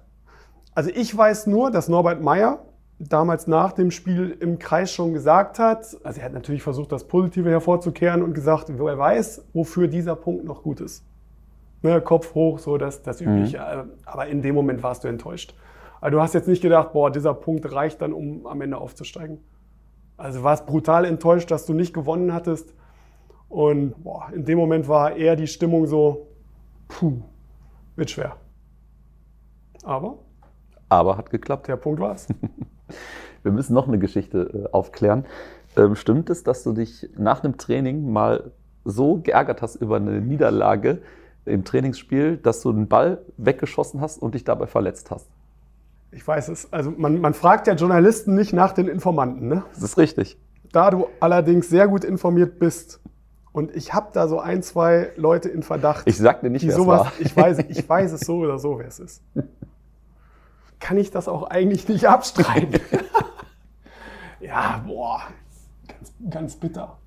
Also 0.74 0.90
ich 0.90 1.16
weiß 1.16 1.48
nur, 1.48 1.72
dass 1.72 1.90
Norbert 1.90 2.22
Meyer 2.22 2.60
damals 3.00 3.48
nach 3.48 3.74
dem 3.74 3.92
Spiel 3.92 4.38
im 4.40 4.60
Kreis 4.60 4.92
schon 4.92 5.14
gesagt 5.14 5.60
hat, 5.60 5.98
also 6.04 6.20
er 6.20 6.26
hat 6.26 6.34
natürlich 6.34 6.62
versucht, 6.62 6.92
das 6.92 7.08
Positive 7.08 7.50
hervorzukehren 7.50 8.22
und 8.22 8.34
gesagt, 8.34 8.68
wer 8.70 8.98
weiß, 8.98 9.46
wofür 9.54 9.88
dieser 9.88 10.16
Punkt 10.16 10.46
noch 10.46 10.64
gut 10.64 10.82
ist. 10.82 11.04
Ne, 11.82 12.00
Kopf 12.00 12.36
hoch, 12.36 12.60
so 12.60 12.78
das, 12.78 13.02
das 13.02 13.22
Übliche. 13.22 13.58
Äh, 13.58 13.84
Aber 14.06 14.28
in 14.28 14.42
dem 14.44 14.54
Moment 14.54 14.84
warst 14.84 15.04
du 15.04 15.08
enttäuscht. 15.08 15.56
Also 16.00 16.18
du 16.18 16.22
hast 16.22 16.34
jetzt 16.34 16.48
nicht 16.48 16.62
gedacht, 16.62 16.94
boah, 16.94 17.12
dieser 17.12 17.34
Punkt 17.34 17.72
reicht 17.72 18.02
dann, 18.02 18.14
um 18.14 18.46
am 18.46 18.62
Ende 18.62 18.78
aufzusteigen. 18.78 19.40
Also 20.16 20.40
du 20.40 20.44
warst 20.44 20.68
brutal 20.68 21.06
enttäuscht, 21.06 21.50
dass 21.50 21.66
du 21.66 21.74
nicht 21.74 21.94
gewonnen 21.94 22.34
hattest. 22.34 22.74
Und 23.50 24.04
boah, 24.04 24.30
in 24.32 24.46
dem 24.46 24.60
Moment 24.60 24.88
war 24.88 25.16
eher 25.16 25.36
die 25.36 25.48
Stimmung 25.48 25.88
so, 25.88 26.28
puh, 26.88 27.22
wird 27.96 28.12
schwer. 28.12 28.38
Aber 29.84 30.20
Aber 30.92 31.18
hat 31.18 31.30
geklappt. 31.30 31.70
der 31.70 31.78
Punkt 31.78 32.02
war's. 32.02 32.28
Wir 33.44 33.52
müssen 33.54 33.74
noch 33.74 33.88
eine 33.88 33.98
Geschichte 33.98 34.68
äh, 34.68 34.74
aufklären. 34.74 35.26
Ähm, 35.78 35.96
stimmt 35.96 36.30
es, 36.30 36.44
dass 36.44 36.64
du 36.64 36.74
dich 36.74 37.10
nach 37.18 37.44
einem 37.44 37.58
Training 37.58 38.12
mal 38.12 38.52
so 38.84 39.16
geärgert 39.16 39.62
hast 39.62 39.76
über 39.76 39.96
eine 39.96 40.20
Niederlage 40.20 41.02
im 41.46 41.64
Trainingsspiel, 41.64 42.36
dass 42.36 42.62
du 42.62 42.72
einen 42.72 42.90
Ball 42.90 43.22
weggeschossen 43.38 44.02
hast 44.02 44.22
und 44.22 44.36
dich 44.36 44.44
dabei 44.44 44.68
verletzt 44.68 45.12
hast? 45.12 45.30
Ich 46.12 46.28
weiß 46.28 46.50
es. 46.50 46.74
Also 46.74 46.92
man, 46.92 47.22
man 47.22 47.34
fragt 47.34 47.68
ja 47.68 47.74
Journalisten 47.74 48.36
nicht 48.36 48.52
nach 48.52 48.74
den 48.74 48.90
Informanten. 48.90 49.48
Ne? 49.48 49.64
Das 49.74 49.84
ist 49.84 49.98
richtig. 49.98 50.38
da 50.74 50.92
du 50.92 51.08
allerdings 51.22 51.70
sehr 51.70 51.88
gut 51.88 52.04
informiert 52.04 52.60
bist 52.60 53.00
und 53.54 53.74
ich 53.76 53.94
habe 53.94 54.10
da 54.12 54.28
so 54.28 54.40
ein, 54.40 54.62
zwei 54.62 55.12
Leute 55.16 55.48
in 55.48 55.64
Verdacht, 55.64 56.04
Ich 56.06 56.18
sag 56.18 56.42
dir 56.42 56.50
nicht, 56.50 56.64
wer 56.64 56.72
es 56.72 56.76
sowas, 56.76 57.00
war. 57.02 57.14
ich 57.20 57.36
weiß, 57.36 57.60
ich 57.70 57.88
weiß 57.90 58.12
es 58.12 58.22
so 58.22 58.40
oder 58.40 58.60
so, 58.60 58.78
wer 58.78 58.88
es 58.88 59.00
ist. 59.00 59.22
Kann 60.82 60.98
ich 60.98 61.12
das 61.12 61.30
auch 61.30 61.44
eigentlich 61.44 61.88
nicht 61.88 62.08
abstreiten? 62.10 62.82
ja, 64.42 64.84
boah, 64.86 65.22
ganz, 65.88 66.14
ganz 66.30 66.56
bitter. 66.58 66.98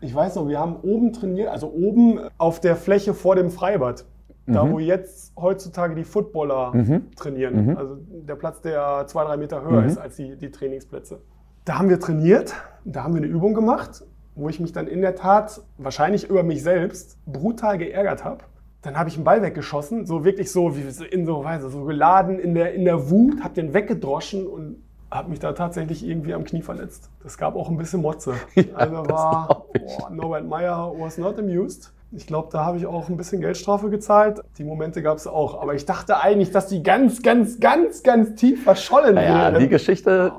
Ich 0.00 0.14
weiß 0.14 0.36
noch, 0.36 0.46
wir 0.48 0.58
haben 0.58 0.76
oben 0.82 1.12
trainiert, 1.12 1.48
also 1.48 1.68
oben 1.72 2.20
auf 2.38 2.60
der 2.60 2.76
Fläche 2.76 3.14
vor 3.14 3.34
dem 3.34 3.50
Freibad. 3.50 4.04
Da, 4.46 4.64
Mhm. 4.64 4.72
wo 4.72 4.78
jetzt 4.80 5.32
heutzutage 5.36 5.94
die 5.94 6.02
Footballer 6.02 6.72
trainieren. 7.14 7.66
Mhm. 7.66 7.76
Also 7.76 7.96
der 8.10 8.34
Platz, 8.34 8.60
der 8.60 9.04
zwei, 9.06 9.24
drei 9.24 9.36
Meter 9.36 9.62
höher 9.62 9.84
ist 9.84 9.98
als 9.98 10.16
die, 10.16 10.34
die 10.36 10.50
Trainingsplätze. 10.50 11.20
Da 11.64 11.78
haben 11.78 11.88
wir 11.88 12.00
trainiert, 12.00 12.52
da 12.84 13.04
haben 13.04 13.14
wir 13.14 13.22
eine 13.22 13.30
Übung 13.30 13.54
gemacht, 13.54 14.02
wo 14.34 14.48
ich 14.48 14.58
mich 14.58 14.72
dann 14.72 14.88
in 14.88 15.00
der 15.00 15.14
Tat 15.14 15.60
wahrscheinlich 15.78 16.28
über 16.28 16.42
mich 16.42 16.60
selbst 16.64 17.18
brutal 17.24 17.78
geärgert 17.78 18.24
habe. 18.24 18.38
Dann 18.82 18.98
habe 18.98 19.08
ich 19.08 19.14
einen 19.16 19.24
Ball 19.24 19.42
weggeschossen, 19.42 20.06
so 20.06 20.24
wirklich 20.24 20.50
so 20.50 20.76
wie 20.76 20.82
in 21.06 21.24
so 21.24 21.44
Weise, 21.44 21.70
so 21.70 21.84
geladen 21.84 22.38
in 22.38 22.54
der, 22.54 22.74
in 22.74 22.84
der 22.84 23.10
Wut, 23.10 23.42
habe 23.42 23.54
den 23.54 23.72
weggedroschen 23.74 24.46
und 24.46 24.82
habe 25.10 25.30
mich 25.30 25.38
da 25.38 25.52
tatsächlich 25.52 26.06
irgendwie 26.06 26.34
am 26.34 26.44
Knie 26.44 26.62
verletzt. 26.62 27.10
Das 27.22 27.38
gab 27.38 27.54
auch 27.54 27.68
ein 27.68 27.76
bisschen 27.76 28.02
Motze. 28.02 28.34
also 28.74 29.02
das 29.02 29.12
war 29.12 29.66
boah, 29.72 30.10
Norbert 30.10 30.48
Meyer 30.48 30.92
was 30.98 31.18
not 31.18 31.38
amused. 31.38 31.92
Ich 32.14 32.26
glaube, 32.26 32.48
da 32.52 32.64
habe 32.64 32.76
ich 32.76 32.86
auch 32.86 33.08
ein 33.08 33.16
bisschen 33.16 33.40
Geldstrafe 33.40 33.88
gezahlt. 33.88 34.42
Die 34.58 34.64
Momente 34.64 35.00
gab 35.00 35.16
es 35.16 35.26
auch. 35.26 35.62
Aber 35.62 35.74
ich 35.74 35.86
dachte 35.86 36.20
eigentlich, 36.20 36.50
dass 36.50 36.66
die 36.66 36.82
ganz, 36.82 37.22
ganz, 37.22 37.58
ganz, 37.58 38.02
ganz 38.02 38.34
tief 38.34 38.64
verschollen 38.64 39.14
Naja, 39.14 39.52
wären. 39.52 39.60
die 39.60 39.68
Geschichte. 39.68 40.32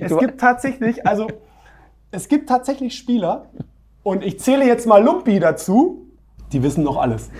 Es 0.00 0.16
gibt 0.18 0.40
tatsächlich, 0.40 1.04
also 1.06 1.26
es 2.12 2.28
gibt 2.28 2.48
tatsächlich 2.48 2.96
Spieler, 2.96 3.46
und 4.02 4.24
ich 4.24 4.40
zähle 4.40 4.66
jetzt 4.66 4.86
mal 4.86 5.02
Lumpi 5.02 5.38
dazu, 5.40 6.06
die 6.52 6.62
wissen 6.62 6.84
noch 6.84 6.96
alles. 6.96 7.30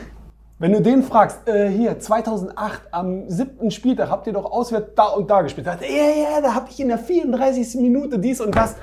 Wenn 0.60 0.72
du 0.72 0.82
den 0.82 1.02
fragst, 1.02 1.48
äh, 1.48 1.70
hier 1.70 1.98
2008 1.98 2.82
am 2.90 3.30
siebten 3.30 3.70
Spieltag 3.70 4.10
habt 4.10 4.26
ihr 4.26 4.34
doch 4.34 4.44
auswärts 4.44 4.90
da 4.94 5.04
und 5.04 5.30
da 5.30 5.40
gespielt. 5.40 5.64
Sagt 5.64 5.80
Ja, 5.80 5.88
ja, 5.88 6.40
da 6.42 6.54
habe 6.54 6.68
ich 6.68 6.78
in 6.78 6.88
der 6.88 6.98
34. 6.98 7.80
Minute 7.80 8.18
dies 8.18 8.42
und 8.42 8.54
das. 8.54 8.76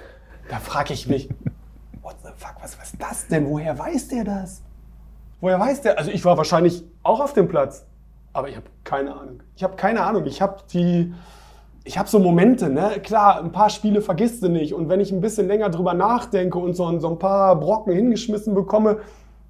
Da 0.49 0.57
frage 0.57 0.95
ich 0.95 1.07
mich, 1.07 1.29
what 2.01 2.15
the 2.23 2.31
fuck, 2.35 2.55
was, 2.63 2.79
was 2.79 2.93
ist 2.93 2.99
das 2.99 3.27
denn? 3.27 3.47
Woher 3.47 3.77
weiß 3.77 4.07
der 4.07 4.23
das? 4.23 4.63
Woher 5.39 5.59
weiß 5.59 5.81
der? 5.83 5.99
Also 5.99 6.09
ich 6.09 6.25
war 6.25 6.35
wahrscheinlich 6.35 6.83
auch 7.03 7.19
auf 7.19 7.33
dem 7.33 7.47
Platz, 7.47 7.85
aber 8.33 8.49
ich 8.49 8.55
habe 8.55 8.65
keine 8.83 9.15
Ahnung. 9.15 9.43
Ich 9.55 9.63
habe 9.63 9.75
keine 9.75 10.01
Ahnung. 10.01 10.25
Ich 10.25 10.41
habe 10.41 10.57
die, 10.73 11.13
ich 11.83 11.99
habe 11.99 12.09
so 12.09 12.17
Momente, 12.17 12.71
ne? 12.71 12.93
Klar, 13.03 13.39
ein 13.39 13.51
paar 13.51 13.69
Spiele 13.69 14.01
vergisst 14.01 14.41
du 14.41 14.49
nicht. 14.49 14.73
Und 14.73 14.89
wenn 14.89 14.99
ich 14.99 15.11
ein 15.11 15.21
bisschen 15.21 15.47
länger 15.47 15.69
drüber 15.69 15.93
nachdenke 15.93 16.57
und 16.57 16.73
so, 16.73 16.97
so 16.97 17.09
ein 17.09 17.19
paar 17.19 17.55
Brocken 17.55 17.93
hingeschmissen 17.93 18.55
bekomme, 18.55 19.01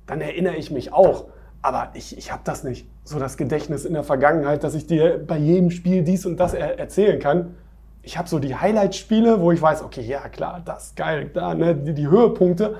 dann 0.07 0.19
erinnere 0.19 0.57
ich 0.57 0.71
mich 0.71 0.91
auch. 0.91 1.27
Aber 1.61 1.89
ich, 1.93 2.17
ich 2.17 2.31
habe 2.31 2.41
das 2.45 2.63
nicht. 2.63 2.87
So 3.03 3.19
das 3.19 3.35
Gedächtnis 3.37 3.83
in 3.85 3.93
der 3.93 4.03
Vergangenheit, 4.03 4.63
dass 4.63 4.75
ich 4.75 4.85
dir 4.87 5.21
bei 5.25 5.37
jedem 5.37 5.71
Spiel 5.71 6.03
dies 6.03 6.25
und 6.25 6.37
das 6.39 6.53
er 6.53 6.77
erzählen 6.79 7.19
kann. 7.19 7.55
Ich 8.03 8.17
habe 8.17 8.29
so 8.29 8.39
die 8.39 8.55
Highlight-Spiele, 8.55 9.41
wo 9.41 9.51
ich 9.51 9.61
weiß, 9.61 9.81
okay, 9.83 10.01
ja 10.01 10.29
klar, 10.29 10.61
das 10.63 10.87
ist 10.87 10.95
geil, 10.95 11.29
da, 11.33 11.53
ne, 11.55 11.75
die, 11.75 11.93
die 11.93 12.07
Höhepunkte. 12.07 12.77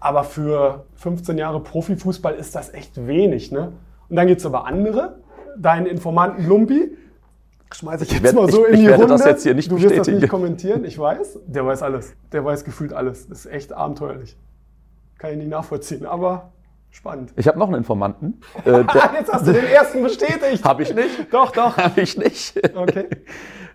Aber 0.00 0.24
für 0.24 0.84
15 0.96 1.36
Jahre 1.38 1.60
Profifußball 1.60 2.34
ist 2.34 2.54
das 2.54 2.72
echt 2.74 3.06
wenig. 3.06 3.52
Ne? 3.52 3.72
Und 4.08 4.16
dann 4.16 4.26
gibt 4.26 4.40
es 4.40 4.46
aber 4.46 4.66
andere, 4.66 5.16
deinen 5.56 5.86
Informanten 5.86 6.48
Lumpi, 6.48 6.96
schmeiße 7.72 8.04
ich 8.04 8.12
jetzt 8.12 8.22
werd- 8.22 8.34
mal 8.34 8.50
so 8.50 8.62
ich- 8.64 8.68
in 8.68 8.74
ich 8.74 8.80
die 8.80 8.86
werde 8.86 9.02
Runde. 9.02 9.14
das 9.18 9.24
jetzt 9.26 9.42
hier 9.44 9.54
nicht 9.54 9.70
du 9.70 9.76
wirst 9.76 9.84
das 9.84 9.90
bestätigen. 9.98 10.20
nicht 10.20 10.30
kommentieren, 10.30 10.84
ich 10.84 10.98
weiß. 10.98 11.40
Der 11.46 11.64
weiß 11.66 11.82
alles. 11.82 12.14
Der 12.32 12.44
weiß 12.44 12.64
gefühlt 12.64 12.92
alles. 12.92 13.28
Das 13.28 13.40
ist 13.44 13.52
echt 13.52 13.72
abenteuerlich. 13.72 14.36
Kann 15.18 15.32
ich 15.32 15.36
nicht 15.36 15.50
nachvollziehen, 15.50 16.06
aber 16.06 16.50
spannend. 16.90 17.32
Ich 17.36 17.46
habe 17.48 17.58
noch 17.58 17.66
einen 17.68 17.76
Informanten. 17.76 18.40
Äh, 18.64 18.70
Ah, 18.70 18.82
der 18.82 19.20
jetzt 19.20 19.32
hast 19.32 19.46
du 19.46 19.52
den 19.52 19.64
ersten 19.66 20.02
bestätigt. 20.02 20.64
habe 20.64 20.82
ich 20.82 20.94
nicht. 20.94 21.26
Doch, 21.32 21.52
doch. 21.52 21.76
Habe 21.76 22.00
ich 22.00 22.16
nicht. 22.18 22.60
Okay. 22.76 23.06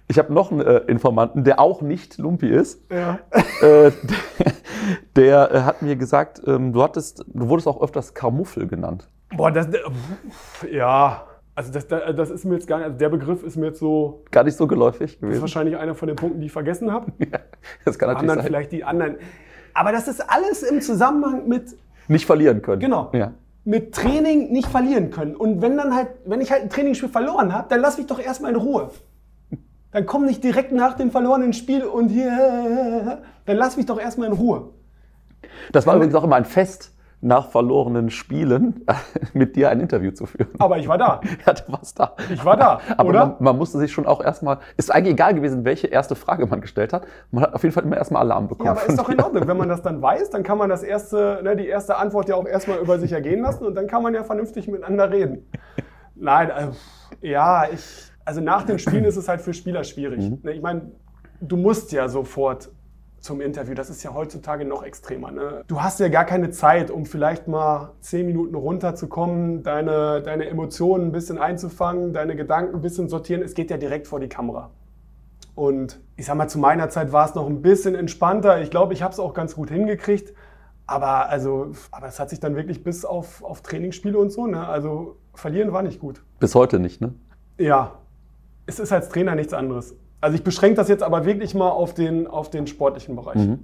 Ich 0.07 0.19
habe 0.19 0.31
noch 0.31 0.51
einen 0.51 0.61
äh, 0.61 0.77
Informanten, 0.81 1.43
der 1.43 1.59
auch 1.59 1.81
nicht 1.81 2.19
Lumpi 2.19 2.47
ist. 2.47 2.79
Ja. 2.91 3.17
Äh, 3.59 3.89
der 5.15 5.51
äh, 5.51 5.61
hat 5.61 5.81
mir 5.81 5.95
gesagt, 5.95 6.41
ähm, 6.45 6.73
du 6.73 6.83
hattest, 6.83 7.25
du 7.27 7.49
wurdest 7.49 7.67
auch 7.67 7.81
öfters 7.81 8.13
Karmuffel 8.13 8.67
genannt. 8.67 9.09
Boah, 9.35 9.49
das. 9.51 9.67
Ja. 10.71 11.25
Also 11.55 11.71
das, 11.71 11.87
das 11.87 12.29
ist 12.29 12.43
mir 12.45 12.53
jetzt 12.55 12.67
gar 12.67 12.77
nicht, 12.77 12.85
also 12.85 12.97
der 12.99 13.09
Begriff 13.09 13.41
ist 13.41 13.55
mir 13.55 13.67
jetzt 13.67 13.79
so, 13.79 14.23
Gar 14.29 14.43
nicht 14.43 14.57
so 14.57 14.67
geläufig 14.67 14.99
das 14.99 15.11
ist 15.13 15.21
gewesen. 15.21 15.41
wahrscheinlich 15.41 15.77
einer 15.77 15.95
von 15.95 16.07
den 16.07 16.17
Punkten, 16.17 16.39
die 16.41 16.47
ich 16.47 16.51
vergessen 16.51 16.91
habe. 16.91 17.13
Das 17.85 17.97
kann 17.97 18.09
natürlich 18.09 18.19
anderen 18.29 18.39
sein. 18.41 18.45
vielleicht 18.45 18.71
die 18.73 18.83
anderen. 18.83 19.17
Aber 19.73 19.91
das 19.93 20.07
ist 20.09 20.19
alles 20.29 20.63
im 20.63 20.81
Zusammenhang 20.81 21.47
mit, 21.47 21.75
Nicht 22.07 22.25
verlieren 22.25 22.61
können. 22.61 22.79
Genau. 22.79 23.09
Ja. 23.13 23.33
mit 23.63 23.95
Training 23.95 24.51
nicht 24.51 24.67
verlieren 24.67 25.09
können. 25.09 25.35
Und 25.35 25.61
wenn 25.61 25.75
dann 25.75 25.95
halt, 25.95 26.09
wenn 26.25 26.39
ich 26.39 26.51
halt 26.51 26.61
ein 26.63 26.69
Trainingsspiel 26.69 27.09
verloren 27.09 27.51
habe, 27.51 27.67
dann 27.69 27.81
lass 27.81 27.97
mich 27.97 28.07
doch 28.07 28.19
erstmal 28.19 28.51
in 28.51 28.57
Ruhe. 28.57 28.91
Dann 29.91 30.05
komm 30.05 30.25
nicht 30.25 30.43
direkt 30.43 30.71
nach 30.71 30.93
dem 30.93 31.09
verlorenen 31.09 31.53
Spiel 31.53 31.83
und 31.83 32.09
hier, 32.09 33.21
dann 33.45 33.57
lass 33.57 33.77
mich 33.77 33.85
doch 33.85 33.99
erstmal 33.99 34.27
in 34.27 34.33
Ruhe. 34.33 34.69
Das 35.71 35.87
war 35.87 35.95
übrigens 35.95 36.13
auch 36.15 36.23
immer 36.23 36.35
ein 36.35 36.45
Fest, 36.45 36.91
nach 37.21 37.49
verlorenen 37.49 38.09
Spielen 38.09 38.85
mit 39.33 39.55
dir 39.55 39.69
ein 39.69 39.79
Interview 39.79 40.11
zu 40.11 40.25
führen. 40.25 40.49
Aber 40.59 40.77
ich 40.77 40.87
war 40.87 40.97
da. 40.97 41.21
Ja, 41.45 41.53
du 41.53 41.71
warst 41.71 41.99
da. 41.99 42.15
Ich 42.33 42.43
war 42.45 42.57
da, 42.57 42.79
Aber 42.97 43.09
oder? 43.09 43.25
Man, 43.27 43.35
man 43.39 43.57
musste 43.57 43.77
sich 43.77 43.91
schon 43.91 44.05
auch 44.05 44.23
erstmal, 44.23 44.59
ist 44.77 44.91
eigentlich 44.93 45.13
egal 45.13 45.33
gewesen, 45.33 45.65
welche 45.65 45.87
erste 45.87 46.15
Frage 46.15 46.45
man 46.45 46.61
gestellt 46.61 46.93
hat. 46.93 47.05
Man 47.31 47.43
hat 47.43 47.53
auf 47.53 47.63
jeden 47.63 47.73
Fall 47.73 47.83
immer 47.83 47.97
erstmal 47.97 48.21
Alarm 48.21 48.47
bekommen. 48.47 48.67
Ja, 48.67 48.71
aber 48.73 48.87
ist 48.87 48.97
doch 48.99 49.09
in 49.09 49.19
Ordnung. 49.23 49.47
Wenn 49.47 49.57
man 49.57 49.69
das 49.69 49.81
dann 49.81 50.01
weiß, 50.01 50.29
dann 50.29 50.43
kann 50.43 50.57
man 50.57 50.69
das 50.69 50.83
erste, 50.83 51.39
ne, 51.43 51.55
die 51.55 51.67
erste 51.67 51.97
Antwort 51.97 52.29
ja 52.29 52.35
auch 52.35 52.45
erstmal 52.45 52.79
über 52.79 52.99
sich 52.99 53.11
ergehen 53.11 53.41
lassen 53.41 53.65
und 53.65 53.75
dann 53.75 53.87
kann 53.87 54.03
man 54.03 54.13
ja 54.13 54.23
vernünftig 54.23 54.67
miteinander 54.67 55.11
reden. 55.11 55.45
Nein, 56.15 56.51
also, 56.51 56.71
ja, 57.21 57.65
ich, 57.71 58.11
also 58.23 58.41
nach 58.41 58.63
den 58.63 58.79
Spielen 58.79 59.03
ist 59.03 59.17
es 59.17 59.27
halt 59.27 59.41
für 59.41 59.53
Spieler 59.53 59.83
schwierig. 59.83 60.31
Ne, 60.43 60.51
Ich 60.53 60.61
meine, 60.61 60.91
du 61.41 61.57
musst 61.57 61.91
ja 61.91 62.07
sofort 62.07 62.69
zum 63.25 63.41
Interview. 63.41 63.73
Das 63.73 63.89
ist 63.89 64.03
ja 64.03 64.13
heutzutage 64.13 64.63
noch 64.63 64.83
extremer. 64.83 65.31
Ne? 65.31 65.63
Du 65.67 65.81
hast 65.81 65.99
ja 65.99 66.07
gar 66.07 66.25
keine 66.25 66.51
Zeit, 66.51 66.91
um 66.91 67.05
vielleicht 67.05 67.47
mal 67.47 67.93
zehn 67.99 68.25
Minuten 68.27 68.55
runterzukommen, 68.55 69.63
deine, 69.63 70.21
deine 70.21 70.47
Emotionen 70.47 71.07
ein 71.07 71.11
bisschen 71.11 71.37
einzufangen, 71.37 72.13
deine 72.13 72.35
Gedanken 72.35 72.75
ein 72.75 72.81
bisschen 72.81 73.09
sortieren. 73.09 73.41
Es 73.41 73.55
geht 73.55 73.71
ja 73.71 73.77
direkt 73.77 74.07
vor 74.07 74.19
die 74.19 74.29
Kamera. 74.29 74.69
Und 75.55 75.99
ich 76.15 76.25
sag 76.25 76.35
mal, 76.35 76.47
zu 76.47 76.59
meiner 76.59 76.89
Zeit 76.89 77.11
war 77.11 77.25
es 77.27 77.33
noch 77.33 77.47
ein 77.47 77.61
bisschen 77.61 77.95
entspannter. 77.95 78.61
Ich 78.61 78.69
glaube, 78.69 78.93
ich 78.93 79.01
habe 79.01 79.11
es 79.11 79.19
auch 79.19 79.33
ganz 79.33 79.55
gut 79.55 79.69
hingekriegt. 79.69 80.33
Aber 80.87 81.29
also, 81.29 81.71
aber 81.91 82.07
es 82.07 82.19
hat 82.19 82.29
sich 82.29 82.39
dann 82.39 82.55
wirklich 82.55 82.83
bis 82.83 83.05
auf, 83.05 83.43
auf 83.43 83.61
Trainingsspiele 83.61 84.17
und 84.19 84.29
so, 84.29 84.45
ne? 84.45 84.67
Also 84.67 85.17
verlieren 85.33 85.73
war 85.73 85.81
nicht 85.81 85.99
gut. 85.99 86.23
Bis 86.39 86.53
heute 86.53 86.79
nicht, 86.79 87.01
ne? 87.01 87.15
Ja, 87.57 87.99
es 88.67 88.79
ist 88.79 88.91
als 88.91 89.09
Trainer 89.09 89.33
nichts 89.33 89.53
anderes. 89.53 89.95
Also 90.25 90.37
ich 90.37 90.43
beschränke 90.43 90.77
das 90.77 90.89
jetzt 90.89 91.03
aber 91.03 91.23
wirklich 91.23 91.53
mal 91.53 91.69
auf 91.69 91.93
den, 91.93 92.25
auf 92.25 92.49
den 92.49 92.65
sportlichen 92.65 93.15
Bereich. 93.15 93.35
Mhm. 93.35 93.59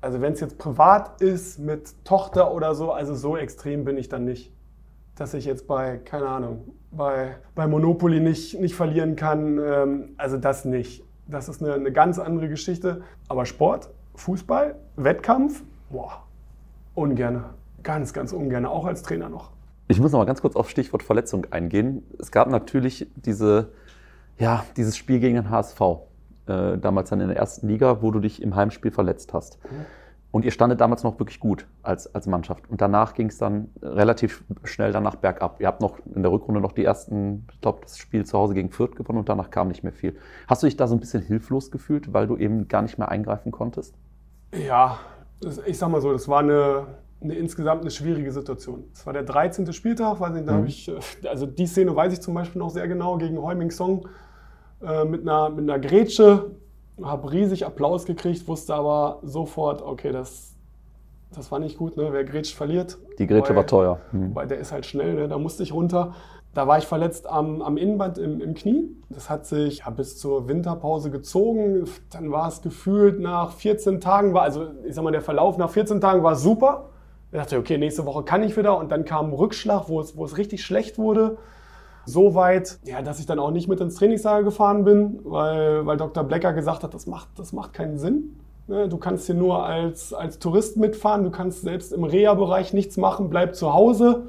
Also 0.00 0.22
wenn 0.22 0.32
es 0.32 0.40
jetzt 0.40 0.56
privat 0.56 1.20
ist 1.20 1.58
mit 1.58 2.02
Tochter 2.06 2.54
oder 2.54 2.74
so, 2.74 2.92
also 2.92 3.14
so 3.14 3.36
extrem 3.36 3.84
bin 3.84 3.98
ich 3.98 4.08
dann 4.08 4.24
nicht. 4.24 4.54
Dass 5.16 5.34
ich 5.34 5.44
jetzt 5.44 5.66
bei, 5.66 5.98
keine 5.98 6.28
Ahnung, 6.28 6.72
bei, 6.92 7.36
bei 7.54 7.66
Monopoly 7.66 8.20
nicht, 8.20 8.58
nicht 8.58 8.74
verlieren 8.74 9.16
kann. 9.16 9.58
Ähm, 9.58 10.14
also 10.16 10.38
das 10.38 10.64
nicht. 10.64 11.04
Das 11.26 11.50
ist 11.50 11.62
eine, 11.62 11.74
eine 11.74 11.92
ganz 11.92 12.18
andere 12.18 12.48
Geschichte. 12.48 13.02
Aber 13.28 13.44
Sport, 13.44 13.90
Fußball, 14.14 14.76
Wettkampf, 14.96 15.62
boah, 15.90 16.22
ungerne. 16.94 17.50
Ganz, 17.82 18.14
ganz 18.14 18.32
ungerne, 18.32 18.70
auch 18.70 18.86
als 18.86 19.02
Trainer 19.02 19.28
noch. 19.28 19.50
Ich 19.88 20.00
muss 20.00 20.10
noch 20.12 20.20
mal 20.20 20.24
ganz 20.24 20.40
kurz 20.40 20.56
auf 20.56 20.70
Stichwort 20.70 21.02
Verletzung 21.02 21.48
eingehen. 21.50 22.02
Es 22.18 22.30
gab 22.30 22.48
natürlich 22.48 23.08
diese, 23.14 23.72
ja, 24.38 24.64
dieses 24.76 24.96
Spiel 24.96 25.20
gegen 25.20 25.36
den 25.36 25.50
HSV, 25.50 25.80
äh, 26.46 26.78
damals 26.78 27.10
dann 27.10 27.20
in 27.20 27.28
der 27.28 27.36
ersten 27.36 27.68
Liga, 27.68 28.02
wo 28.02 28.10
du 28.10 28.20
dich 28.20 28.42
im 28.42 28.56
Heimspiel 28.56 28.90
verletzt 28.90 29.32
hast. 29.32 29.58
Und 30.32 30.46
ihr 30.46 30.50
standet 30.50 30.80
damals 30.80 31.04
noch 31.04 31.18
wirklich 31.18 31.38
gut 31.40 31.66
als, 31.82 32.12
als 32.14 32.26
Mannschaft. 32.26 32.68
Und 32.70 32.80
danach 32.80 33.12
ging 33.12 33.28
es 33.28 33.36
dann 33.36 33.68
relativ 33.82 34.42
schnell 34.64 34.90
danach 34.90 35.16
bergab. 35.16 35.60
Ihr 35.60 35.66
habt 35.66 35.82
noch 35.82 35.98
in 36.14 36.22
der 36.22 36.32
Rückrunde 36.32 36.60
noch 36.60 36.72
die 36.72 36.84
ersten, 36.84 37.46
ich 37.52 37.60
glaube, 37.60 37.80
das 37.82 37.98
Spiel 37.98 38.24
zu 38.24 38.38
Hause 38.38 38.54
gegen 38.54 38.70
Fürth 38.70 38.96
gewonnen 38.96 39.18
und 39.18 39.28
danach 39.28 39.50
kam 39.50 39.68
nicht 39.68 39.84
mehr 39.84 39.92
viel. 39.92 40.16
Hast 40.48 40.62
du 40.62 40.66
dich 40.66 40.76
da 40.76 40.86
so 40.86 40.96
ein 40.96 41.00
bisschen 41.00 41.22
hilflos 41.22 41.70
gefühlt, 41.70 42.14
weil 42.14 42.26
du 42.26 42.38
eben 42.38 42.66
gar 42.66 42.80
nicht 42.80 42.96
mehr 42.96 43.10
eingreifen 43.10 43.52
konntest? 43.52 43.94
Ja, 44.54 44.98
ich 45.66 45.78
sag 45.78 45.90
mal 45.90 46.00
so, 46.00 46.12
das 46.12 46.26
war 46.28 46.38
eine, 46.40 46.86
eine 47.22 47.34
insgesamt 47.34 47.82
eine 47.82 47.90
schwierige 47.90 48.32
Situation. 48.32 48.84
Es 48.92 49.06
war 49.06 49.12
der 49.12 49.22
13. 49.22 49.72
Spieltag, 49.72 50.20
weiß 50.20 50.32
nicht, 50.34 50.46
da 50.48 50.52
Mhm. 50.52 50.56
habe 50.58 50.66
ich, 50.68 50.88
äh, 50.88 51.28
also 51.28 51.46
die 51.46 51.66
Szene 51.66 51.94
weiß 51.94 52.12
ich 52.12 52.20
zum 52.20 52.34
Beispiel 52.34 52.58
noch 52.60 52.70
sehr 52.70 52.88
genau 52.88 53.16
gegen 53.18 53.40
Heuming 53.42 53.70
Song 53.70 54.08
äh, 54.82 55.04
mit, 55.04 55.22
einer, 55.22 55.50
mit 55.50 55.68
einer 55.68 55.78
Grätsche, 55.78 56.52
habe 57.02 57.32
riesig 57.32 57.64
Applaus 57.66 58.04
gekriegt, 58.04 58.46
wusste 58.48 58.74
aber 58.74 59.20
sofort, 59.22 59.82
okay, 59.82 60.12
das, 60.12 60.54
das 61.34 61.50
war 61.50 61.58
nicht 61.58 61.78
gut, 61.78 61.96
ne? 61.96 62.08
wer 62.12 62.24
grätscht, 62.24 62.54
verliert. 62.54 62.98
Die 63.18 63.26
Grätsche 63.26 63.50
Weil- 63.50 63.56
war 63.56 63.66
teuer. 63.66 63.98
Mhm. 64.12 64.34
Weil 64.34 64.46
der 64.46 64.58
ist 64.58 64.72
halt 64.72 64.86
schnell, 64.86 65.14
ne? 65.14 65.28
da 65.28 65.38
musste 65.38 65.62
ich 65.62 65.72
runter. 65.72 66.14
Da 66.54 66.68
war 66.68 66.76
ich 66.76 66.84
verletzt 66.86 67.26
am, 67.26 67.62
am 67.62 67.78
Innenband 67.78 68.18
im, 68.18 68.38
im 68.42 68.52
Knie. 68.52 68.90
Das 69.08 69.30
hat 69.30 69.46
sich 69.46 69.78
ja, 69.78 69.88
bis 69.90 70.18
zur 70.18 70.48
Winterpause 70.48 71.10
gezogen. 71.10 71.84
Dann 72.10 72.30
war 72.30 72.46
es 72.48 72.60
gefühlt 72.60 73.20
nach 73.20 73.52
14 73.52 74.02
Tagen, 74.02 74.34
war, 74.34 74.42
also 74.42 74.66
ich 74.86 74.94
sag 74.94 75.02
mal, 75.02 75.12
der 75.12 75.22
Verlauf 75.22 75.56
nach 75.56 75.70
14 75.70 76.02
Tagen 76.02 76.22
war 76.22 76.36
super. 76.36 76.90
Ich 77.32 77.38
dachte, 77.38 77.56
okay, 77.56 77.78
nächste 77.78 78.04
Woche 78.04 78.24
kann 78.24 78.42
ich 78.42 78.56
wieder. 78.58 78.76
Und 78.76 78.92
dann 78.92 79.06
kam 79.06 79.30
ein 79.30 79.32
Rückschlag, 79.32 79.88
wo 79.88 80.00
es, 80.00 80.16
wo 80.16 80.24
es 80.26 80.36
richtig 80.36 80.62
schlecht 80.62 80.98
wurde. 80.98 81.38
So 82.04 82.34
weit, 82.34 82.78
ja, 82.84 83.00
dass 83.00 83.20
ich 83.20 83.26
dann 83.26 83.38
auch 83.38 83.50
nicht 83.50 83.68
mit 83.68 83.80
ins 83.80 83.94
Trainingslager 83.94 84.44
gefahren 84.44 84.84
bin, 84.84 85.20
weil, 85.24 85.86
weil 85.86 85.96
Dr. 85.96 86.24
Blecker 86.24 86.52
gesagt 86.52 86.82
hat, 86.82 86.92
das 86.92 87.06
macht, 87.06 87.28
das 87.36 87.52
macht 87.52 87.72
keinen 87.72 87.96
Sinn. 87.96 88.38
Ne, 88.66 88.88
Du 88.88 88.98
kannst 88.98 89.26
hier 89.26 89.34
nur 89.34 89.64
als, 89.64 90.12
als 90.12 90.38
Tourist 90.38 90.76
mitfahren, 90.76 91.24
du 91.24 91.30
kannst 91.30 91.62
selbst 91.62 91.92
im 91.92 92.04
Reha-Bereich 92.04 92.74
nichts 92.74 92.96
machen, 92.96 93.30
bleib 93.30 93.54
zu 93.54 93.72
Hause. 93.72 94.24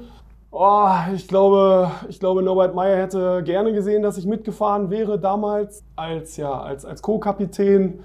Oh, 0.50 0.88
ich 1.14 1.28
glaube, 1.28 1.90
ich 2.08 2.20
glaube, 2.20 2.42
Norbert 2.42 2.74
Meyer 2.74 2.96
hätte 2.96 3.42
gerne 3.44 3.72
gesehen, 3.72 4.02
dass 4.02 4.16
ich 4.16 4.24
mitgefahren 4.24 4.88
wäre 4.88 5.18
damals 5.18 5.82
als, 5.96 6.36
ja, 6.36 6.52
als, 6.52 6.84
als 6.84 7.02
Co-Kapitän. 7.02 8.04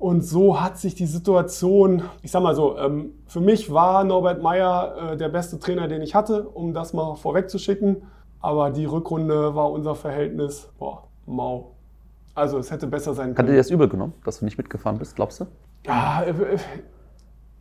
Und 0.00 0.22
so 0.22 0.58
hat 0.58 0.78
sich 0.78 0.94
die 0.94 1.04
Situation, 1.04 2.04
ich 2.22 2.30
sag 2.30 2.42
mal 2.42 2.54
so, 2.54 2.78
ähm, 2.78 3.12
für 3.26 3.40
mich 3.40 3.70
war 3.70 4.02
Norbert 4.02 4.42
Meyer 4.42 5.12
äh, 5.12 5.16
der 5.18 5.28
beste 5.28 5.58
Trainer, 5.58 5.88
den 5.88 6.00
ich 6.00 6.14
hatte, 6.14 6.48
um 6.48 6.72
das 6.72 6.94
mal 6.94 7.16
vorwegzuschicken. 7.16 7.98
Aber 8.40 8.70
die 8.70 8.86
Rückrunde 8.86 9.54
war 9.54 9.70
unser 9.70 9.94
Verhältnis, 9.94 10.70
boah, 10.78 11.02
mau. 11.26 11.72
Also 12.34 12.56
es 12.56 12.70
hätte 12.70 12.86
besser 12.86 13.12
sein 13.12 13.30
Hat 13.30 13.36
können. 13.36 13.48
dir 13.48 13.58
das 13.58 13.68
übel 13.68 13.88
genommen, 13.88 14.14
dass 14.24 14.38
du 14.38 14.46
nicht 14.46 14.56
mitgefahren 14.56 14.96
bist, 14.98 15.16
glaubst 15.16 15.40
du? 15.40 15.46
Ja, 15.84 16.22
äh, 16.22 16.30
äh, 16.30 16.58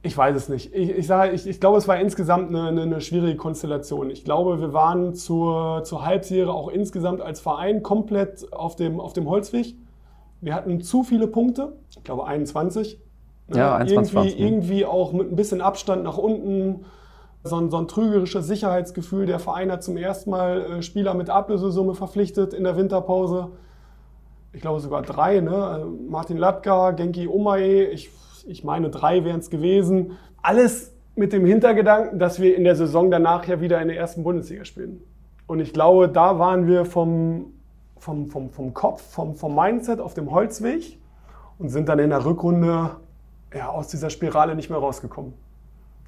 ich 0.02 0.18
weiß 0.18 0.34
es 0.38 0.48
nicht. 0.48 0.74
Ich, 0.74 0.92
ich, 0.92 1.08
sage, 1.08 1.34
ich, 1.34 1.46
ich 1.46 1.60
glaube, 1.60 1.78
es 1.78 1.90
war 1.90 2.00
insgesamt 2.00 2.52
eine, 2.52 2.70
eine, 2.70 2.84
eine 2.84 3.02
schwierige 3.02 3.36
Konstellation. 3.36 4.10
Ich 4.10 4.24
glaube, 4.24 4.62
wir 4.62 4.72
waren 4.72 5.14
zur, 5.14 5.84
zur 5.84 6.06
Halbserie 6.06 6.50
auch 6.50 6.70
insgesamt 6.70 7.20
als 7.20 7.42
Verein 7.42 7.84
komplett 7.84 8.54
auf 8.54 8.78
dem, 8.78 9.02
auf 9.02 9.12
dem 9.12 9.28
Holzweg. 9.28 9.76
Wir 10.42 10.56
hatten 10.56 10.82
zu 10.82 11.04
viele 11.04 11.28
Punkte, 11.28 11.74
ich 11.90 12.04
glaube 12.04 12.26
21. 12.26 13.00
Ja, 13.54 13.76
21 13.76 14.16
waren's, 14.16 14.34
irgendwie, 14.34 14.44
ne? 14.44 14.50
irgendwie 14.50 14.86
auch 14.86 15.12
mit 15.12 15.32
ein 15.32 15.36
bisschen 15.36 15.62
Abstand 15.62 16.04
nach 16.04 16.18
unten. 16.18 16.86
So 17.42 17.56
ein, 17.56 17.72
so 17.72 17.78
ein 17.78 17.88
trügerisches 17.88 18.48
Sicherheitsgefühl. 18.48 19.26
Der 19.26 19.40
Verein 19.40 19.72
hat 19.72 19.82
zum 19.82 19.96
ersten 19.96 20.30
Mal 20.30 20.62
äh, 20.62 20.82
Spieler 20.82 21.14
mit 21.14 21.30
Ablösesumme 21.30 21.96
verpflichtet 21.96 22.54
in 22.54 22.66
der 22.66 22.76
Winterpause 22.76 23.52
ich 24.54 24.62
glaube 24.62 24.80
sogar 24.80 25.02
drei, 25.02 25.40
ne? 25.42 25.56
Also 25.56 25.98
Martin 26.10 26.38
Latka, 26.38 26.92
Genki 26.92 27.28
Omae, 27.28 27.86
ich, 27.86 28.10
ich 28.48 28.64
meine 28.64 28.90
drei 28.90 29.24
wären 29.24 29.40
es 29.40 29.50
gewesen. 29.50 30.18
Alles 30.42 30.96
mit 31.16 31.34
dem 31.34 31.46
Hintergedanken, 31.46 32.20
dass 32.20 32.40
wir 32.40 32.56
in 32.56 32.64
der 32.64 32.76
Saison 32.76 33.12
danach 33.12 33.48
ja 33.48 33.62
wieder 33.62 33.82
in 33.82 33.90
der 33.90 33.98
ersten 33.98 34.24
Bundesliga 34.24 34.66
spielen. 34.66 35.02
Und 35.48 35.60
ich 35.60 35.74
glaube, 35.74 36.08
da 36.08 36.40
waren 36.40 36.68
wir 36.68 36.86
vom, 36.86 37.54
vom, 38.00 38.30
vom, 38.30 38.50
vom 38.50 38.74
Kopf, 38.74 39.02
vom, 39.02 39.36
vom 39.36 39.56
Mindset 39.56 40.00
auf 40.00 40.14
dem 40.14 40.32
Holzweg 40.32 41.00
und 41.58 41.70
sind 41.70 41.90
dann 41.90 42.00
in 42.00 42.10
der 42.10 42.26
Rückrunde 42.26 42.98
ja, 43.54 43.70
aus 43.70 43.88
dieser 43.88 44.10
Spirale 44.10 44.56
nicht 44.56 44.70
mehr 44.70 44.80
rausgekommen. 44.80 45.34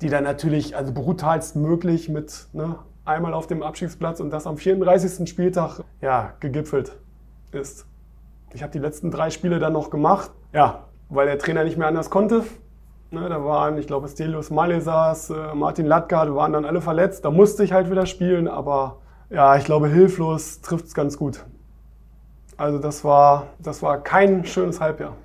Die 0.01 0.09
dann 0.09 0.23
natürlich, 0.23 0.75
also 0.75 0.91
brutalst 0.93 1.55
möglich 1.55 2.09
mit 2.09 2.47
ne, 2.53 2.75
einmal 3.05 3.33
auf 3.33 3.47
dem 3.47 3.61
Abstiegsplatz 3.63 4.19
und 4.19 4.31
das 4.31 4.47
am 4.47 4.57
34. 4.57 5.29
Spieltag 5.29 5.81
ja, 6.01 6.33
gegipfelt 6.39 6.97
ist. 7.51 7.85
Ich 8.53 8.63
habe 8.63 8.71
die 8.71 8.79
letzten 8.79 9.11
drei 9.11 9.29
Spiele 9.29 9.59
dann 9.59 9.73
noch 9.73 9.89
gemacht. 9.89 10.31
Ja, 10.53 10.85
weil 11.09 11.27
der 11.27 11.37
Trainer 11.37 11.63
nicht 11.63 11.77
mehr 11.77 11.87
anders 11.87 12.09
konnte. 12.09 12.43
Ne, 13.11 13.27
da 13.27 13.43
waren, 13.43 13.77
ich 13.77 13.87
glaube, 13.87 14.07
Stelios 14.07 14.49
Malesas, 14.49 15.29
äh, 15.29 15.53
Martin 15.53 15.85
Latka, 15.85 16.33
waren 16.33 16.53
dann 16.53 16.63
alle 16.63 16.79
verletzt. 16.79 17.25
Da 17.25 17.31
musste 17.31 17.63
ich 17.63 17.73
halt 17.73 17.91
wieder 17.91 18.05
spielen, 18.05 18.47
aber 18.47 18.99
ja, 19.29 19.55
ich 19.57 19.65
glaube, 19.65 19.89
hilflos 19.89 20.61
trifft 20.61 20.85
es 20.85 20.93
ganz 20.93 21.17
gut. 21.17 21.45
Also 22.61 22.77
das 22.77 23.03
war, 23.03 23.47
das 23.57 23.81
war 23.81 24.03
kein 24.03 24.45
schönes 24.45 24.79
Halbjahr. 24.79 25.17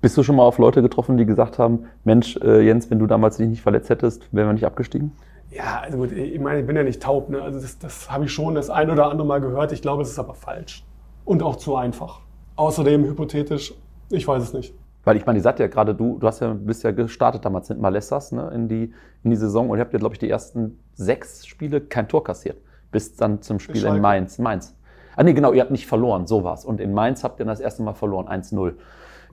Bist 0.00 0.16
du 0.16 0.24
schon 0.24 0.34
mal 0.34 0.42
auf 0.42 0.58
Leute 0.58 0.82
getroffen, 0.82 1.16
die 1.16 1.24
gesagt 1.24 1.56
haben, 1.56 1.84
Mensch, 2.02 2.36
äh, 2.38 2.62
Jens, 2.62 2.90
wenn 2.90 2.98
du 2.98 3.06
damals 3.06 3.36
dich 3.36 3.48
nicht 3.48 3.62
verletzt 3.62 3.90
hättest, 3.90 4.22
wären 4.34 4.48
wir 4.48 4.54
nicht 4.54 4.66
abgestiegen? 4.66 5.12
Ja, 5.52 5.82
also 5.84 5.98
gut, 5.98 6.10
ich 6.10 6.40
meine, 6.40 6.60
ich 6.60 6.66
bin 6.66 6.74
ja 6.74 6.82
nicht 6.82 7.00
taub. 7.00 7.28
Ne? 7.30 7.40
Also 7.40 7.60
das, 7.60 7.78
das 7.78 8.10
habe 8.10 8.24
ich 8.24 8.32
schon 8.32 8.56
das 8.56 8.70
ein 8.70 8.90
oder 8.90 9.08
andere 9.08 9.24
Mal 9.24 9.40
gehört. 9.40 9.70
Ich 9.70 9.82
glaube, 9.82 10.02
es 10.02 10.10
ist 10.10 10.18
aber 10.18 10.34
falsch. 10.34 10.84
Und 11.24 11.44
auch 11.44 11.54
zu 11.54 11.76
einfach. 11.76 12.22
Außerdem 12.56 13.04
hypothetisch, 13.04 13.72
ich 14.08 14.26
weiß 14.26 14.42
es 14.42 14.52
nicht. 14.52 14.74
Weil 15.04 15.16
ich 15.16 15.24
meine, 15.24 15.38
ihr 15.38 15.42
seid 15.42 15.60
ja 15.60 15.68
gerade, 15.68 15.94
du, 15.94 16.18
du 16.18 16.26
hast 16.26 16.40
ja, 16.40 16.52
bist 16.54 16.82
ja 16.82 16.90
gestartet 16.90 17.44
damals 17.44 17.68
mit 17.68 17.80
Malessas 17.80 18.32
ne, 18.32 18.50
in, 18.52 18.68
die, 18.68 18.92
in 19.22 19.30
die 19.30 19.36
Saison 19.36 19.70
und 19.70 19.78
ihr 19.78 19.82
habt 19.82 19.92
ja, 19.92 20.00
glaube 20.00 20.16
ich, 20.16 20.18
die 20.18 20.28
ersten 20.28 20.80
sechs 20.94 21.46
Spiele 21.46 21.80
kein 21.80 22.08
Tor 22.08 22.24
kassiert. 22.24 22.56
Bis 22.90 23.14
dann 23.14 23.42
zum 23.42 23.60
Spiel 23.60 23.84
in. 23.84 24.00
Mainz. 24.00 24.40
Mainz. 24.40 24.74
Ah 25.20 25.22
nee, 25.22 25.34
genau, 25.34 25.52
ihr 25.52 25.60
habt 25.60 25.70
nicht 25.70 25.86
verloren, 25.86 26.26
so 26.26 26.44
war's. 26.44 26.64
Und 26.64 26.80
in 26.80 26.94
Mainz 26.94 27.24
habt 27.24 27.40
ihr 27.40 27.44
das 27.44 27.60
erste 27.60 27.82
Mal 27.82 27.92
verloren, 27.92 28.26
1-0. 28.26 28.72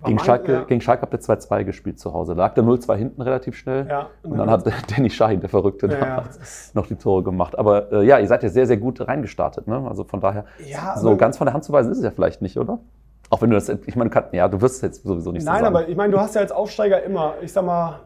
Gegen 0.03 0.19
Schalke, 0.19 0.51
ja. 0.51 0.63
gegen 0.65 0.81
Schalke 0.81 1.03
habt 1.03 1.13
ihr 1.13 1.19
2-2 1.21 1.63
gespielt 1.63 1.97
zu 1.97 2.13
Hause. 2.13 2.35
Da 2.35 2.43
lag 2.43 2.55
der 2.55 2.65
0-2 2.65 2.95
hinten 2.97 3.21
relativ 3.21 3.55
schnell. 3.55 3.87
Ja. 3.89 4.07
Und 4.21 4.37
dann 4.37 4.49
hat 4.51 4.65
Danny 4.91 5.09
Schahin, 5.09 5.39
der 5.39 5.47
Verrückte, 5.47 5.87
Ja, 5.87 6.17
damals 6.17 6.73
noch 6.75 6.87
die 6.87 6.95
Tore 6.97 7.23
gemacht. 7.23 7.57
Aber 7.57 7.89
äh, 7.93 8.05
ja, 8.05 8.19
ihr 8.19 8.27
seid 8.27 8.43
ja 8.43 8.49
sehr, 8.49 8.67
sehr 8.67 8.75
gut 8.75 8.99
reingestartet. 9.07 9.65
Ne? 9.65 9.81
Also 9.87 10.03
von 10.03 10.19
daher, 10.19 10.43
Ja, 10.67 10.97
so 10.97 11.15
ganz 11.15 11.37
von 11.37 11.45
der 11.45 11.53
Hand 11.53 11.63
zu 11.63 11.71
weisen 11.71 11.89
ist 11.89 11.99
es 11.99 12.03
ja 12.03 12.11
vielleicht 12.11 12.41
nicht, 12.41 12.57
oder? 12.57 12.79
Auch 13.29 13.41
wenn 13.41 13.49
du 13.49 13.55
das, 13.55 13.69
ich 13.69 13.95
meine, 13.95 14.09
du 14.09 14.13
kannst, 14.13 14.33
ja, 14.33 14.49
du 14.49 14.59
wirst 14.59 14.75
es 14.75 14.81
jetzt 14.81 15.03
sowieso 15.03 15.31
nicht 15.31 15.43
so 15.43 15.49
Nein, 15.49 15.63
sagen. 15.63 15.73
aber 15.73 15.87
ich 15.87 15.95
meine, 15.95 16.11
du 16.11 16.19
hast 16.19 16.35
ja 16.35 16.41
als 16.41 16.51
Aufsteiger 16.51 17.01
immer, 17.03 17.35
ich 17.41 17.53
sag 17.53 17.65
mal, 17.65 18.01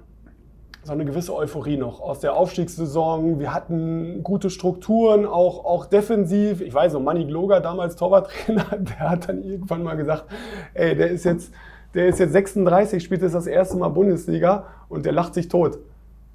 so 0.83 0.93
eine 0.93 1.05
gewisse 1.05 1.35
Euphorie 1.35 1.77
noch 1.77 2.01
aus 2.01 2.19
der 2.19 2.33
Aufstiegssaison. 2.33 3.39
Wir 3.39 3.53
hatten 3.53 4.23
gute 4.23 4.49
Strukturen, 4.49 5.25
auch, 5.25 5.63
auch 5.63 5.85
defensiv. 5.85 6.61
Ich 6.61 6.73
weiß 6.73 6.93
noch, 6.93 7.01
Manny 7.01 7.25
Gloger, 7.25 7.59
damals 7.59 7.95
Torwarttrainer, 7.95 8.65
der 8.79 9.09
hat 9.11 9.29
dann 9.29 9.43
irgendwann 9.43 9.83
mal 9.83 9.95
gesagt, 9.95 10.25
ey, 10.73 10.95
der 10.95 11.11
ist 11.11 11.25
jetzt, 11.25 11.53
der 11.93 12.07
ist 12.07 12.19
jetzt 12.19 12.33
36, 12.33 13.03
spielt 13.03 13.21
jetzt 13.21 13.35
das 13.35 13.47
erste 13.47 13.77
Mal 13.77 13.89
Bundesliga 13.89 14.65
und 14.89 15.05
der 15.05 15.11
lacht 15.11 15.35
sich 15.35 15.49
tot. 15.49 15.77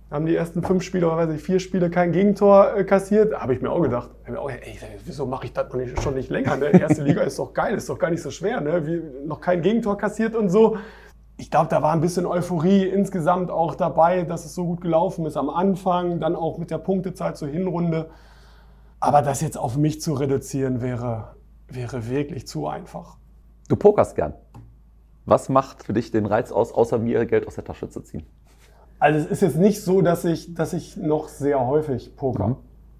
Haben 0.08 0.26
die 0.26 0.36
ersten 0.36 0.62
fünf 0.62 0.84
Spiele 0.84 1.08
oder 1.08 1.16
weiß 1.16 1.34
ich, 1.34 1.42
vier 1.42 1.58
Spiele 1.58 1.90
kein 1.90 2.12
Gegentor 2.12 2.76
äh, 2.76 2.84
kassiert. 2.84 3.34
Habe 3.34 3.54
ich 3.54 3.60
mir 3.60 3.72
auch 3.72 3.82
gedacht. 3.82 4.10
Mir 4.28 4.40
auch, 4.40 4.48
ey, 4.48 4.78
wieso 5.04 5.26
mache 5.26 5.46
ich 5.46 5.52
das 5.52 5.66
schon 6.00 6.14
nicht 6.14 6.30
länger? 6.30 6.56
Ne? 6.56 6.66
Erste 6.80 7.02
Liga 7.02 7.22
ist 7.22 7.40
doch 7.40 7.52
geil, 7.52 7.74
ist 7.74 7.88
doch 7.88 7.98
gar 7.98 8.10
nicht 8.10 8.22
so 8.22 8.30
schwer. 8.30 8.60
Ne? 8.60 8.86
Wie, 8.86 9.02
noch 9.26 9.40
kein 9.40 9.62
Gegentor 9.62 9.98
kassiert 9.98 10.36
und 10.36 10.48
so. 10.48 10.76
Ich 11.38 11.50
glaube, 11.50 11.68
da 11.68 11.82
war 11.82 11.92
ein 11.92 12.00
bisschen 12.00 12.24
Euphorie 12.24 12.84
insgesamt 12.84 13.50
auch 13.50 13.74
dabei, 13.74 14.22
dass 14.22 14.46
es 14.46 14.54
so 14.54 14.64
gut 14.64 14.80
gelaufen 14.80 15.26
ist 15.26 15.36
am 15.36 15.50
Anfang, 15.50 16.18
dann 16.18 16.34
auch 16.34 16.56
mit 16.56 16.70
der 16.70 16.78
Punktezahl 16.78 17.36
zur 17.36 17.48
Hinrunde. 17.48 18.08
Aber 19.00 19.20
das 19.20 19.42
jetzt 19.42 19.58
auf 19.58 19.76
mich 19.76 20.00
zu 20.00 20.14
reduzieren, 20.14 20.80
wäre, 20.80 21.36
wäre 21.68 22.08
wirklich 22.08 22.46
zu 22.46 22.66
einfach. 22.66 23.18
Du 23.68 23.76
pokerst 23.76 24.16
gern. 24.16 24.32
Was 25.26 25.48
macht 25.48 25.82
für 25.82 25.92
dich 25.92 26.10
den 26.10 26.24
Reiz 26.24 26.52
aus, 26.52 26.72
außer 26.72 26.98
mir 26.98 27.26
Geld 27.26 27.46
aus 27.46 27.56
der 27.56 27.64
Tasche 27.64 27.90
zu 27.90 28.00
ziehen? 28.00 28.24
Also 28.98 29.18
es 29.18 29.26
ist 29.26 29.42
jetzt 29.42 29.56
nicht 29.56 29.82
so, 29.82 30.00
dass 30.00 30.24
ich, 30.24 30.54
dass 30.54 30.72
ich 30.72 30.96
noch 30.96 31.28
sehr 31.28 31.66
häufig 31.66 32.16
poker. 32.16 32.48
Mhm. 32.48 32.56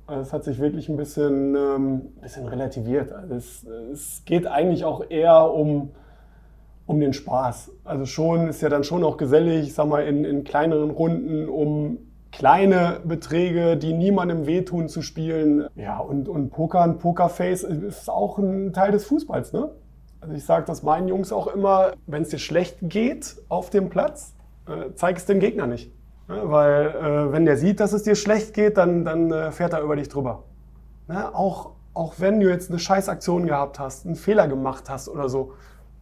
Also 0.07 0.23
es 0.23 0.33
hat 0.33 0.45
sich 0.45 0.61
wirklich 0.61 0.89
ein 0.89 0.97
bisschen, 0.97 1.57
ähm, 1.57 2.03
bisschen 2.21 2.47
relativiert. 2.47 3.13
Also 3.13 3.35
es, 3.35 3.65
es 3.93 4.23
geht 4.25 4.47
eigentlich 4.47 4.85
auch 4.85 5.09
eher 5.09 5.51
um, 5.53 5.91
um 6.87 7.01
den 7.01 7.13
Spaß. 7.13 7.73
Also 7.85 8.07
schon 8.07 8.49
ist 8.49 8.63
ja 8.63 8.69
dann 8.69 8.85
schon 8.85 9.05
auch 9.05 9.17
gesellig, 9.17 9.67
ich 9.67 9.75
sag 9.75 9.89
mal, 9.89 10.07
in, 10.07 10.25
in 10.25 10.45
kleineren 10.45 10.91
Runden, 10.91 11.49
um 11.49 11.99
kleine 12.33 13.01
Beträge, 13.05 13.77
die 13.77 13.93
niemandem 13.93 14.47
wehtun, 14.47 14.89
zu 14.89 15.03
spielen. 15.03 15.67
Ja, 15.75 15.99
und, 15.99 16.29
und 16.29 16.51
Pokern, 16.51 16.99
Pokerface 16.99 17.65
ist 17.65 18.11
auch 18.11 18.39
ein 18.39 18.73
Teil 18.73 18.93
des 18.93 19.07
Fußballs, 19.07 19.53
ne? 19.53 19.71
Also 20.21 20.35
ich 20.35 20.45
sage 20.45 20.65
das 20.67 20.83
meinen 20.83 21.09
Jungs 21.09 21.33
auch 21.33 21.47
immer, 21.47 21.93
wenn 22.07 22.23
es 22.23 22.31
dir 22.31 22.39
schlecht 22.39 22.79
geht 22.83 23.37
auf 23.49 23.71
dem 23.71 23.91
Platz, 23.91 24.35
äh, 24.67 24.93
zeig 24.95 25.19
es 25.19 25.27
dem 25.27 25.41
Gegner 25.41 25.67
nicht. 25.67 25.93
Ne? 26.29 26.41
Weil 26.45 26.87
äh, 26.89 27.33
wenn 27.33 27.45
der 27.45 27.57
sieht, 27.57 27.81
dass 27.81 27.93
es 27.93 28.03
dir 28.03 28.17
schlecht 28.17 28.53
geht, 28.55 28.77
dann, 28.77 29.05
dann 29.05 29.31
äh, 29.31 29.53
fährt 29.53 29.73
er 29.73 29.83
über 29.83 29.95
dich 29.95 30.09
drüber. 30.09 30.45
Ne? 31.07 31.35
Auch, 31.35 31.73
auch 31.95 32.15
wenn 32.19 32.41
du 32.41 32.49
jetzt 32.49 32.71
eine 32.71 32.79
Scheißaktion 32.79 33.47
gehabt 33.47 33.79
hast, 33.79 34.07
einen 34.07 34.17
Fehler 34.17 34.49
gemacht 34.49 34.91
hast 34.91 35.09
oder 35.09 35.29
so, 35.29 35.53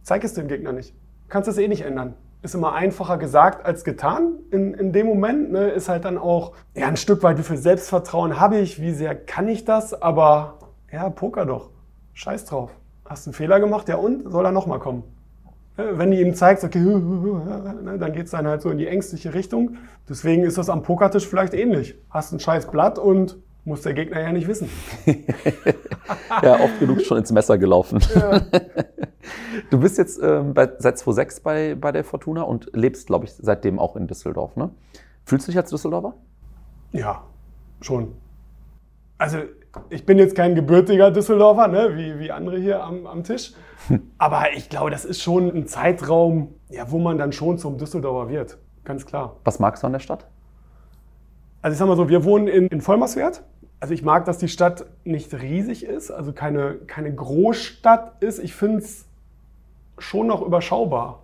zeig 0.05 0.23
es 0.23 0.33
dem 0.33 0.47
Gegner 0.47 0.71
nicht. 0.71 0.91
Du 0.91 1.29
kannst 1.29 1.49
es 1.49 1.57
eh 1.57 1.67
nicht 1.67 1.81
ändern. 1.81 2.13
Ist 2.41 2.55
immer 2.55 2.73
einfacher 2.73 3.17
gesagt 3.17 3.65
als 3.65 3.83
getan. 3.83 4.35
In, 4.51 4.75
in 4.75 4.93
dem 4.93 5.07
Moment 5.07 5.51
ne, 5.51 5.69
ist 5.69 5.89
halt 5.89 6.05
dann 6.05 6.19
auch 6.19 6.53
ja, 6.75 6.87
ein 6.87 6.95
Stück 6.95 7.23
weit, 7.23 7.39
wie 7.39 7.43
viel 7.43 7.57
Selbstvertrauen 7.57 8.39
habe 8.39 8.59
ich, 8.59 8.79
wie 8.79 8.91
sehr 8.91 9.15
kann 9.15 9.47
ich 9.47 9.65
das, 9.65 9.99
aber 9.99 10.59
ja, 10.91 11.09
Poker 11.09 11.45
doch. 11.45 11.71
Scheiß 12.13 12.45
drauf. 12.45 12.69
Hast 13.03 13.27
einen 13.27 13.33
Fehler 13.33 13.59
gemacht, 13.59 13.89
ja 13.89 13.95
und? 13.95 14.31
Soll 14.31 14.45
er 14.45 14.51
nochmal 14.51 14.79
kommen? 14.79 15.03
Wenn 15.75 16.11
du 16.11 16.17
ihm 16.21 16.35
zeigst, 16.35 16.63
okay, 16.63 16.79
ne, 16.79 17.97
dann 17.99 18.13
geht 18.13 18.25
es 18.25 18.31
dann 18.31 18.47
halt 18.47 18.61
so 18.61 18.69
in 18.69 18.77
die 18.77 18.87
ängstliche 18.87 19.33
Richtung. 19.33 19.77
Deswegen 20.07 20.43
ist 20.43 20.59
das 20.59 20.69
am 20.69 20.83
Pokertisch 20.83 21.27
vielleicht 21.27 21.55
ähnlich. 21.55 21.95
Hast 22.11 22.31
ein 22.31 22.39
scheiß 22.39 22.67
Blatt 22.67 22.99
und 22.99 23.37
muss 23.65 23.81
der 23.81 23.93
Gegner 23.93 24.21
ja 24.21 24.31
nicht 24.31 24.47
wissen. 24.47 24.69
Ja, 26.43 26.59
oft 26.59 26.79
genug 26.79 27.01
schon 27.01 27.17
ins 27.17 27.31
Messer 27.31 27.57
gelaufen. 27.57 27.99
Du 29.69 29.79
bist 29.79 29.97
jetzt 29.97 30.21
ähm, 30.21 30.53
bei, 30.53 30.71
seit 30.77 30.97
2006 30.97 31.39
bei, 31.41 31.75
bei 31.75 31.91
der 31.91 32.03
Fortuna 32.03 32.43
und 32.43 32.69
lebst, 32.73 33.07
glaube 33.07 33.25
ich, 33.25 33.33
seitdem 33.33 33.79
auch 33.79 33.95
in 33.95 34.07
Düsseldorf. 34.07 34.55
Ne? 34.55 34.69
Fühlst 35.25 35.47
du 35.47 35.51
dich 35.51 35.57
als 35.57 35.69
Düsseldorfer? 35.69 36.13
Ja, 36.91 37.23
schon. 37.81 38.13
Also 39.17 39.39
ich 39.89 40.05
bin 40.05 40.17
jetzt 40.17 40.35
kein 40.35 40.55
gebürtiger 40.55 41.11
Düsseldorfer, 41.11 41.67
ne, 41.67 41.95
wie, 41.95 42.19
wie 42.19 42.31
andere 42.31 42.57
hier 42.57 42.83
am, 42.83 43.07
am 43.07 43.23
Tisch. 43.23 43.53
Aber 44.17 44.53
ich 44.55 44.69
glaube, 44.69 44.89
das 44.91 45.05
ist 45.05 45.21
schon 45.21 45.49
ein 45.49 45.67
Zeitraum, 45.67 46.53
ja, 46.69 46.89
wo 46.91 46.99
man 46.99 47.17
dann 47.17 47.31
schon 47.31 47.57
zum 47.57 47.77
Düsseldorfer 47.77 48.29
wird. 48.29 48.57
Ganz 48.83 49.05
klar. 49.05 49.37
Was 49.43 49.59
magst 49.59 49.83
du 49.83 49.87
an 49.87 49.93
der 49.93 49.99
Stadt? 49.99 50.27
Also 51.61 51.73
ich 51.73 51.79
sag 51.79 51.87
mal 51.87 51.97
so, 51.97 52.09
wir 52.09 52.23
wohnen 52.23 52.47
in, 52.47 52.67
in 52.67 52.81
Vollmerswert. 52.81 53.43
Also 53.79 53.93
ich 53.93 54.03
mag, 54.03 54.25
dass 54.25 54.37
die 54.37 54.47
Stadt 54.47 54.85
nicht 55.03 55.33
riesig 55.33 55.83
ist, 55.85 56.11
also 56.11 56.31
keine, 56.31 56.75
keine 56.87 57.13
Großstadt 57.13 58.21
ist. 58.21 58.39
Ich 58.39 58.55
finde 58.55 58.79
es 58.79 59.04
schon 59.97 60.27
noch 60.27 60.41
überschaubar. 60.41 61.23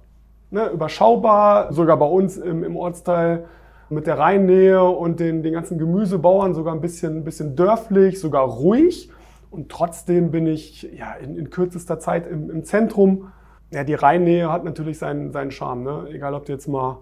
Ne, 0.50 0.68
überschaubar, 0.68 1.72
sogar 1.72 1.98
bei 1.98 2.06
uns 2.06 2.38
im, 2.38 2.64
im 2.64 2.76
Ortsteil 2.76 3.46
mit 3.90 4.08
der 4.08 4.18
Rheinnähe 4.18 4.84
und 4.84 5.20
den, 5.20 5.44
den 5.44 5.54
ganzen 5.54 5.78
Gemüsebauern 5.78 6.54
sogar 6.54 6.74
ein 6.74 6.82
bisschen, 6.82 7.24
bisschen 7.24 7.56
dörflich, 7.56 8.20
sogar 8.20 8.44
ruhig. 8.44 9.10
Und 9.50 9.70
trotzdem 9.70 10.32
bin 10.32 10.48
ich 10.48 10.84
ja, 10.84 11.14
in, 11.14 11.38
in 11.38 11.50
kürzester 11.50 12.00
Zeit 12.00 12.28
im, 12.28 12.50
im 12.50 12.64
Zentrum. 12.64 13.32
Ja, 13.70 13.84
die 13.84 13.94
Rheinnähe 13.94 14.52
hat 14.52 14.64
natürlich 14.64 14.98
seinen, 14.98 15.32
seinen 15.32 15.52
Charme. 15.52 15.84
Ne? 15.84 16.08
Egal, 16.12 16.34
ob 16.34 16.46
du 16.46 16.52
jetzt 16.52 16.68
mal 16.68 17.00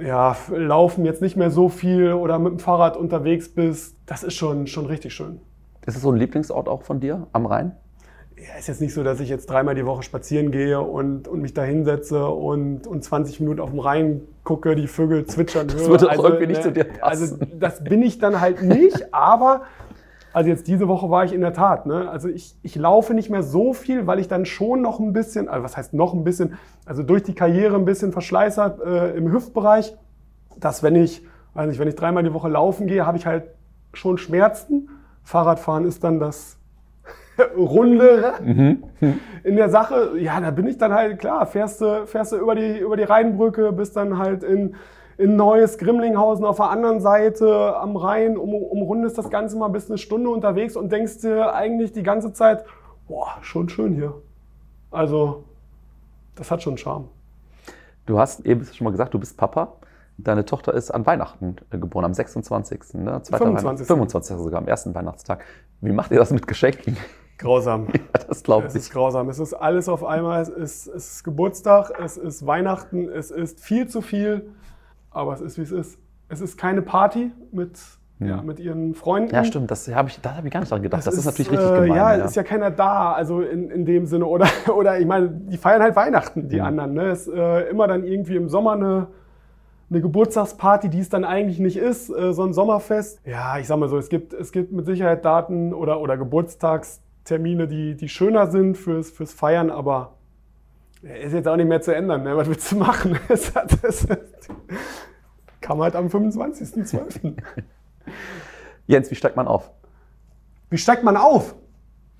ja, 0.00 0.36
laufen 0.50 1.04
jetzt 1.04 1.22
nicht 1.22 1.36
mehr 1.36 1.50
so 1.50 1.68
viel 1.68 2.12
oder 2.12 2.38
mit 2.38 2.52
dem 2.52 2.58
Fahrrad 2.58 2.96
unterwegs 2.96 3.48
bist, 3.48 3.96
das 4.06 4.22
ist 4.22 4.34
schon, 4.34 4.66
schon 4.66 4.86
richtig 4.86 5.14
schön. 5.14 5.40
Ist 5.86 5.96
es 5.96 6.02
so 6.02 6.10
ein 6.10 6.16
Lieblingsort 6.16 6.68
auch 6.68 6.82
von 6.82 7.00
dir 7.00 7.26
am 7.32 7.46
Rhein? 7.46 7.76
Ist 8.58 8.68
jetzt 8.68 8.80
nicht 8.80 8.94
so, 8.94 9.02
dass 9.02 9.20
ich 9.20 9.28
jetzt 9.28 9.50
dreimal 9.50 9.74
die 9.74 9.84
Woche 9.84 10.02
spazieren 10.02 10.50
gehe 10.50 10.80
und, 10.80 11.28
und 11.28 11.42
mich 11.42 11.52
da 11.52 11.62
hinsetze 11.62 12.26
und, 12.26 12.86
und 12.86 13.04
20 13.04 13.40
Minuten 13.40 13.60
auf 13.60 13.70
dem 13.70 13.80
Rhein 13.80 14.22
gucke, 14.44 14.74
die 14.74 14.86
Vögel 14.86 15.26
zwitschern 15.26 15.68
höre. 15.68 15.78
Das 15.78 15.88
würde 15.88 16.06
auch 16.06 16.10
also, 16.10 16.24
irgendwie 16.24 16.46
nicht 16.46 16.58
ne, 16.58 16.62
zu 16.62 16.72
dir 16.72 16.84
passen. 16.84 17.02
Also 17.02 17.38
das 17.58 17.84
bin 17.84 18.02
ich 18.02 18.18
dann 18.18 18.40
halt 18.40 18.62
nicht, 18.62 19.08
aber 19.12 19.62
also 20.32 20.50
jetzt 20.50 20.68
diese 20.68 20.86
Woche 20.86 21.10
war 21.10 21.24
ich 21.24 21.32
in 21.32 21.40
der 21.40 21.54
Tat. 21.54 21.86
Ne? 21.86 22.10
Also 22.10 22.28
ich, 22.28 22.56
ich 22.62 22.76
laufe 22.76 23.14
nicht 23.14 23.30
mehr 23.30 23.42
so 23.42 23.72
viel, 23.72 24.06
weil 24.06 24.18
ich 24.18 24.28
dann 24.28 24.44
schon 24.44 24.82
noch 24.82 25.00
ein 25.00 25.12
bisschen, 25.14 25.48
also 25.48 25.64
was 25.64 25.76
heißt 25.76 25.94
noch 25.94 26.12
ein 26.12 26.24
bisschen, 26.24 26.58
also 26.84 27.02
durch 27.02 27.22
die 27.22 27.34
Karriere 27.34 27.74
ein 27.76 27.86
bisschen 27.86 28.12
Verschleiß 28.12 28.58
habe 28.58 28.84
äh, 28.84 29.16
im 29.16 29.32
Hüftbereich, 29.32 29.96
dass 30.58 30.82
wenn 30.82 30.94
ich, 30.94 31.26
weiß 31.54 31.68
nicht, 31.68 31.78
wenn 31.78 31.88
ich 31.88 31.94
dreimal 31.94 32.22
die 32.22 32.34
Woche 32.34 32.48
laufen 32.48 32.86
gehe, 32.86 33.06
habe 33.06 33.16
ich 33.16 33.26
halt 33.26 33.44
schon 33.94 34.18
Schmerzen. 34.18 34.90
Fahrradfahren 35.22 35.86
ist 35.86 36.04
dann 36.04 36.20
das 36.20 36.55
Runde 37.56 38.34
mhm. 38.42 38.82
in 39.44 39.56
der 39.56 39.68
Sache. 39.68 40.12
Ja, 40.18 40.40
da 40.40 40.50
bin 40.50 40.66
ich 40.66 40.78
dann 40.78 40.92
halt, 40.92 41.18
klar, 41.18 41.46
fährst 41.46 41.80
du, 41.80 42.06
fährst 42.06 42.32
du 42.32 42.36
über 42.36 42.54
die, 42.54 42.78
über 42.78 42.96
die 42.96 43.04
Rheinbrücke, 43.04 43.72
bist 43.72 43.96
dann 43.96 44.18
halt 44.18 44.42
in 44.42 44.74
in 45.18 45.36
Neues 45.36 45.78
Grimlinghausen 45.78 46.44
auf 46.44 46.56
der 46.56 46.70
anderen 46.70 47.00
Seite 47.00 47.76
am 47.76 47.96
Rhein, 47.96 48.36
um, 48.36 48.54
umrundest 48.54 49.16
das 49.16 49.30
Ganze 49.30 49.56
mal 49.56 49.68
bis 49.68 49.88
eine 49.88 49.98
Stunde 49.98 50.28
unterwegs 50.28 50.76
und 50.76 50.92
denkst 50.92 51.18
dir 51.20 51.54
eigentlich 51.54 51.92
die 51.92 52.02
ganze 52.02 52.32
Zeit, 52.32 52.64
boah, 53.08 53.38
schon 53.40 53.68
schön 53.68 53.94
hier. 53.94 54.14
Also, 54.90 55.44
das 56.34 56.50
hat 56.50 56.62
schon 56.62 56.76
Charme. 56.76 57.08
Du 58.04 58.18
hast 58.18 58.44
eben 58.46 58.64
schon 58.64 58.84
mal 58.84 58.90
gesagt, 58.90 59.14
du 59.14 59.18
bist 59.18 59.36
Papa. 59.36 59.72
Deine 60.18 60.44
Tochter 60.44 60.72
ist 60.72 60.90
an 60.90 61.04
Weihnachten 61.04 61.56
geboren, 61.70 62.04
am 62.04 62.14
26. 62.14 62.94
Ne? 62.94 63.20
25. 63.22 63.86
25. 63.86 64.36
sogar, 64.36 64.60
am 64.60 64.68
ersten 64.68 64.94
Weihnachtstag. 64.94 65.44
Wie 65.80 65.92
macht 65.92 66.10
ihr 66.10 66.18
das 66.18 66.30
mit 66.30 66.46
Geschenken? 66.46 66.96
Grausam. 67.38 67.88
Ja, 67.92 68.24
das 68.28 68.42
glaube 68.42 68.66
ich. 68.66 68.74
Es 68.74 68.76
ist 68.76 68.92
grausam. 68.92 69.28
Es 69.28 69.38
ist 69.38 69.54
alles 69.54 69.88
auf 69.88 70.04
einmal. 70.04 70.42
Es 70.42 70.48
ist, 70.48 70.86
es 70.86 71.14
ist 71.14 71.24
Geburtstag, 71.24 71.92
es 72.02 72.16
ist 72.16 72.46
Weihnachten, 72.46 73.08
es 73.08 73.30
ist 73.30 73.60
viel 73.60 73.86
zu 73.88 74.00
viel. 74.00 74.50
Aber 75.10 75.32
es 75.32 75.40
ist, 75.40 75.58
wie 75.58 75.62
es 75.62 75.72
ist. 75.72 75.98
Es 76.28 76.40
ist 76.40 76.58
keine 76.58 76.82
Party 76.82 77.30
mit, 77.52 77.78
ja. 78.18 78.42
mit 78.42 78.58
ihren 78.58 78.94
Freunden. 78.94 79.32
Ja, 79.34 79.44
stimmt. 79.44 79.70
Das 79.70 79.86
habe 79.94 80.08
ich, 80.08 80.18
hab 80.24 80.44
ich 80.44 80.50
gar 80.50 80.60
nicht 80.60 80.72
dran 80.72 80.82
gedacht. 80.82 80.98
Das, 80.98 81.04
das 81.04 81.14
ist, 81.14 81.20
ist, 81.20 81.26
natürlich 81.26 81.52
richtig 81.52 81.70
äh, 81.70 81.74
gemein. 81.82 81.96
Ja, 81.96 82.16
ja, 82.16 82.24
ist 82.24 82.36
ja 82.36 82.42
keiner 82.42 82.70
da, 82.70 83.12
also 83.12 83.42
in, 83.42 83.70
in 83.70 83.84
dem 83.84 84.06
Sinne. 84.06 84.26
Oder, 84.26 84.46
oder 84.76 84.98
ich 84.98 85.06
meine, 85.06 85.28
die 85.28 85.56
feiern 85.56 85.82
halt 85.82 85.94
Weihnachten, 85.94 86.48
die 86.48 86.56
ja. 86.56 86.64
anderen. 86.64 86.94
Ne? 86.94 87.04
Es 87.10 87.26
ist 87.26 87.34
äh, 87.34 87.68
immer 87.68 87.86
dann 87.86 88.04
irgendwie 88.04 88.36
im 88.36 88.48
Sommer 88.48 88.72
eine, 88.72 89.06
eine 89.88 90.00
Geburtstagsparty, 90.00 90.88
die 90.88 91.00
es 91.00 91.08
dann 91.08 91.24
eigentlich 91.24 91.60
nicht 91.60 91.76
ist, 91.76 92.10
äh, 92.10 92.32
so 92.32 92.42
ein 92.42 92.52
Sommerfest. 92.52 93.20
Ja, 93.24 93.58
ich 93.58 93.68
sag 93.68 93.78
mal 93.78 93.88
so, 93.88 93.98
es 93.98 94.08
gibt, 94.08 94.32
es 94.32 94.50
gibt 94.50 94.72
mit 94.72 94.86
Sicherheit 94.86 95.24
Daten 95.24 95.72
oder, 95.72 96.00
oder 96.00 96.16
Geburtstagstermine, 97.26 97.66
die, 97.66 97.96
die 97.96 98.08
schöner 98.08 98.50
sind 98.50 98.76
fürs, 98.76 99.10
fürs 99.10 99.32
Feiern, 99.32 99.70
aber 99.70 100.14
ist 101.02 101.32
jetzt 101.32 101.46
auch 101.46 101.56
nicht 101.56 101.68
mehr 101.68 101.80
zu 101.80 101.94
ändern. 101.94 102.22
Ne? 102.22 102.36
Was 102.36 102.48
willst 102.48 102.70
du 102.72 102.76
machen? 102.76 103.18
Hat, 103.28 103.84
es, 103.84 104.06
kam 105.60 105.80
halt 105.82 105.94
am 105.96 106.06
25.12. 106.06 107.34
Jens, 108.86 109.10
wie 109.10 109.14
steigt 109.14 109.36
man 109.36 109.48
auf? 109.48 109.70
Wie 110.70 110.78
steigt 110.78 111.04
man 111.04 111.16
auf? 111.16 111.54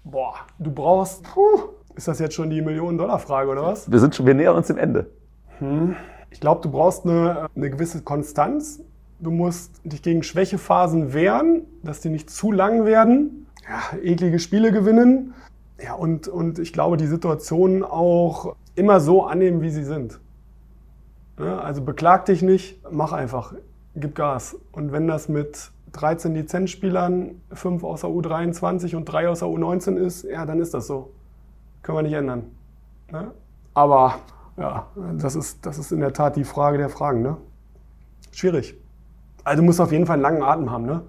Boah, 0.05 0.35
du 0.59 0.71
brauchst. 0.71 1.23
Puh, 1.23 1.71
ist 1.95 2.09
das 2.09 2.19
jetzt 2.19 2.35
schon 2.35 2.51
die 2.51 2.61
Millionen-Dollar-Frage 2.61 3.51
oder 3.51 3.63
was? 3.63 3.91
Wir, 3.91 3.99
sind 3.99 4.15
schon, 4.15 4.27
wir 4.27 4.35
nähern 4.35 4.57
uns 4.57 4.67
dem 4.67 4.79
Ende. 4.79 5.07
Hm. 5.59 5.97
Ich 6.31 6.41
glaube, 6.41 6.61
du 6.63 6.71
brauchst 6.71 7.05
eine, 7.05 7.49
eine 7.57 7.71
gewisse 7.71 8.03
Konstanz. 8.03 8.83
Du 9.19 9.31
musst 9.31 9.81
dich 9.85 10.03
gegen 10.03 10.23
Schwächephasen 10.23 11.15
wehren, 11.15 11.63
dass 11.83 12.01
die 12.01 12.11
nicht 12.11 12.29
zu 12.31 12.53
lang 12.53 12.85
werden. 12.85 13.46
Ja, 13.69 13.99
eklige 13.99 14.39
Spiele 14.39 14.73
gewinnen. 14.73 15.35
Ja, 15.83 15.95
und, 15.95 16.29
und 16.29 16.59
ich 16.59 16.73
glaube, 16.73 16.97
die 16.97 17.07
Situationen 17.07 17.83
auch 17.83 18.57
immer 18.75 19.01
so 19.01 19.25
annehmen, 19.25 19.63
wie 19.63 19.71
sie 19.71 19.85
sind. 19.85 20.21
Ja, 21.39 21.59
also 21.59 21.83
beklag 21.83 22.25
dich 22.27 22.43
nicht, 22.43 22.81
mach 22.91 23.13
einfach, 23.13 23.55
gib 23.95 24.15
Gas. 24.15 24.57
Und 24.73 24.93
wenn 24.93 25.07
das 25.07 25.29
mit 25.29 25.71
13 25.93 26.35
Lizenzspielern, 26.35 27.43
5 27.53 27.85
aus 27.85 28.03
der 28.03 28.11
U23 28.11 28.97
und 28.97 29.05
3 29.07 29.29
aus 29.29 29.41
der 29.41 29.49
U19 29.49 29.97
ist, 29.97 30.25
ja, 30.25 30.47
dann 30.47 30.61
ist 30.61 30.73
das 30.75 30.87
so. 30.87 31.13
Können 31.83 31.99
wir 31.99 32.03
nicht 32.03 32.15
ändern. 32.15 32.45
Ne? 33.11 33.33
Aber 33.75 34.17
ja, 34.57 34.87
das 35.19 35.37
ist, 35.37 35.65
das 35.67 35.79
ist 35.79 35.93
in 35.93 36.01
der 36.01 36.13
Tat 36.13 36.37
die 36.37 36.45
Frage 36.45 36.79
der 36.79 36.89
Fragen. 36.89 37.23
Ne? 37.23 37.37
Schwierig. 38.33 38.75
Also 39.45 39.63
du 39.63 39.67
musst 39.67 39.81
auf 39.81 39.93
jeden 39.93 40.07
Fall 40.07 40.15
einen 40.15 40.23
langen 40.23 40.43
Atem 40.43 40.71
haben. 40.71 40.87
Ne? 40.87 41.03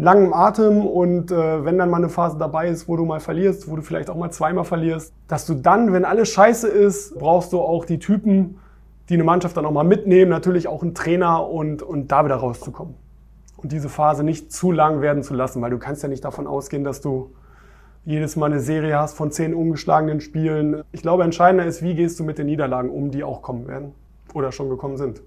Langen 0.00 0.32
Atem 0.32 0.86
und 0.86 1.32
äh, 1.32 1.64
wenn 1.64 1.76
dann 1.76 1.90
mal 1.90 1.96
eine 1.96 2.08
Phase 2.08 2.38
dabei 2.38 2.68
ist, 2.68 2.86
wo 2.86 2.96
du 2.96 3.04
mal 3.04 3.18
verlierst, 3.18 3.68
wo 3.68 3.74
du 3.74 3.82
vielleicht 3.82 4.08
auch 4.10 4.16
mal 4.16 4.30
zweimal 4.30 4.64
verlierst, 4.64 5.12
dass 5.26 5.44
du 5.44 5.54
dann, 5.54 5.92
wenn 5.92 6.04
alles 6.04 6.28
scheiße 6.28 6.68
ist, 6.68 7.18
brauchst 7.18 7.52
du 7.52 7.60
auch 7.60 7.84
die 7.84 7.98
Typen, 7.98 8.60
die 9.08 9.14
eine 9.14 9.24
Mannschaft 9.24 9.56
dann 9.56 9.66
auch 9.66 9.72
mal 9.72 9.82
mitnehmen, 9.82 10.30
natürlich 10.30 10.68
auch 10.68 10.82
einen 10.82 10.94
Trainer 10.94 11.48
und, 11.48 11.82
und 11.82 12.12
da 12.12 12.24
wieder 12.24 12.36
rauszukommen. 12.36 12.94
Und 13.56 13.72
diese 13.72 13.88
Phase 13.88 14.22
nicht 14.22 14.52
zu 14.52 14.70
lang 14.70 15.00
werden 15.00 15.24
zu 15.24 15.34
lassen, 15.34 15.60
weil 15.62 15.72
du 15.72 15.78
kannst 15.78 16.04
ja 16.04 16.08
nicht 16.08 16.24
davon 16.24 16.46
ausgehen, 16.46 16.84
dass 16.84 17.00
du 17.00 17.32
jedes 18.04 18.36
Mal 18.36 18.46
eine 18.46 18.60
Serie 18.60 18.96
hast 18.96 19.16
von 19.16 19.32
zehn 19.32 19.52
ungeschlagenen 19.52 20.20
Spielen. 20.20 20.82
Ich 20.92 21.02
glaube, 21.02 21.24
entscheidender 21.24 21.66
ist, 21.66 21.82
wie 21.82 21.96
gehst 21.96 22.20
du 22.20 22.24
mit 22.24 22.38
den 22.38 22.46
Niederlagen 22.46 22.88
um, 22.88 23.10
die 23.10 23.24
auch 23.24 23.42
kommen 23.42 23.66
werden 23.66 23.94
oder 24.32 24.52
schon 24.52 24.70
gekommen 24.70 24.96
sind. 24.96 25.22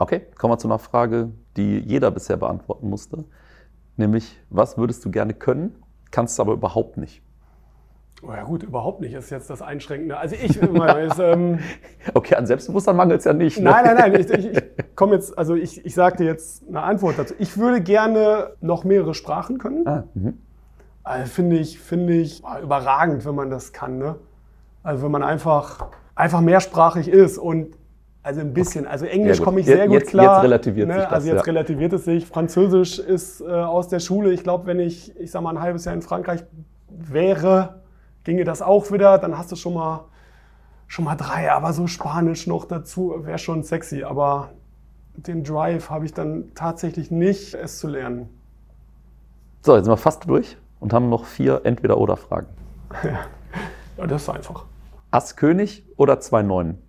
Okay, 0.00 0.22
kommen 0.36 0.52
wir 0.52 0.58
zu 0.58 0.66
einer 0.66 0.80
Frage, 0.80 1.30
die 1.56 1.78
jeder 1.78 2.10
bisher 2.10 2.36
beantworten 2.36 2.90
musste. 2.90 3.24
Nämlich, 3.98 4.40
was 4.48 4.78
würdest 4.78 5.04
du 5.04 5.10
gerne 5.10 5.34
können, 5.34 5.74
kannst 6.12 6.38
du 6.38 6.42
aber 6.42 6.52
überhaupt 6.52 6.96
nicht? 6.96 7.20
Oh 8.22 8.32
ja 8.32 8.44
gut, 8.44 8.62
überhaupt 8.62 9.00
nicht, 9.00 9.12
ist 9.12 9.30
jetzt 9.30 9.50
das 9.50 9.60
Einschränkende. 9.60 10.16
Also 10.16 10.36
ich, 10.36 10.56
ist, 10.56 11.18
ähm, 11.18 11.58
Okay, 12.14 12.36
an 12.36 12.46
Selbstbewusstsein 12.46 12.94
mangelt 12.94 13.18
es 13.18 13.24
ja 13.24 13.32
nicht. 13.32 13.58
Ne? 13.58 13.64
Nein, 13.64 13.84
nein, 13.84 13.96
nein, 13.96 14.20
ich, 14.20 14.30
ich, 14.30 14.56
ich 14.56 14.62
komme 14.94 15.16
jetzt, 15.16 15.36
also 15.36 15.56
ich, 15.56 15.84
ich 15.84 15.94
dir 15.94 16.24
jetzt 16.24 16.66
eine 16.68 16.82
Antwort 16.82 17.18
dazu. 17.18 17.34
Ich 17.38 17.58
würde 17.58 17.80
gerne 17.80 18.52
noch 18.60 18.84
mehrere 18.84 19.14
Sprachen 19.14 19.58
können. 19.58 19.86
Ah, 19.86 20.04
mhm. 20.14 20.38
also 21.02 21.26
finde 21.26 21.58
ich, 21.58 21.80
finde 21.80 22.14
ich 22.14 22.42
oh, 22.44 22.62
überragend, 22.62 23.24
wenn 23.24 23.34
man 23.34 23.50
das 23.50 23.72
kann. 23.72 23.98
Ne? 23.98 24.14
Also 24.84 25.02
wenn 25.02 25.10
man 25.10 25.24
einfach, 25.24 25.88
einfach 26.14 26.40
mehrsprachig 26.40 27.08
ist 27.08 27.36
und 27.36 27.76
also 28.28 28.42
ein 28.42 28.52
bisschen. 28.52 28.86
Also 28.86 29.06
Englisch 29.06 29.40
komme 29.40 29.60
ich 29.60 29.66
sehr 29.66 29.86
gut 29.86 30.00
jetzt, 30.00 30.10
klar. 30.10 30.36
Jetzt 30.36 30.44
relativiert 30.44 30.88
ne? 30.88 30.94
sich 30.94 31.02
das, 31.02 31.12
Also 31.12 31.28
jetzt 31.28 31.36
ja. 31.36 31.42
relativiert 31.44 31.92
es 31.94 32.04
sich. 32.04 32.26
Französisch 32.26 32.98
ist 32.98 33.40
äh, 33.40 33.46
aus 33.46 33.88
der 33.88 34.00
Schule. 34.00 34.32
Ich 34.32 34.42
glaube, 34.42 34.66
wenn 34.66 34.80
ich, 34.80 35.18
ich 35.18 35.30
sag 35.30 35.42
mal, 35.42 35.56
ein 35.56 35.62
halbes 35.62 35.86
Jahr 35.86 35.94
in 35.94 36.02
Frankreich 36.02 36.44
wäre, 36.90 37.80
ginge 38.24 38.44
das 38.44 38.60
auch 38.60 38.92
wieder, 38.92 39.16
dann 39.16 39.38
hast 39.38 39.50
du 39.50 39.56
schon 39.56 39.72
mal, 39.72 40.04
schon 40.88 41.06
mal 41.06 41.16
drei. 41.16 41.50
Aber 41.50 41.72
so 41.72 41.86
Spanisch 41.86 42.46
noch 42.46 42.66
dazu 42.66 43.14
wäre 43.20 43.38
schon 43.38 43.62
sexy. 43.62 44.04
Aber 44.04 44.50
den 45.14 45.42
Drive 45.42 45.88
habe 45.88 46.04
ich 46.04 46.12
dann 46.12 46.52
tatsächlich 46.54 47.10
nicht, 47.10 47.54
es 47.54 47.78
zu 47.78 47.88
lernen. 47.88 48.28
So, 49.62 49.74
jetzt 49.74 49.86
sind 49.86 49.92
wir 49.92 49.96
fast 49.96 50.28
durch 50.28 50.58
und 50.80 50.92
haben 50.92 51.08
noch 51.08 51.24
vier 51.24 51.62
Entweder-Oder-Fragen. 51.64 52.48
ja, 53.96 54.06
das 54.06 54.22
ist 54.24 54.28
einfach. 54.28 54.66
Ass 55.10 55.34
König 55.36 55.86
oder 55.96 56.20
zwei 56.20 56.42
Neunen? 56.42 56.82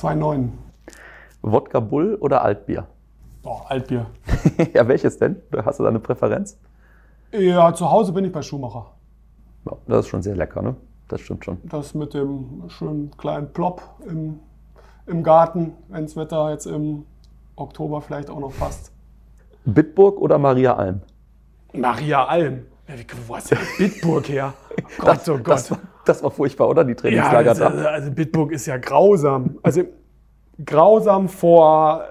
Zwei 0.00 0.14
Neunen. 0.14 0.56
Wodka 1.42 1.78
Bull 1.78 2.14
oder 2.22 2.40
Altbier? 2.42 2.86
Oh, 3.44 3.58
Altbier. 3.68 4.06
ja, 4.72 4.88
welches 4.88 5.18
denn? 5.18 5.36
Hast 5.62 5.78
du 5.78 5.82
da 5.82 5.90
eine 5.90 5.98
Präferenz? 5.98 6.58
Ja, 7.32 7.74
zu 7.74 7.90
Hause 7.90 8.10
bin 8.14 8.24
ich 8.24 8.32
bei 8.32 8.40
Schumacher. 8.40 8.86
Ja, 9.66 9.76
das 9.86 10.06
ist 10.06 10.08
schon 10.08 10.22
sehr 10.22 10.34
lecker, 10.34 10.62
ne? 10.62 10.74
Das 11.08 11.20
stimmt 11.20 11.44
schon. 11.44 11.58
Das 11.64 11.92
mit 11.92 12.14
dem 12.14 12.62
schönen 12.68 13.10
kleinen 13.18 13.52
Plop 13.52 13.82
im, 14.08 14.38
im 15.04 15.22
Garten, 15.22 15.74
wenn 15.90 16.04
das 16.04 16.16
Wetter 16.16 16.50
jetzt 16.50 16.64
im 16.64 17.04
Oktober 17.56 18.00
vielleicht 18.00 18.30
auch 18.30 18.40
noch 18.40 18.56
passt. 18.58 18.92
Bitburg 19.66 20.18
oder 20.18 20.38
Maria 20.38 20.76
Alm? 20.76 21.02
Maria 21.74 22.24
Alm. 22.24 22.64
Ja, 22.88 22.94
wie- 22.98 23.06
Wo 23.28 23.36
hast 23.36 23.50
du 23.50 23.56
denn 23.56 23.66
Bitburg 23.76 24.30
her? 24.30 24.54
Oh 24.78 24.82
Gott, 24.96 25.28
oh 25.28 25.36
Gott. 25.36 25.46
Das 25.48 25.70
das 26.04 26.22
war 26.22 26.30
furchtbar, 26.30 26.68
oder? 26.68 26.84
Die 26.84 26.90
Ja, 26.92 26.96
Trainingslager 26.96 27.50
also, 27.50 27.64
da. 27.64 27.84
also 27.90 28.10
Bitburg 28.10 28.52
ist 28.52 28.66
ja 28.66 28.76
grausam. 28.78 29.58
Also 29.62 29.84
grausam 30.64 31.28
vor 31.28 32.04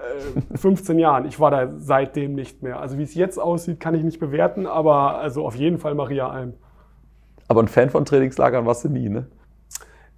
äh, 0.52 0.56
15 0.56 0.98
Jahren. 0.98 1.24
Ich 1.26 1.38
war 1.40 1.50
da 1.50 1.72
seitdem 1.76 2.34
nicht 2.34 2.62
mehr. 2.62 2.80
Also 2.80 2.98
wie 2.98 3.02
es 3.02 3.14
jetzt 3.14 3.38
aussieht, 3.38 3.80
kann 3.80 3.94
ich 3.94 4.02
nicht 4.02 4.18
bewerten, 4.20 4.66
aber 4.66 5.18
also 5.18 5.46
auf 5.46 5.54
jeden 5.54 5.78
Fall 5.78 5.94
Maria 5.94 6.28
Alm. 6.28 6.54
Aber 7.48 7.62
ein 7.62 7.68
Fan 7.68 7.90
von 7.90 8.04
Trainingslagern 8.04 8.66
warst 8.66 8.84
du 8.84 8.88
nie, 8.88 9.08
ne? 9.08 9.26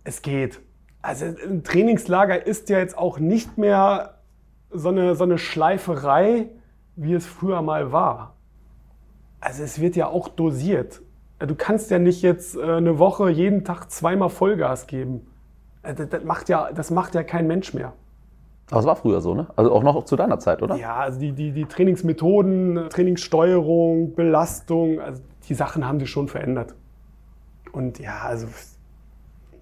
Es 0.04 0.22
geht. 0.22 0.60
Also 1.00 1.24
ein 1.26 1.64
Trainingslager 1.64 2.46
ist 2.46 2.68
ja 2.68 2.78
jetzt 2.78 2.96
auch 2.96 3.18
nicht 3.18 3.58
mehr 3.58 4.18
so 4.70 4.88
eine, 4.88 5.14
so 5.14 5.24
eine 5.24 5.38
Schleiferei, 5.38 6.48
wie 6.96 7.14
es 7.14 7.26
früher 7.26 7.62
mal 7.62 7.92
war. 7.92 8.36
Also 9.40 9.62
es 9.62 9.80
wird 9.80 9.96
ja 9.96 10.06
auch 10.06 10.28
dosiert. 10.28 11.02
Du 11.46 11.54
kannst 11.54 11.90
ja 11.90 11.98
nicht 11.98 12.22
jetzt 12.22 12.56
äh, 12.56 12.62
eine 12.62 12.98
Woche 12.98 13.30
jeden 13.30 13.64
Tag 13.64 13.90
zweimal 13.90 14.28
Vollgas 14.28 14.86
geben. 14.86 15.26
Äh, 15.82 15.94
Das, 15.94 16.24
macht 16.24 16.48
ja, 16.48 16.70
das 16.72 16.90
macht 16.90 17.14
ja 17.14 17.22
kein 17.22 17.46
Mensch 17.46 17.74
mehr. 17.74 17.92
Aber 18.70 18.80
es 18.80 18.86
war 18.86 18.96
früher 18.96 19.20
so, 19.20 19.34
ne? 19.34 19.48
Also 19.56 19.72
auch 19.72 19.82
noch 19.82 20.04
zu 20.04 20.16
deiner 20.16 20.38
Zeit, 20.38 20.62
oder? 20.62 20.76
Ja, 20.76 20.96
also 20.96 21.20
die, 21.20 21.32
die, 21.32 21.52
die 21.52 21.66
Trainingsmethoden, 21.66 22.88
Trainingssteuerung, 22.88 24.14
Belastung, 24.14 25.00
also 25.00 25.20
die 25.48 25.54
Sachen 25.54 25.86
haben 25.86 26.00
sich 26.00 26.08
schon 26.10 26.28
verändert. 26.28 26.74
Und 27.72 27.98
ja, 27.98 28.20
also 28.22 28.46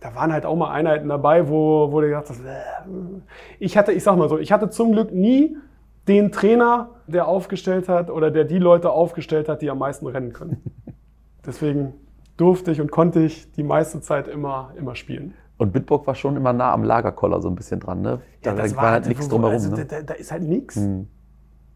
da 0.00 0.14
waren 0.14 0.32
halt 0.32 0.46
auch 0.46 0.56
mal 0.56 0.70
Einheiten 0.70 1.08
dabei, 1.08 1.48
wo, 1.48 1.90
wo 1.90 2.00
du 2.00 2.06
gedacht 2.06 2.26
hast, 2.28 2.40
äh, 2.44 2.60
ich 3.58 3.76
hatte, 3.76 3.92
ich 3.92 4.02
sag 4.02 4.16
mal 4.16 4.28
so, 4.28 4.38
ich 4.38 4.52
hatte 4.52 4.70
zum 4.70 4.92
Glück 4.92 5.12
nie 5.12 5.56
den 6.08 6.32
Trainer, 6.32 6.90
der 7.06 7.28
aufgestellt 7.28 7.88
hat 7.88 8.10
oder 8.10 8.30
der 8.30 8.44
die 8.44 8.58
Leute 8.58 8.90
aufgestellt 8.90 9.48
hat, 9.48 9.62
die 9.62 9.70
am 9.70 9.78
meisten 9.78 10.06
rennen 10.06 10.32
können. 10.32 10.62
Deswegen 11.50 11.94
durfte 12.36 12.70
ich 12.70 12.80
und 12.80 12.92
konnte 12.92 13.18
ich 13.20 13.50
die 13.50 13.64
meiste 13.64 14.00
Zeit 14.00 14.28
immer, 14.28 14.72
immer 14.76 14.94
spielen. 14.94 15.34
Und 15.58 15.72
Bitburg 15.72 16.06
war 16.06 16.14
schon 16.14 16.36
immer 16.36 16.52
nah 16.52 16.72
am 16.72 16.84
Lagerkoller 16.84 17.40
so 17.40 17.48
ein 17.48 17.56
bisschen 17.56 17.80
dran, 17.80 18.02
ne? 18.02 18.20
Da 18.42 18.54
das 18.54 18.76
war 18.76 18.92
halt 18.92 19.08
nichts 19.08 19.28
drumherum. 19.28 19.54
Also, 19.54 19.74
ne? 19.74 19.84
da, 19.84 20.02
da 20.02 20.14
ist 20.14 20.30
halt 20.30 20.44
nichts. 20.44 20.76
Hm. 20.76 21.08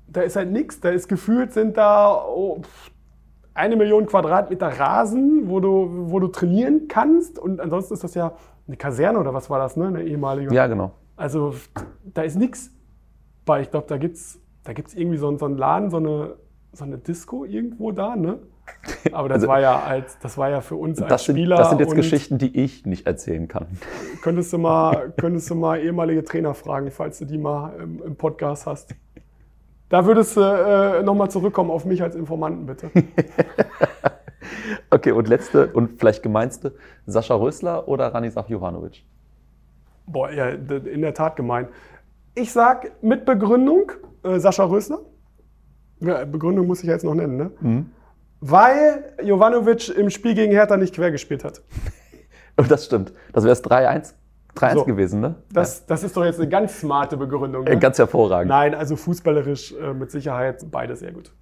Da 0.06 0.20
ist 0.20 0.36
halt 0.36 0.52
nichts. 0.52 0.78
Da 0.78 0.90
ist 0.90 1.08
gefühlt 1.08 1.52
sind 1.52 1.76
da 1.76 2.24
oh, 2.24 2.62
eine 3.52 3.74
Million 3.74 4.06
Quadratmeter 4.06 4.68
Rasen, 4.68 5.48
wo 5.50 5.58
du, 5.58 5.88
wo 6.10 6.20
du 6.20 6.28
trainieren 6.28 6.86
kannst. 6.86 7.36
Und 7.36 7.60
ansonsten 7.60 7.94
ist 7.94 8.04
das 8.04 8.14
ja 8.14 8.32
eine 8.68 8.76
Kaserne 8.76 9.18
oder 9.18 9.34
was 9.34 9.50
war 9.50 9.58
das, 9.58 9.76
ne? 9.76 9.88
Eine 9.88 10.04
ehemalige. 10.04 10.54
Ja, 10.54 10.68
genau. 10.68 10.92
Also 11.16 11.52
da 12.04 12.22
ist 12.22 12.36
nichts 12.36 12.70
bei. 13.44 13.60
Ich 13.60 13.72
glaube, 13.72 13.86
da 13.88 13.96
gibt's, 13.98 14.38
da 14.62 14.72
gibt's 14.72 14.94
irgendwie 14.94 15.18
so, 15.18 15.26
einen- 15.26 15.38
so 15.38 15.46
einen 15.46 15.58
Laden, 15.58 15.90
so 15.90 15.96
eine, 15.96 16.36
so 16.72 16.84
eine 16.84 16.96
Disco 16.98 17.44
irgendwo 17.44 17.90
da, 17.90 18.14
ne? 18.14 18.38
Aber 19.12 19.28
das 19.28 19.36
Also- 19.36 19.48
war 19.48 19.60
ja 19.60 19.80
als, 19.82 20.18
das 20.18 20.36
war 20.38 20.50
ja 20.50 20.60
für 20.60 20.76
uns 20.76 21.00
als 21.00 21.08
Das 21.08 21.24
sind, 21.24 21.36
Spieler. 21.36 21.56
das 21.56 21.70
sind 21.70 21.80
jetzt 21.80 21.94
Geschichten, 21.94 22.38
die 22.38 22.58
ich 22.62 22.84
nicht 22.86 23.06
erzählen 23.06 23.48
kann. 23.48 23.66
Könntest 24.22 24.52
du 24.52 24.58
mal, 24.58 25.12
könntest 25.18 25.48
du 25.50 25.54
mal 25.54 25.78
ehemalige 25.80 26.24
Trainer 26.24 26.54
fragen, 26.54 26.90
falls 26.90 27.18
du 27.18 27.24
die 27.24 27.38
mal 27.38 27.74
im, 27.80 28.02
im 28.02 28.16
Podcast 28.16 28.66
hast. 28.66 28.94
Da 29.90 30.06
würdest 30.06 30.36
du 30.36 30.40
äh, 30.40 31.02
nochmal 31.02 31.30
zurückkommen 31.30 31.70
auf 31.70 31.84
mich 31.84 32.02
als 32.02 32.14
Informanten, 32.16 32.66
bitte. 32.66 32.90
Okay, 34.90 35.12
und 35.12 35.28
letzte 35.28 35.68
und 35.72 35.98
vielleicht 35.98 36.22
gemeinste, 36.22 36.74
Sascha 37.06 37.34
Rösler 37.34 37.88
oder 37.88 38.12
Ranisaf 38.14 38.48
Johanovic? 38.48 39.04
Boah, 40.06 40.30
ja, 40.30 40.48
in 40.48 41.00
der 41.00 41.14
Tat 41.14 41.36
gemein. 41.36 41.68
Ich 42.34 42.52
sag 42.52 43.02
mit 43.02 43.24
Begründung 43.24 43.90
äh, 44.22 44.38
Sascha 44.38 44.64
Rösler. 44.64 45.00
Ja, 46.00 46.24
Begründung 46.24 46.66
muss 46.66 46.82
ich 46.82 46.88
jetzt 46.88 47.04
noch 47.04 47.14
nennen, 47.14 47.36
ne? 47.36 47.84
Weil 48.46 49.14
Jovanovic 49.22 49.88
im 49.88 50.10
Spiel 50.10 50.34
gegen 50.34 50.52
Hertha 50.52 50.76
nicht 50.76 50.94
quer 50.94 51.10
gespielt 51.10 51.44
hat. 51.44 51.62
Und 52.56 52.70
das 52.70 52.84
stimmt. 52.84 53.12
Das 53.32 53.44
wäre 53.44 53.54
es 53.54 53.64
3-1 53.64 54.12
3-1 54.54 54.74
So. 54.74 54.84
gewesen, 54.84 55.20
ne? 55.20 55.34
Das, 55.52 55.86
das 55.86 56.04
ist 56.04 56.16
doch 56.16 56.24
jetzt 56.24 56.38
eine 56.38 56.48
ganz 56.48 56.78
smarte 56.78 57.16
Begründung. 57.16 57.64
Ne? 57.64 57.78
Ganz 57.78 57.98
hervorragend. 57.98 58.48
Nein, 58.48 58.74
also 58.74 58.96
fußballerisch 58.96 59.72
äh, 59.72 59.94
mit 59.94 60.10
Sicherheit 60.10 60.64
beide 60.70 60.94
sehr 60.94 61.12
gut. 61.12 61.32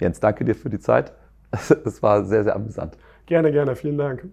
Jens, 0.00 0.20
danke 0.20 0.44
dir 0.44 0.54
für 0.54 0.70
die 0.70 0.78
Zeit. 0.80 1.12
Es 1.84 2.02
war 2.02 2.24
sehr, 2.24 2.44
sehr 2.44 2.56
amüsant. 2.56 2.96
Gerne, 3.26 3.52
gerne. 3.52 3.76
Vielen 3.76 3.98
Dank. 3.98 4.26